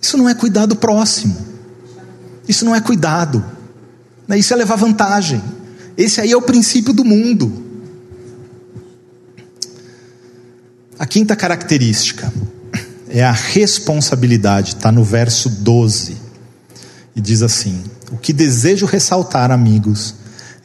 Isso 0.00 0.16
não 0.16 0.28
é 0.28 0.34
cuidado 0.34 0.76
próximo. 0.76 1.36
Isso 2.48 2.64
não 2.64 2.74
é 2.74 2.80
cuidado. 2.80 3.44
Né? 4.26 4.38
Isso 4.38 4.52
é 4.52 4.56
levar 4.56 4.76
vantagem. 4.76 5.42
Esse 5.96 6.20
aí 6.20 6.32
é 6.32 6.36
o 6.36 6.42
princípio 6.42 6.92
do 6.92 7.04
mundo. 7.04 7.64
A 10.98 11.06
quinta 11.06 11.36
característica 11.36 12.32
é 13.08 13.22
a 13.22 13.32
responsabilidade, 13.32 14.74
está 14.74 14.90
no 14.90 15.04
verso 15.04 15.48
12. 15.48 16.16
E 17.14 17.20
diz 17.20 17.42
assim: 17.42 17.82
O 18.10 18.16
que 18.16 18.32
desejo 18.32 18.86
ressaltar, 18.86 19.50
amigos, 19.50 20.14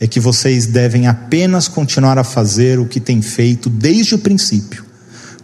é 0.03 0.07
que 0.07 0.19
vocês 0.19 0.65
devem 0.65 1.07
apenas 1.07 1.69
continuar 1.69 2.19
a 2.19 2.25
fazer 2.25 2.77
o 2.77 2.85
que 2.85 2.99
têm 2.99 3.21
feito 3.21 3.69
desde 3.69 4.15
o 4.15 4.19
princípio. 4.19 4.83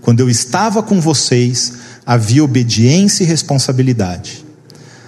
Quando 0.02 0.20
eu 0.20 0.30
estava 0.30 0.84
com 0.84 1.00
vocês, 1.00 1.72
havia 2.06 2.44
obediência 2.44 3.24
e 3.24 3.26
responsabilidade. 3.26 4.44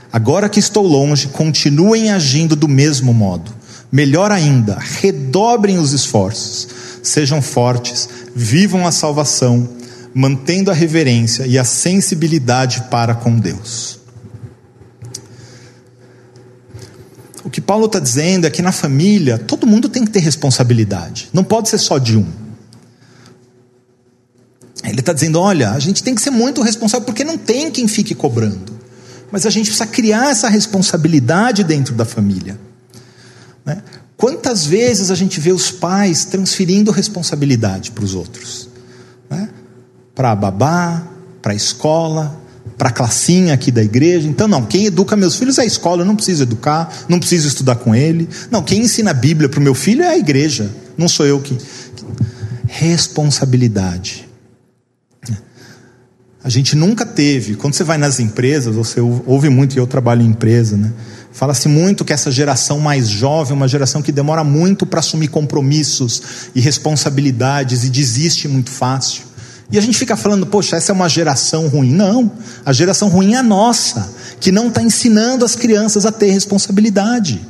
Agora 0.10 0.48
que 0.48 0.62
estou 0.62 0.88
longe, 0.88 1.28
continuem 1.28 2.12
agindo 2.12 2.56
do 2.56 2.70
mesmo 2.70 3.14
modo. 3.14 3.54
Melhor 3.92 4.32
ainda, 4.32 4.80
redobrem 4.80 5.78
os 5.78 5.92
esforços, 5.92 6.70
sejam 7.04 7.42
fortes, 7.42 8.08
vivam 8.34 8.88
a 8.88 8.92
salvação, 8.94 9.68
mantendo 10.14 10.72
a 10.72 10.74
reverência 10.74 11.46
e 11.46 11.60
a 11.60 11.66
sensibilidade 11.66 12.86
para 12.90 13.14
com 13.14 13.38
Deus. 13.38 14.00
O 17.44 17.50
que 17.50 17.60
Paulo 17.60 17.88
está 17.88 18.00
dizendo 18.00 18.46
é 18.46 18.50
que 18.50 18.62
na 18.62 18.72
família 18.72 19.38
todo 19.38 19.66
mundo 19.66 19.90
tem 19.90 20.06
que 20.06 20.12
ter 20.12 20.20
responsabilidade, 20.20 21.30
não 21.34 21.44
pode 21.44 21.70
ser 21.70 21.78
só 21.78 21.98
de 21.98 22.18
um. 22.18 22.26
Ele 24.84 25.00
está 25.00 25.14
dizendo: 25.14 25.40
olha, 25.40 25.72
a 25.72 25.80
gente 25.80 26.04
tem 26.04 26.16
que 26.16 26.22
ser 26.22 26.32
muito 26.32 26.62
responsável 26.62 27.06
porque 27.06 27.24
não 27.24 27.38
tem 27.38 27.72
quem 27.72 27.88
fique 27.88 28.14
cobrando, 28.14 28.74
mas 29.32 29.46
a 29.46 29.50
gente 29.50 29.68
precisa 29.68 29.88
criar 29.88 30.32
essa 30.32 30.50
responsabilidade 30.50 31.64
dentro 31.64 31.96
da 31.96 32.06
família. 32.06 32.60
Né? 33.66 33.82
Quantas 34.18 34.66
vezes 34.66 35.10
a 35.10 35.16
gente 35.16 35.40
vê 35.40 35.52
os 35.52 35.72
pais 35.72 36.26
transferindo 36.26 36.92
responsabilidade 36.92 37.92
para 37.92 38.04
os 38.04 38.14
outros? 38.14 38.70
Né? 39.30 39.50
Para 40.14 40.32
a 40.32 40.36
babá, 40.36 41.08
para 41.42 41.54
a 41.54 41.56
escola, 41.56 42.40
para 42.82 42.90
a 42.90 42.92
classinha 42.92 43.54
aqui 43.54 43.70
da 43.70 43.84
igreja. 43.84 44.28
Então, 44.28 44.48
não, 44.48 44.66
quem 44.66 44.88
educa 44.88 45.16
meus 45.16 45.36
filhos 45.36 45.60
é 45.60 45.62
a 45.62 45.66
escola, 45.66 46.02
eu 46.02 46.06
não 46.06 46.16
preciso 46.16 46.42
educar, 46.42 46.92
não 47.08 47.20
preciso 47.20 47.48
estudar 47.48 47.76
com 47.76 47.94
ele. 47.94 48.28
Não, 48.50 48.64
quem 48.64 48.82
ensina 48.82 49.12
a 49.12 49.14
Bíblia 49.14 49.48
para 49.48 49.60
o 49.60 49.62
meu 49.62 49.76
filho 49.76 50.02
é 50.02 50.08
a 50.08 50.18
igreja, 50.18 50.68
não 50.98 51.08
sou 51.08 51.28
eu 51.28 51.40
que. 51.40 51.56
Responsabilidade. 52.66 54.28
A 56.44 56.50
gente 56.50 56.76
nunca 56.76 57.06
teve, 57.06 57.54
quando 57.54 57.76
você 57.76 57.84
vai 57.84 58.00
nas 58.00 58.20
empresas, 58.20 58.74
você 58.74 59.00
ouve 59.00 59.48
muito, 59.48 59.76
e 59.76 59.78
eu 59.78 59.86
trabalho 59.86 60.24
em 60.24 60.30
empresa, 60.30 60.76
né? 60.76 60.92
Fala-se 61.32 61.68
muito 61.68 62.04
que 62.04 62.12
essa 62.12 62.32
geração 62.32 62.80
mais 62.80 63.08
jovem 63.08 63.52
é 63.52 63.56
uma 63.56 63.68
geração 63.68 64.02
que 64.02 64.12
demora 64.12 64.44
muito 64.44 64.88
para 64.88 65.02
assumir 65.02 65.28
compromissos 65.28 66.50
e 66.56 66.60
responsabilidades 66.60 67.84
e 67.84 67.92
desiste 67.92 68.48
muito 68.48 68.72
fácil. 68.72 69.22
E 69.72 69.78
a 69.78 69.82
gente 69.82 69.98
fica 69.98 70.18
falando, 70.18 70.46
poxa, 70.46 70.76
essa 70.76 70.92
é 70.92 70.94
uma 70.94 71.08
geração 71.08 71.68
ruim. 71.68 71.92
Não, 71.92 72.32
a 72.66 72.74
geração 72.74 73.08
ruim 73.08 73.34
é 73.34 73.38
a 73.38 73.44
nossa, 73.44 74.14
que 74.40 74.52
não 74.52 74.68
está 74.68 74.82
ensinando 74.82 75.46
as 75.46 75.56
crianças 75.56 76.06
a 76.06 76.12
ter 76.12 76.32
responsabilidade. 76.32 77.42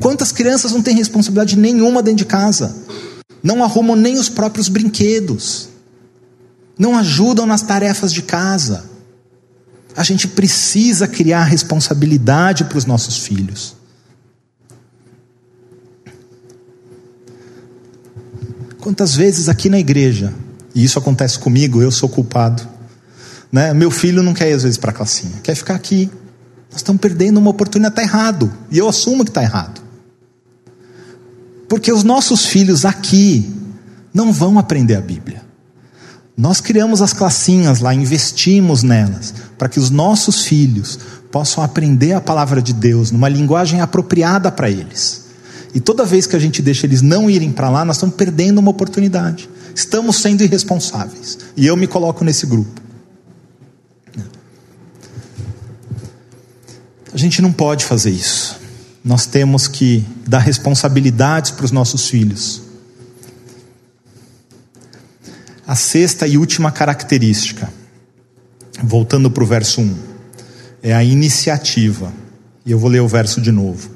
Quantas 0.00 0.30
crianças 0.30 0.72
não 0.72 0.80
têm 0.80 0.94
responsabilidade 0.94 1.58
nenhuma 1.58 2.02
dentro 2.02 2.18
de 2.18 2.24
casa? 2.24 2.74
Não 3.42 3.64
arrumam 3.64 3.96
nem 3.96 4.18
os 4.18 4.28
próprios 4.28 4.68
brinquedos, 4.68 5.68
não 6.78 6.96
ajudam 6.96 7.46
nas 7.46 7.62
tarefas 7.62 8.12
de 8.12 8.22
casa 8.22 8.90
a 9.96 10.02
gente 10.02 10.28
precisa 10.28 11.06
criar 11.08 11.44
responsabilidade 11.44 12.64
para 12.64 12.78
os 12.78 12.84
nossos 12.84 13.18
filhos. 13.18 13.76
Quantas 18.78 19.14
vezes 19.14 19.48
aqui 19.48 19.68
na 19.68 19.78
igreja, 19.78 20.32
e 20.74 20.84
isso 20.84 20.98
acontece 20.98 21.38
comigo, 21.38 21.82
eu 21.82 21.90
sou 21.90 22.08
culpado, 22.08 22.66
né? 23.50 23.72
Meu 23.74 23.90
filho 23.90 24.22
não 24.22 24.32
quer 24.32 24.50
ir 24.50 24.54
às 24.54 24.62
vezes 24.62 24.78
para 24.78 24.90
a 24.90 24.94
classinha, 24.94 25.40
quer 25.42 25.54
ficar 25.54 25.74
aqui. 25.74 26.10
Nós 26.70 26.78
estamos 26.78 27.00
perdendo 27.00 27.38
uma 27.38 27.50
oportunidade, 27.50 27.94
está 27.94 28.02
errado, 28.02 28.52
e 28.70 28.78
eu 28.78 28.88
assumo 28.88 29.24
que 29.24 29.30
está 29.30 29.42
errado. 29.42 29.80
Porque 31.68 31.92
os 31.92 32.04
nossos 32.04 32.46
filhos 32.46 32.84
aqui 32.84 33.52
não 34.14 34.32
vão 34.32 34.58
aprender 34.58 34.94
a 34.94 35.00
Bíblia. 35.00 35.42
Nós 36.36 36.60
criamos 36.60 37.02
as 37.02 37.12
classinhas 37.12 37.80
lá, 37.80 37.92
investimos 37.92 38.82
nelas, 38.82 39.34
para 39.58 39.68
que 39.68 39.78
os 39.78 39.90
nossos 39.90 40.42
filhos 40.42 40.98
possam 41.30 41.62
aprender 41.62 42.12
a 42.12 42.20
palavra 42.20 42.62
de 42.62 42.72
Deus 42.72 43.10
numa 43.10 43.28
linguagem 43.28 43.80
apropriada 43.80 44.50
para 44.50 44.70
eles. 44.70 45.19
E 45.74 45.80
toda 45.80 46.04
vez 46.04 46.26
que 46.26 46.34
a 46.34 46.38
gente 46.38 46.60
deixa 46.60 46.86
eles 46.86 47.00
não 47.00 47.30
irem 47.30 47.52
para 47.52 47.70
lá, 47.70 47.84
nós 47.84 47.96
estamos 47.96 48.16
perdendo 48.16 48.58
uma 48.58 48.70
oportunidade. 48.70 49.48
Estamos 49.74 50.16
sendo 50.16 50.42
irresponsáveis. 50.42 51.38
E 51.56 51.66
eu 51.66 51.76
me 51.76 51.86
coloco 51.86 52.24
nesse 52.24 52.46
grupo. 52.46 52.80
A 57.12 57.16
gente 57.16 57.42
não 57.42 57.52
pode 57.52 57.84
fazer 57.84 58.10
isso. 58.10 58.58
Nós 59.04 59.26
temos 59.26 59.66
que 59.66 60.04
dar 60.26 60.38
responsabilidades 60.38 61.50
para 61.50 61.64
os 61.64 61.72
nossos 61.72 62.08
filhos. 62.08 62.62
A 65.66 65.74
sexta 65.74 66.26
e 66.26 66.36
última 66.36 66.70
característica, 66.70 67.72
voltando 68.82 69.30
para 69.30 69.42
o 69.42 69.46
verso 69.46 69.80
1, 69.80 69.96
é 70.82 70.94
a 70.94 71.02
iniciativa. 71.02 72.12
E 72.64 72.70
eu 72.70 72.78
vou 72.78 72.90
ler 72.90 73.00
o 73.00 73.08
verso 73.08 73.40
de 73.40 73.50
novo. 73.50 73.90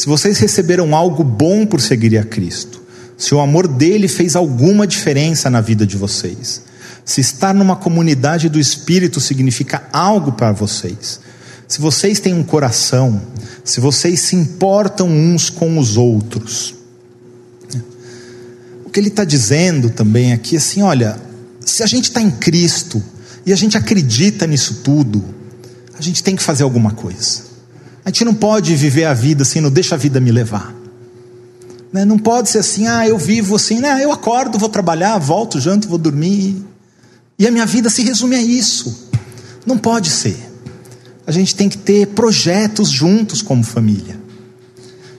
Se 0.00 0.06
vocês 0.06 0.38
receberam 0.38 0.96
algo 0.96 1.22
bom 1.22 1.66
por 1.66 1.78
seguir 1.78 2.16
a 2.16 2.24
Cristo, 2.24 2.80
se 3.18 3.34
o 3.34 3.38
amor 3.38 3.68
dele 3.68 4.08
fez 4.08 4.34
alguma 4.34 4.86
diferença 4.86 5.50
na 5.50 5.60
vida 5.60 5.86
de 5.86 5.94
vocês, 5.98 6.62
se 7.04 7.20
estar 7.20 7.52
numa 7.52 7.76
comunidade 7.76 8.48
do 8.48 8.58
Espírito 8.58 9.20
significa 9.20 9.86
algo 9.92 10.32
para 10.32 10.52
vocês, 10.52 11.20
se 11.68 11.82
vocês 11.82 12.18
têm 12.18 12.32
um 12.32 12.42
coração, 12.42 13.20
se 13.62 13.78
vocês 13.78 14.20
se 14.20 14.34
importam 14.34 15.06
uns 15.06 15.50
com 15.50 15.78
os 15.78 15.98
outros. 15.98 16.74
O 18.86 18.88
que 18.88 18.98
ele 18.98 19.08
está 19.08 19.22
dizendo 19.22 19.90
também 19.90 20.32
aqui, 20.32 20.56
assim, 20.56 20.80
olha, 20.80 21.20
se 21.60 21.82
a 21.82 21.86
gente 21.86 22.04
está 22.04 22.22
em 22.22 22.30
Cristo 22.30 23.02
e 23.44 23.52
a 23.52 23.56
gente 23.56 23.76
acredita 23.76 24.46
nisso 24.46 24.80
tudo, 24.82 25.22
a 25.98 26.00
gente 26.00 26.22
tem 26.24 26.34
que 26.34 26.42
fazer 26.42 26.62
alguma 26.62 26.92
coisa. 26.92 27.49
A 28.04 28.08
gente 28.08 28.24
não 28.24 28.34
pode 28.34 28.74
viver 28.76 29.04
a 29.04 29.14
vida 29.14 29.42
assim, 29.42 29.60
não 29.60 29.70
deixa 29.70 29.94
a 29.94 29.98
vida 29.98 30.20
me 30.20 30.32
levar. 30.32 30.74
Né? 31.92 32.04
Não 32.04 32.18
pode 32.18 32.50
ser 32.50 32.58
assim, 32.58 32.86
ah, 32.86 33.06
eu 33.06 33.18
vivo 33.18 33.56
assim, 33.56 33.80
né? 33.80 34.02
eu 34.02 34.12
acordo, 34.12 34.58
vou 34.58 34.68
trabalhar, 34.68 35.18
volto, 35.18 35.60
janto, 35.60 35.88
vou 35.88 35.98
dormir. 35.98 36.64
E 37.38 37.46
a 37.46 37.50
minha 37.50 37.66
vida 37.66 37.90
se 37.90 38.02
resume 38.02 38.36
a 38.36 38.42
isso. 38.42 39.08
Não 39.66 39.76
pode 39.76 40.10
ser. 40.10 40.36
A 41.26 41.32
gente 41.32 41.54
tem 41.54 41.68
que 41.68 41.78
ter 41.78 42.08
projetos 42.08 42.90
juntos 42.90 43.42
como 43.42 43.62
família. 43.62 44.18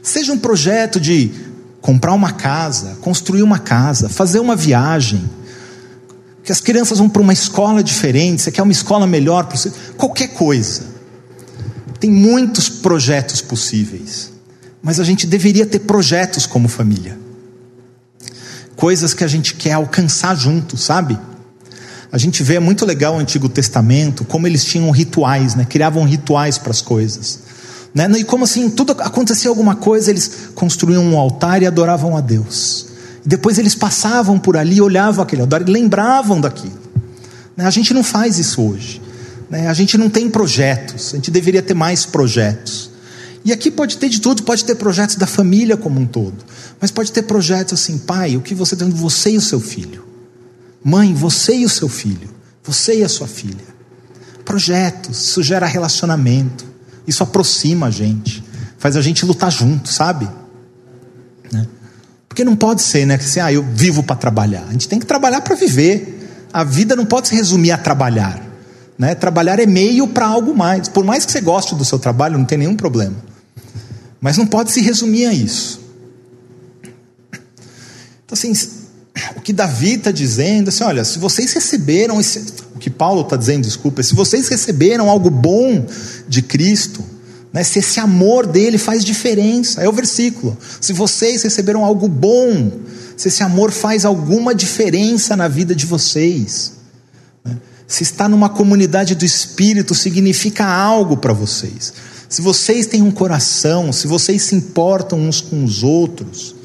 Seja 0.02 0.34
um 0.34 0.38
projeto 0.38 1.00
de 1.00 1.32
comprar 1.80 2.14
uma 2.14 2.32
casa, 2.32 2.98
construir 3.02 3.44
uma 3.44 3.60
casa, 3.60 4.10
fazer 4.10 4.40
uma 4.40 4.56
viagem. 4.56 5.30
Que 6.44 6.52
as 6.52 6.60
crianças 6.60 6.98
vão 6.98 7.08
para 7.08 7.22
uma 7.22 7.34
escola 7.34 7.84
diferente, 7.84 8.42
você 8.42 8.52
quer 8.52 8.64
uma 8.64 8.72
escola 8.72 9.06
melhor, 9.06 9.48
qualquer 9.98 10.30
coisa. 10.30 10.91
Tem 12.02 12.10
muitos 12.10 12.68
projetos 12.68 13.42
possíveis, 13.42 14.32
mas 14.82 15.00
a 15.00 15.04
gente 15.04 15.28
deveria 15.28 15.68
ter 15.68 15.78
projetos 15.80 16.48
como 16.48 16.68
família. 16.68 17.16
Coisas 18.76 19.14
que 19.14 19.24
a 19.24 19.28
gente 19.28 19.54
quer 19.54 19.74
alcançar 19.74 20.36
junto, 20.36 20.76
sabe? 20.78 21.16
A 22.12 22.18
gente 22.18 22.42
vê 22.42 22.56
é 22.56 22.60
muito 22.60 22.88
legal 22.88 23.16
o 23.16 23.20
Antigo 23.20 23.48
Testamento, 23.48 24.26
como 24.26 24.48
eles 24.48 24.66
tinham 24.66 24.90
rituais, 24.90 25.54
né? 25.54 25.64
Criavam 25.64 26.04
rituais 26.04 26.58
para 26.58 26.72
as 26.72 26.82
coisas. 26.82 27.42
Né? 27.94 28.10
E 28.18 28.24
como 28.24 28.46
assim, 28.46 28.68
tudo 28.72 28.94
acontecia 28.94 29.52
alguma 29.52 29.76
coisa, 29.76 30.10
eles 30.10 30.50
construíam 30.56 31.04
um 31.06 31.20
altar 31.20 31.62
e 31.62 31.68
adoravam 31.68 32.18
a 32.18 32.22
Deus. 32.22 32.88
Depois 33.24 33.60
eles 33.60 33.76
passavam 33.76 34.40
por 34.40 34.58
ali, 34.58 34.82
olhavam 34.82 35.24
aquele 35.24 35.44
altar 35.44 35.62
e 35.62 35.72
lembravam 35.72 36.42
daquilo. 36.42 36.80
Né? 37.56 37.64
A 37.64 37.70
gente 37.70 37.94
não 37.94 38.04
faz 38.04 38.40
isso 38.40 38.60
hoje. 38.60 39.01
Né? 39.52 39.68
A 39.68 39.74
gente 39.74 39.98
não 39.98 40.10
tem 40.10 40.30
projetos, 40.30 41.14
a 41.14 41.18
gente 41.18 41.30
deveria 41.30 41.62
ter 41.62 41.74
mais 41.74 42.06
projetos. 42.06 42.90
E 43.44 43.52
aqui 43.52 43.70
pode 43.70 43.98
ter 43.98 44.08
de 44.08 44.22
tudo, 44.22 44.44
pode 44.44 44.64
ter 44.64 44.76
projetos 44.76 45.18
da 45.18 45.28
família 45.28 45.76
como 45.76 46.00
um 46.00 46.06
todo, 46.06 46.38
mas 46.80 46.90
pode 46.90 47.12
ter 47.12 47.24
projetos 47.24 47.74
assim, 47.74 47.98
pai, 47.98 48.38
o 48.38 48.42
que 48.42 48.56
você 48.56 48.76
tem, 48.76 48.90
você 48.90 49.32
e 49.32 49.38
o 49.38 49.42
seu 49.42 49.60
filho, 49.60 50.06
mãe, 50.82 51.14
você 51.14 51.58
e 51.58 51.66
o 51.66 51.70
seu 51.70 51.90
filho, 51.90 52.30
você 52.64 53.00
e 53.00 53.04
a 53.04 53.10
sua 53.10 53.28
filha. 53.28 53.72
Projetos, 54.46 55.22
isso 55.22 55.44
gera 55.44 55.66
relacionamento, 55.66 56.66
isso 57.06 57.22
aproxima 57.22 57.88
a 57.88 57.92
gente, 57.92 58.44
faz 58.78 58.96
a 58.96 59.02
gente 59.02 59.26
lutar 59.26 59.52
junto, 59.52 59.90
sabe? 59.90 60.30
Né? 61.52 61.68
Porque 62.30 62.46
não 62.46 62.56
pode 62.56 62.84
ser, 62.84 63.06
né? 63.06 63.18
Que 63.18 63.26
assim, 63.26 63.40
ah, 63.40 63.52
eu 63.52 63.64
vivo 63.64 64.04
para 64.04 64.16
trabalhar. 64.16 64.66
A 64.70 64.72
gente 64.72 64.88
tem 64.88 65.00
que 65.00 65.06
trabalhar 65.06 65.42
para 65.42 65.56
viver. 65.56 66.48
A 66.54 66.64
vida 66.64 66.96
não 66.96 67.06
pode 67.06 67.28
se 67.28 67.36
resumir 67.36 67.72
a 67.72 67.78
trabalhar. 67.78 68.51
Né? 69.02 69.16
Trabalhar 69.16 69.60
é 69.60 69.66
meio 69.66 70.08
para 70.08 70.28
algo 70.28 70.56
mais. 70.56 70.88
Por 70.88 71.04
mais 71.04 71.26
que 71.26 71.32
você 71.32 71.42
goste 71.42 71.74
do 71.74 71.84
seu 71.84 71.98
trabalho, 71.98 72.38
não 72.38 72.46
tem 72.46 72.60
nenhum 72.60 72.76
problema. 72.76 73.16
Mas 74.20 74.38
não 74.38 74.46
pode 74.46 74.72
se 74.72 74.80
resumir 74.80 75.26
a 75.26 75.34
isso. 75.34 75.82
Então, 78.24 78.34
assim, 78.34 78.54
o 79.36 79.42
que 79.42 79.52
Davi 79.52 79.94
está 79.94 80.12
dizendo, 80.12 80.68
assim, 80.70 80.84
olha, 80.84 81.04
se 81.04 81.18
vocês 81.18 81.52
receberam, 81.52 82.20
esse, 82.20 82.46
o 82.76 82.78
que 82.78 82.92
Paulo 82.92 83.22
está 83.22 83.36
dizendo, 83.36 83.64
desculpa, 83.64 84.04
se 84.04 84.14
vocês 84.14 84.48
receberam 84.50 85.10
algo 85.10 85.32
bom 85.32 85.84
de 86.28 86.44
Cristo, 86.44 87.04
né, 87.52 87.64
se 87.64 87.80
esse 87.80 88.00
amor 88.00 88.46
dele 88.46 88.78
faz 88.78 89.04
diferença, 89.04 89.82
é 89.82 89.90
o 89.90 89.92
versículo. 89.92 90.56
Se 90.80 90.94
vocês 90.94 91.42
receberam 91.42 91.84
algo 91.84 92.08
bom, 92.08 92.72
se 93.18 93.30
esse 93.30 93.42
amor 93.42 93.72
faz 93.72 94.06
alguma 94.06 94.54
diferença 94.54 95.36
na 95.36 95.48
vida 95.48 95.74
de 95.74 95.88
vocês, 95.88 96.74
se 97.92 98.04
está 98.04 98.30
numa 98.30 98.48
comunidade 98.48 99.16
do 99.16 99.26
Espírito, 99.26 99.94
significa 99.94 100.66
algo 100.66 101.18
para 101.18 101.34
vocês. 101.34 101.92
Se 102.30 102.42
vocês 102.42 102.86
têm 102.86 103.02
um 103.02 103.12
coração, 103.12 103.92
se 103.92 104.08
vocês 104.08 104.44
se 104.44 104.56
importam 104.56 105.20
uns 105.20 105.42
com 105.42 105.66
os 105.66 105.84
outros, 105.84 106.56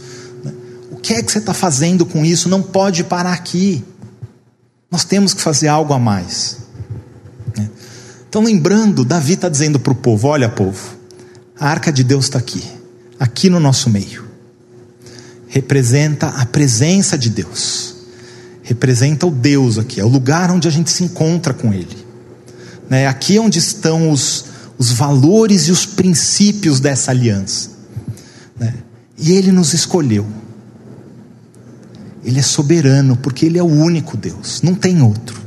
né? 0.45 0.53
o 0.89 0.95
que 0.95 1.15
é 1.15 1.23
que 1.25 1.33
você 1.33 1.39
está 1.39 1.53
fazendo 1.53 2.07
com 2.07 2.25
isso? 2.25 2.49
Não 2.49 2.63
pode 2.63 3.03
parar 3.03 3.33
aqui. 3.33 3.83
Nós 4.89 5.03
temos 5.03 5.35
que 5.35 5.41
fazer 5.41 5.67
algo 5.67 5.93
a 5.93 5.99
mais. 5.99 6.59
Né? 7.59 7.69
Então, 8.29 8.45
lembrando, 8.45 9.05
Davi 9.05 9.33
está 9.33 9.49
dizendo 9.49 9.81
para 9.81 9.93
o 9.93 9.97
povo: 9.97 10.29
olha, 10.29 10.49
povo, 10.49 10.97
a 11.59 11.69
arca 11.69 11.93
de 11.93 12.05
Deus 12.05 12.27
está 12.27 12.39
aqui, 12.39 12.63
aqui 13.19 13.51
no 13.51 13.59
nosso 13.59 13.91
meio. 13.91 14.25
Representa 15.49 16.29
a 16.29 16.47
presença 16.47 17.19
de 17.19 17.31
Deus 17.31 17.96
representa 18.67 19.25
o 19.29 19.31
Deus 19.31 19.79
aqui, 19.79 20.01
é 20.01 20.05
o 20.05 20.09
lugar 20.09 20.51
onde 20.51 20.67
a 20.67 20.71
gente 20.73 20.91
se 20.91 21.05
encontra 21.05 21.55
com 21.55 21.73
Ele. 21.73 22.05
Né? 22.91 23.07
Aqui 23.07 23.37
é 23.37 23.41
onde 23.41 23.61
estão 23.61 24.11
os, 24.11 24.45
os 24.77 24.91
valores 24.91 25.69
e 25.69 25.71
os 25.71 25.87
princípios 25.87 26.81
dessa 26.81 27.13
aliança. 27.13 27.71
Né? 28.59 28.75
E 29.17 29.31
Ele 29.31 29.53
nos 29.53 29.73
escolheu. 29.73 30.27
Ele 32.25 32.41
é 32.41 32.43
soberano, 32.43 33.17
porque 33.17 33.47
Ele 33.47 33.57
é 33.57 33.63
o 33.63 33.67
único 33.67 34.17
Deus, 34.17 34.61
não 34.63 34.75
tem 34.75 35.01
outro. 35.01 35.41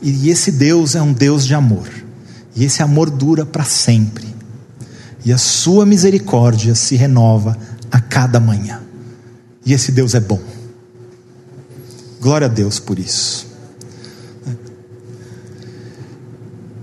E 0.00 0.30
esse 0.30 0.52
Deus 0.52 0.94
é 0.94 1.02
um 1.02 1.12
Deus 1.12 1.44
de 1.44 1.54
amor, 1.54 1.88
e 2.54 2.64
esse 2.64 2.80
amor 2.80 3.10
dura 3.10 3.44
para 3.44 3.64
sempre, 3.64 4.26
e 5.24 5.32
a 5.32 5.38
Sua 5.38 5.84
misericórdia 5.84 6.76
se 6.76 6.94
renova 6.94 7.58
a 7.90 8.00
cada 8.00 8.38
manhã. 8.38 8.81
E 9.64 9.72
esse 9.72 9.92
Deus 9.92 10.14
é 10.14 10.20
bom. 10.20 10.40
Glória 12.20 12.46
a 12.46 12.50
Deus 12.50 12.78
por 12.78 12.98
isso. 12.98 13.52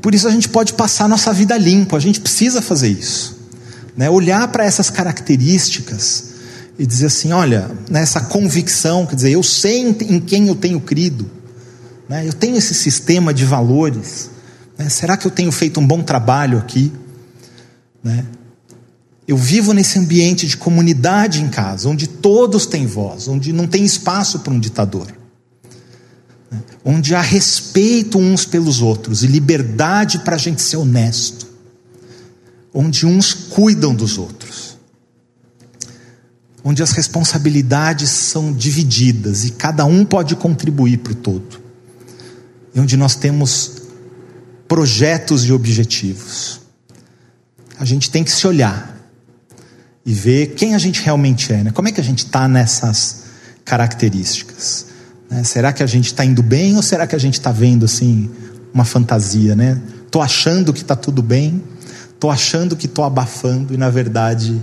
Por 0.01 0.15
isso 0.15 0.27
a 0.27 0.31
gente 0.31 0.47
pode 0.47 0.73
passar 0.73 1.07
nossa 1.09 1.33
vida 1.33 1.57
limpo, 1.57 1.95
a 1.95 1.99
gente 1.99 2.21
precisa 2.21 2.61
fazer 2.61 2.87
isso. 2.87 3.37
Né? 3.95 4.09
Olhar 4.09 4.47
para 4.47 4.63
essas 4.63 4.89
características 4.89 6.29
e 6.77 6.85
dizer 6.85 7.07
assim: 7.07 7.31
olha, 7.31 7.69
nessa 7.89 8.21
convicção, 8.21 9.05
quer 9.05 9.15
dizer, 9.15 9.31
eu 9.31 9.43
sei 9.43 9.81
em 9.81 10.19
quem 10.19 10.47
eu 10.47 10.55
tenho 10.55 10.79
crido, 10.79 11.29
né? 12.07 12.25
eu 12.25 12.33
tenho 12.33 12.55
esse 12.55 12.73
sistema 12.73 13.33
de 13.33 13.45
valores. 13.45 14.29
Né? 14.77 14.87
Será 14.87 15.17
que 15.17 15.27
eu 15.27 15.31
tenho 15.31 15.51
feito 15.51 15.79
um 15.79 15.85
bom 15.85 16.01
trabalho 16.01 16.57
aqui? 16.57 16.91
Né? 18.01 18.25
Eu 19.29 19.37
vivo 19.37 19.73
nesse 19.73 19.99
ambiente 19.99 20.47
de 20.47 20.57
comunidade 20.57 21.39
em 21.39 21.49
casa, 21.49 21.87
onde 21.87 22.07
todos 22.07 22.65
têm 22.65 22.87
voz, 22.87 23.27
onde 23.27 23.53
não 23.53 23.67
tem 23.67 23.85
espaço 23.85 24.39
para 24.39 24.51
um 24.51 24.59
ditador, 24.59 25.05
né? 26.49 26.63
onde 26.83 27.13
há 27.13 27.21
respeito 27.21 28.17
uns 28.17 28.43
pelos 28.43 28.81
outros 28.81 29.21
e 29.21 29.27
liberdade 29.27 30.17
para 30.17 30.33
a 30.33 30.39
gente 30.39 30.63
ser 30.63 30.77
honesto, 30.77 31.45
onde 32.73 33.05
uns 33.05 33.31
cuidam 33.31 33.93
dos 33.93 34.17
outros, 34.17 34.79
onde 36.63 36.81
as 36.81 36.89
responsabilidades 36.93 38.09
são 38.09 38.51
divididas 38.51 39.45
e 39.45 39.51
cada 39.51 39.85
um 39.85 40.03
pode 40.03 40.35
contribuir 40.35 40.97
para 40.97 41.13
o 41.13 41.15
todo, 41.15 41.61
e 42.73 42.79
onde 42.79 42.97
nós 42.97 43.13
temos 43.13 43.73
projetos 44.67 45.45
e 45.45 45.53
objetivos. 45.53 46.61
A 47.77 47.85
gente 47.85 48.09
tem 48.09 48.23
que 48.23 48.31
se 48.31 48.47
olhar 48.47 48.97
e 50.09 50.13
ver 50.13 50.55
quem 50.55 50.73
a 50.73 50.79
gente 50.79 51.03
realmente 51.03 51.53
é, 51.53 51.63
né? 51.65 51.71
como 51.71 51.87
é 51.87 51.91
que 51.91 52.01
a 52.01 52.03
gente 52.03 52.25
está 52.25 52.47
nessas 52.47 53.25
características. 53.63 54.87
Né? 55.29 55.43
Será 55.43 55.71
que 55.71 55.83
a 55.83 55.85
gente 55.85 56.07
está 56.07 56.25
indo 56.25 56.41
bem 56.41 56.75
ou 56.75 56.81
será 56.81 57.05
que 57.05 57.15
a 57.15 57.19
gente 57.19 57.35
está 57.35 57.51
vendo 57.51 57.85
assim 57.85 58.27
uma 58.73 58.83
fantasia, 58.83 59.55
né? 59.55 59.79
Tô 60.09 60.19
achando 60.19 60.73
que 60.73 60.81
está 60.81 60.95
tudo 60.95 61.21
bem, 61.21 61.61
tô 62.19 62.27
achando 62.31 62.75
que 62.75 62.87
tô 62.87 63.03
abafando 63.03 63.71
e 63.71 63.77
na 63.77 63.91
verdade 63.91 64.59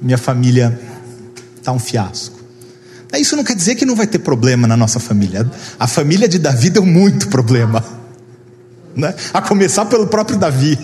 minha 0.00 0.18
família 0.18 0.76
está 1.56 1.70
um 1.70 1.78
fiasco. 1.78 2.40
Isso 3.14 3.36
não 3.36 3.44
quer 3.44 3.54
dizer 3.54 3.76
que 3.76 3.86
não 3.86 3.94
vai 3.94 4.08
ter 4.08 4.18
problema 4.18 4.66
na 4.66 4.76
nossa 4.76 4.98
família. 4.98 5.48
A 5.78 5.86
família 5.86 6.26
de 6.26 6.40
Davi 6.40 6.70
deu 6.70 6.84
muito 6.84 7.28
problema, 7.28 7.84
né? 8.96 9.14
A 9.32 9.40
começar 9.40 9.84
pelo 9.84 10.08
próprio 10.08 10.36
Davi, 10.36 10.76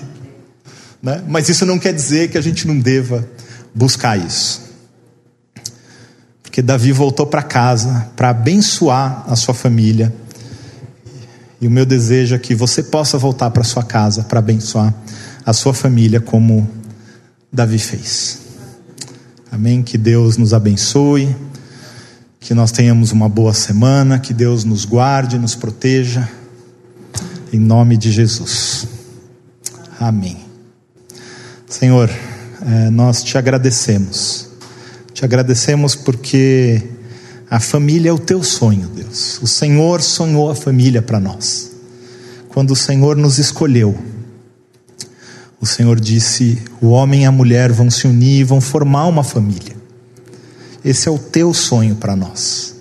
né? 1.02 1.20
Mas 1.26 1.48
isso 1.48 1.66
não 1.66 1.80
quer 1.80 1.92
dizer 1.92 2.30
que 2.30 2.38
a 2.38 2.40
gente 2.40 2.64
não 2.64 2.78
deva 2.78 3.28
buscar 3.78 4.18
isso. 4.18 4.60
Porque 6.42 6.60
Davi 6.60 6.90
voltou 6.90 7.26
para 7.26 7.42
casa 7.42 8.10
para 8.16 8.30
abençoar 8.30 9.24
a 9.28 9.36
sua 9.36 9.54
família. 9.54 10.12
E 11.60 11.66
o 11.66 11.70
meu 11.70 11.86
desejo 11.86 12.34
é 12.34 12.38
que 12.38 12.54
você 12.54 12.82
possa 12.82 13.16
voltar 13.16 13.50
para 13.50 13.62
sua 13.62 13.84
casa 13.84 14.24
para 14.24 14.40
abençoar 14.40 14.92
a 15.46 15.52
sua 15.52 15.72
família 15.72 16.20
como 16.20 16.68
Davi 17.52 17.78
fez. 17.78 18.40
Amém? 19.50 19.82
Que 19.82 19.96
Deus 19.96 20.36
nos 20.36 20.52
abençoe, 20.52 21.34
que 22.40 22.54
nós 22.54 22.72
tenhamos 22.72 23.12
uma 23.12 23.28
boa 23.28 23.54
semana, 23.54 24.18
que 24.18 24.34
Deus 24.34 24.64
nos 24.64 24.84
guarde, 24.84 25.38
nos 25.38 25.54
proteja, 25.54 26.28
em 27.52 27.58
nome 27.58 27.96
de 27.96 28.12
Jesus. 28.12 28.86
Amém. 29.98 30.36
Senhor, 31.66 32.10
eh, 32.70 32.90
nós 32.90 33.22
te 33.22 33.38
agradecemos, 33.38 34.46
te 35.14 35.24
agradecemos 35.24 35.96
porque 35.96 36.82
a 37.48 37.58
família 37.58 38.10
é 38.10 38.12
o 38.12 38.18
teu 38.18 38.42
sonho, 38.42 38.88
Deus. 38.88 39.40
O 39.40 39.46
Senhor 39.46 40.02
sonhou 40.02 40.50
a 40.50 40.54
família 40.54 41.00
para 41.00 41.18
nós. 41.18 41.72
Quando 42.50 42.72
o 42.72 42.76
Senhor 42.76 43.16
nos 43.16 43.38
escolheu, 43.38 43.96
o 45.58 45.64
Senhor 45.64 45.98
disse: 45.98 46.62
o 46.78 46.88
homem 46.88 47.22
e 47.22 47.24
a 47.24 47.32
mulher 47.32 47.72
vão 47.72 47.90
se 47.90 48.06
unir 48.06 48.40
e 48.40 48.44
vão 48.44 48.60
formar 48.60 49.06
uma 49.06 49.24
família. 49.24 49.74
Esse 50.84 51.08
é 51.08 51.10
o 51.10 51.18
teu 51.18 51.54
sonho 51.54 51.96
para 51.96 52.14
nós. 52.14 52.76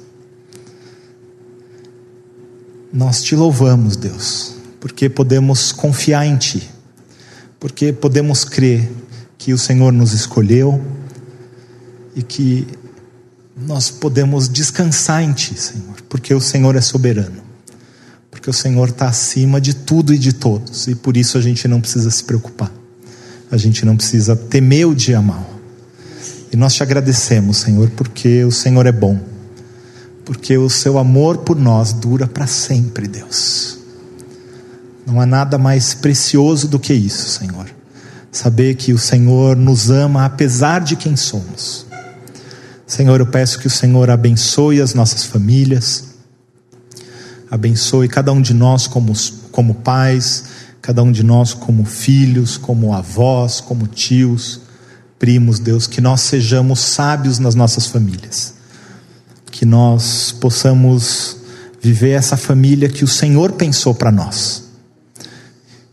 Nós 2.91 3.23
te 3.23 3.37
louvamos, 3.37 3.95
Deus, 3.95 4.53
porque 4.81 5.07
podemos 5.07 5.71
confiar 5.71 6.25
em 6.25 6.35
Ti, 6.35 6.69
porque 7.57 7.93
podemos 7.93 8.43
crer 8.43 8.91
que 9.37 9.53
o 9.53 9.57
Senhor 9.57 9.93
nos 9.93 10.13
escolheu 10.13 10.83
e 12.15 12.23
que 12.23 12.67
nós 13.55 13.89
podemos 13.89 14.47
descansar 14.49 15.23
em 15.23 15.33
Ti, 15.33 15.59
Senhor, 15.59 16.01
porque 16.09 16.33
o 16.33 16.41
Senhor 16.41 16.75
é 16.75 16.81
soberano, 16.81 17.41
porque 18.29 18.49
o 18.49 18.53
Senhor 18.53 18.89
está 18.89 19.07
acima 19.07 19.59
de 19.59 19.73
tudo 19.73 20.13
e 20.13 20.17
de 20.17 20.33
todos, 20.33 20.87
e 20.87 20.95
por 20.95 21.17
isso 21.17 21.37
a 21.37 21.41
gente 21.41 21.67
não 21.67 21.81
precisa 21.81 22.09
se 22.11 22.23
preocupar, 22.23 22.71
a 23.51 23.57
gente 23.57 23.85
não 23.85 23.95
precisa 23.95 24.35
temer 24.35 24.87
o 24.87 24.95
dia 24.95 25.21
mal. 25.21 25.55
E 26.51 26.55
nós 26.55 26.73
te 26.73 26.81
agradecemos, 26.81 27.57
Senhor, 27.57 27.89
porque 27.91 28.43
o 28.43 28.51
Senhor 28.51 28.85
é 28.85 28.91
bom, 28.91 29.19
porque 30.23 30.57
o 30.57 30.69
Seu 30.69 30.97
amor 30.97 31.39
por 31.39 31.57
nós 31.57 31.93
dura 31.93 32.27
para 32.27 32.47
sempre, 32.47 33.07
Deus. 33.07 33.77
Não 35.05 35.21
há 35.21 35.25
nada 35.25 35.57
mais 35.57 35.93
precioso 35.93 36.67
do 36.67 36.79
que 36.79 36.93
isso, 36.93 37.29
Senhor. 37.29 37.76
Saber 38.37 38.75
que 38.75 38.93
o 38.93 38.99
Senhor 38.99 39.55
nos 39.55 39.89
ama 39.89 40.25
apesar 40.25 40.81
de 40.81 40.95
quem 40.95 41.15
somos 41.15 41.87
Senhor, 42.87 43.19
eu 43.19 43.25
peço 43.25 43.59
que 43.59 43.67
o 43.67 43.69
Senhor 43.69 44.09
abençoe 44.09 44.81
as 44.81 44.93
nossas 44.93 45.25
famílias, 45.25 46.05
abençoe 47.51 48.07
cada 48.07 48.31
um 48.31 48.41
de 48.41 48.53
nós 48.53 48.87
como, 48.87 49.11
como 49.51 49.75
pais, 49.75 50.45
cada 50.81 51.03
um 51.03 51.11
de 51.11 51.21
nós 51.21 51.53
como 51.53 51.83
filhos, 51.83 52.55
como 52.55 52.93
avós, 52.93 53.59
como 53.59 53.87
tios, 53.87 54.61
primos, 55.19 55.59
Deus, 55.59 55.85
que 55.85 55.99
nós 55.99 56.21
sejamos 56.21 56.79
sábios 56.79 57.39
nas 57.39 57.55
nossas 57.55 57.87
famílias, 57.87 58.53
que 59.51 59.65
nós 59.65 60.31
possamos 60.31 61.35
viver 61.81 62.11
essa 62.11 62.37
família 62.37 62.87
que 62.87 63.03
o 63.03 63.07
Senhor 63.07 63.51
pensou 63.51 63.93
para 63.93 64.13
nós. 64.13 64.66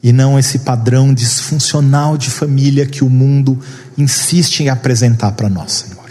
E 0.05 0.13
não 0.13 0.39
esse 0.39 0.61
padrão 0.61 1.13
disfuncional 1.13 2.17
de 2.17 2.31
família 2.31 2.87
que 2.87 3.03
o 3.03 3.09
mundo 3.11 3.59
insiste 3.99 4.61
em 4.61 4.69
apresentar 4.69 5.33
para 5.33 5.49
nós, 5.49 5.73
Senhor. 5.73 6.05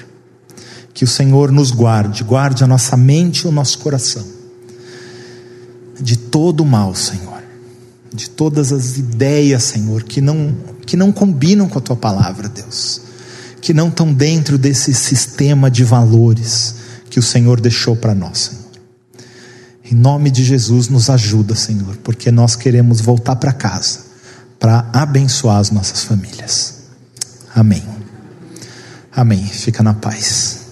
Que 0.94 1.06
o 1.06 1.08
Senhor 1.08 1.52
nos 1.52 1.72
guarde, 1.72 2.24
guarde 2.24 2.64
a 2.64 2.68
nossa 2.68 2.98
mente 2.98 3.42
e 3.42 3.48
o 3.48 3.52
nosso 3.52 3.78
coração 3.80 4.34
de 6.00 6.18
todo 6.18 6.62
o 6.62 6.66
mal, 6.66 6.94
Senhor. 6.96 7.42
De 8.14 8.30
todas 8.30 8.72
as 8.72 8.98
ideias, 8.98 9.64
Senhor, 9.64 10.04
que 10.04 10.22
não 10.22 10.56
que 10.86 10.98
não 10.98 11.12
combinam 11.12 11.70
com 11.70 11.80
a 11.80 11.82
tua 11.82 11.96
palavra, 11.96 12.50
Deus. 12.50 13.02
Que 13.62 13.74
não 13.74 13.88
estão 13.88 14.14
dentro 14.14 14.58
desse 14.58 14.94
sistema 14.94 15.72
de 15.72 15.84
valores 15.84 16.76
que 17.10 17.20
o 17.20 17.24
Senhor 17.24 17.62
deixou 17.62 17.96
para 17.96 18.14
nós, 18.14 18.40
Senhor. 18.40 18.63
Em 19.94 19.96
nome 19.96 20.32
de 20.32 20.44
Jesus, 20.44 20.90
nos 20.90 21.08
ajuda, 21.08 21.54
Senhor, 21.54 21.96
porque 21.98 22.32
nós 22.32 22.56
queremos 22.56 23.00
voltar 23.00 23.36
para 23.36 23.54
casa 23.54 24.00
para 24.60 24.90
abençoar 24.92 25.58
as 25.58 25.70
nossas 25.70 26.04
famílias. 26.04 26.86
Amém. 27.54 27.84
Amém. 29.16 29.46
Fica 29.46 29.84
na 29.84 29.94
paz. 29.94 30.63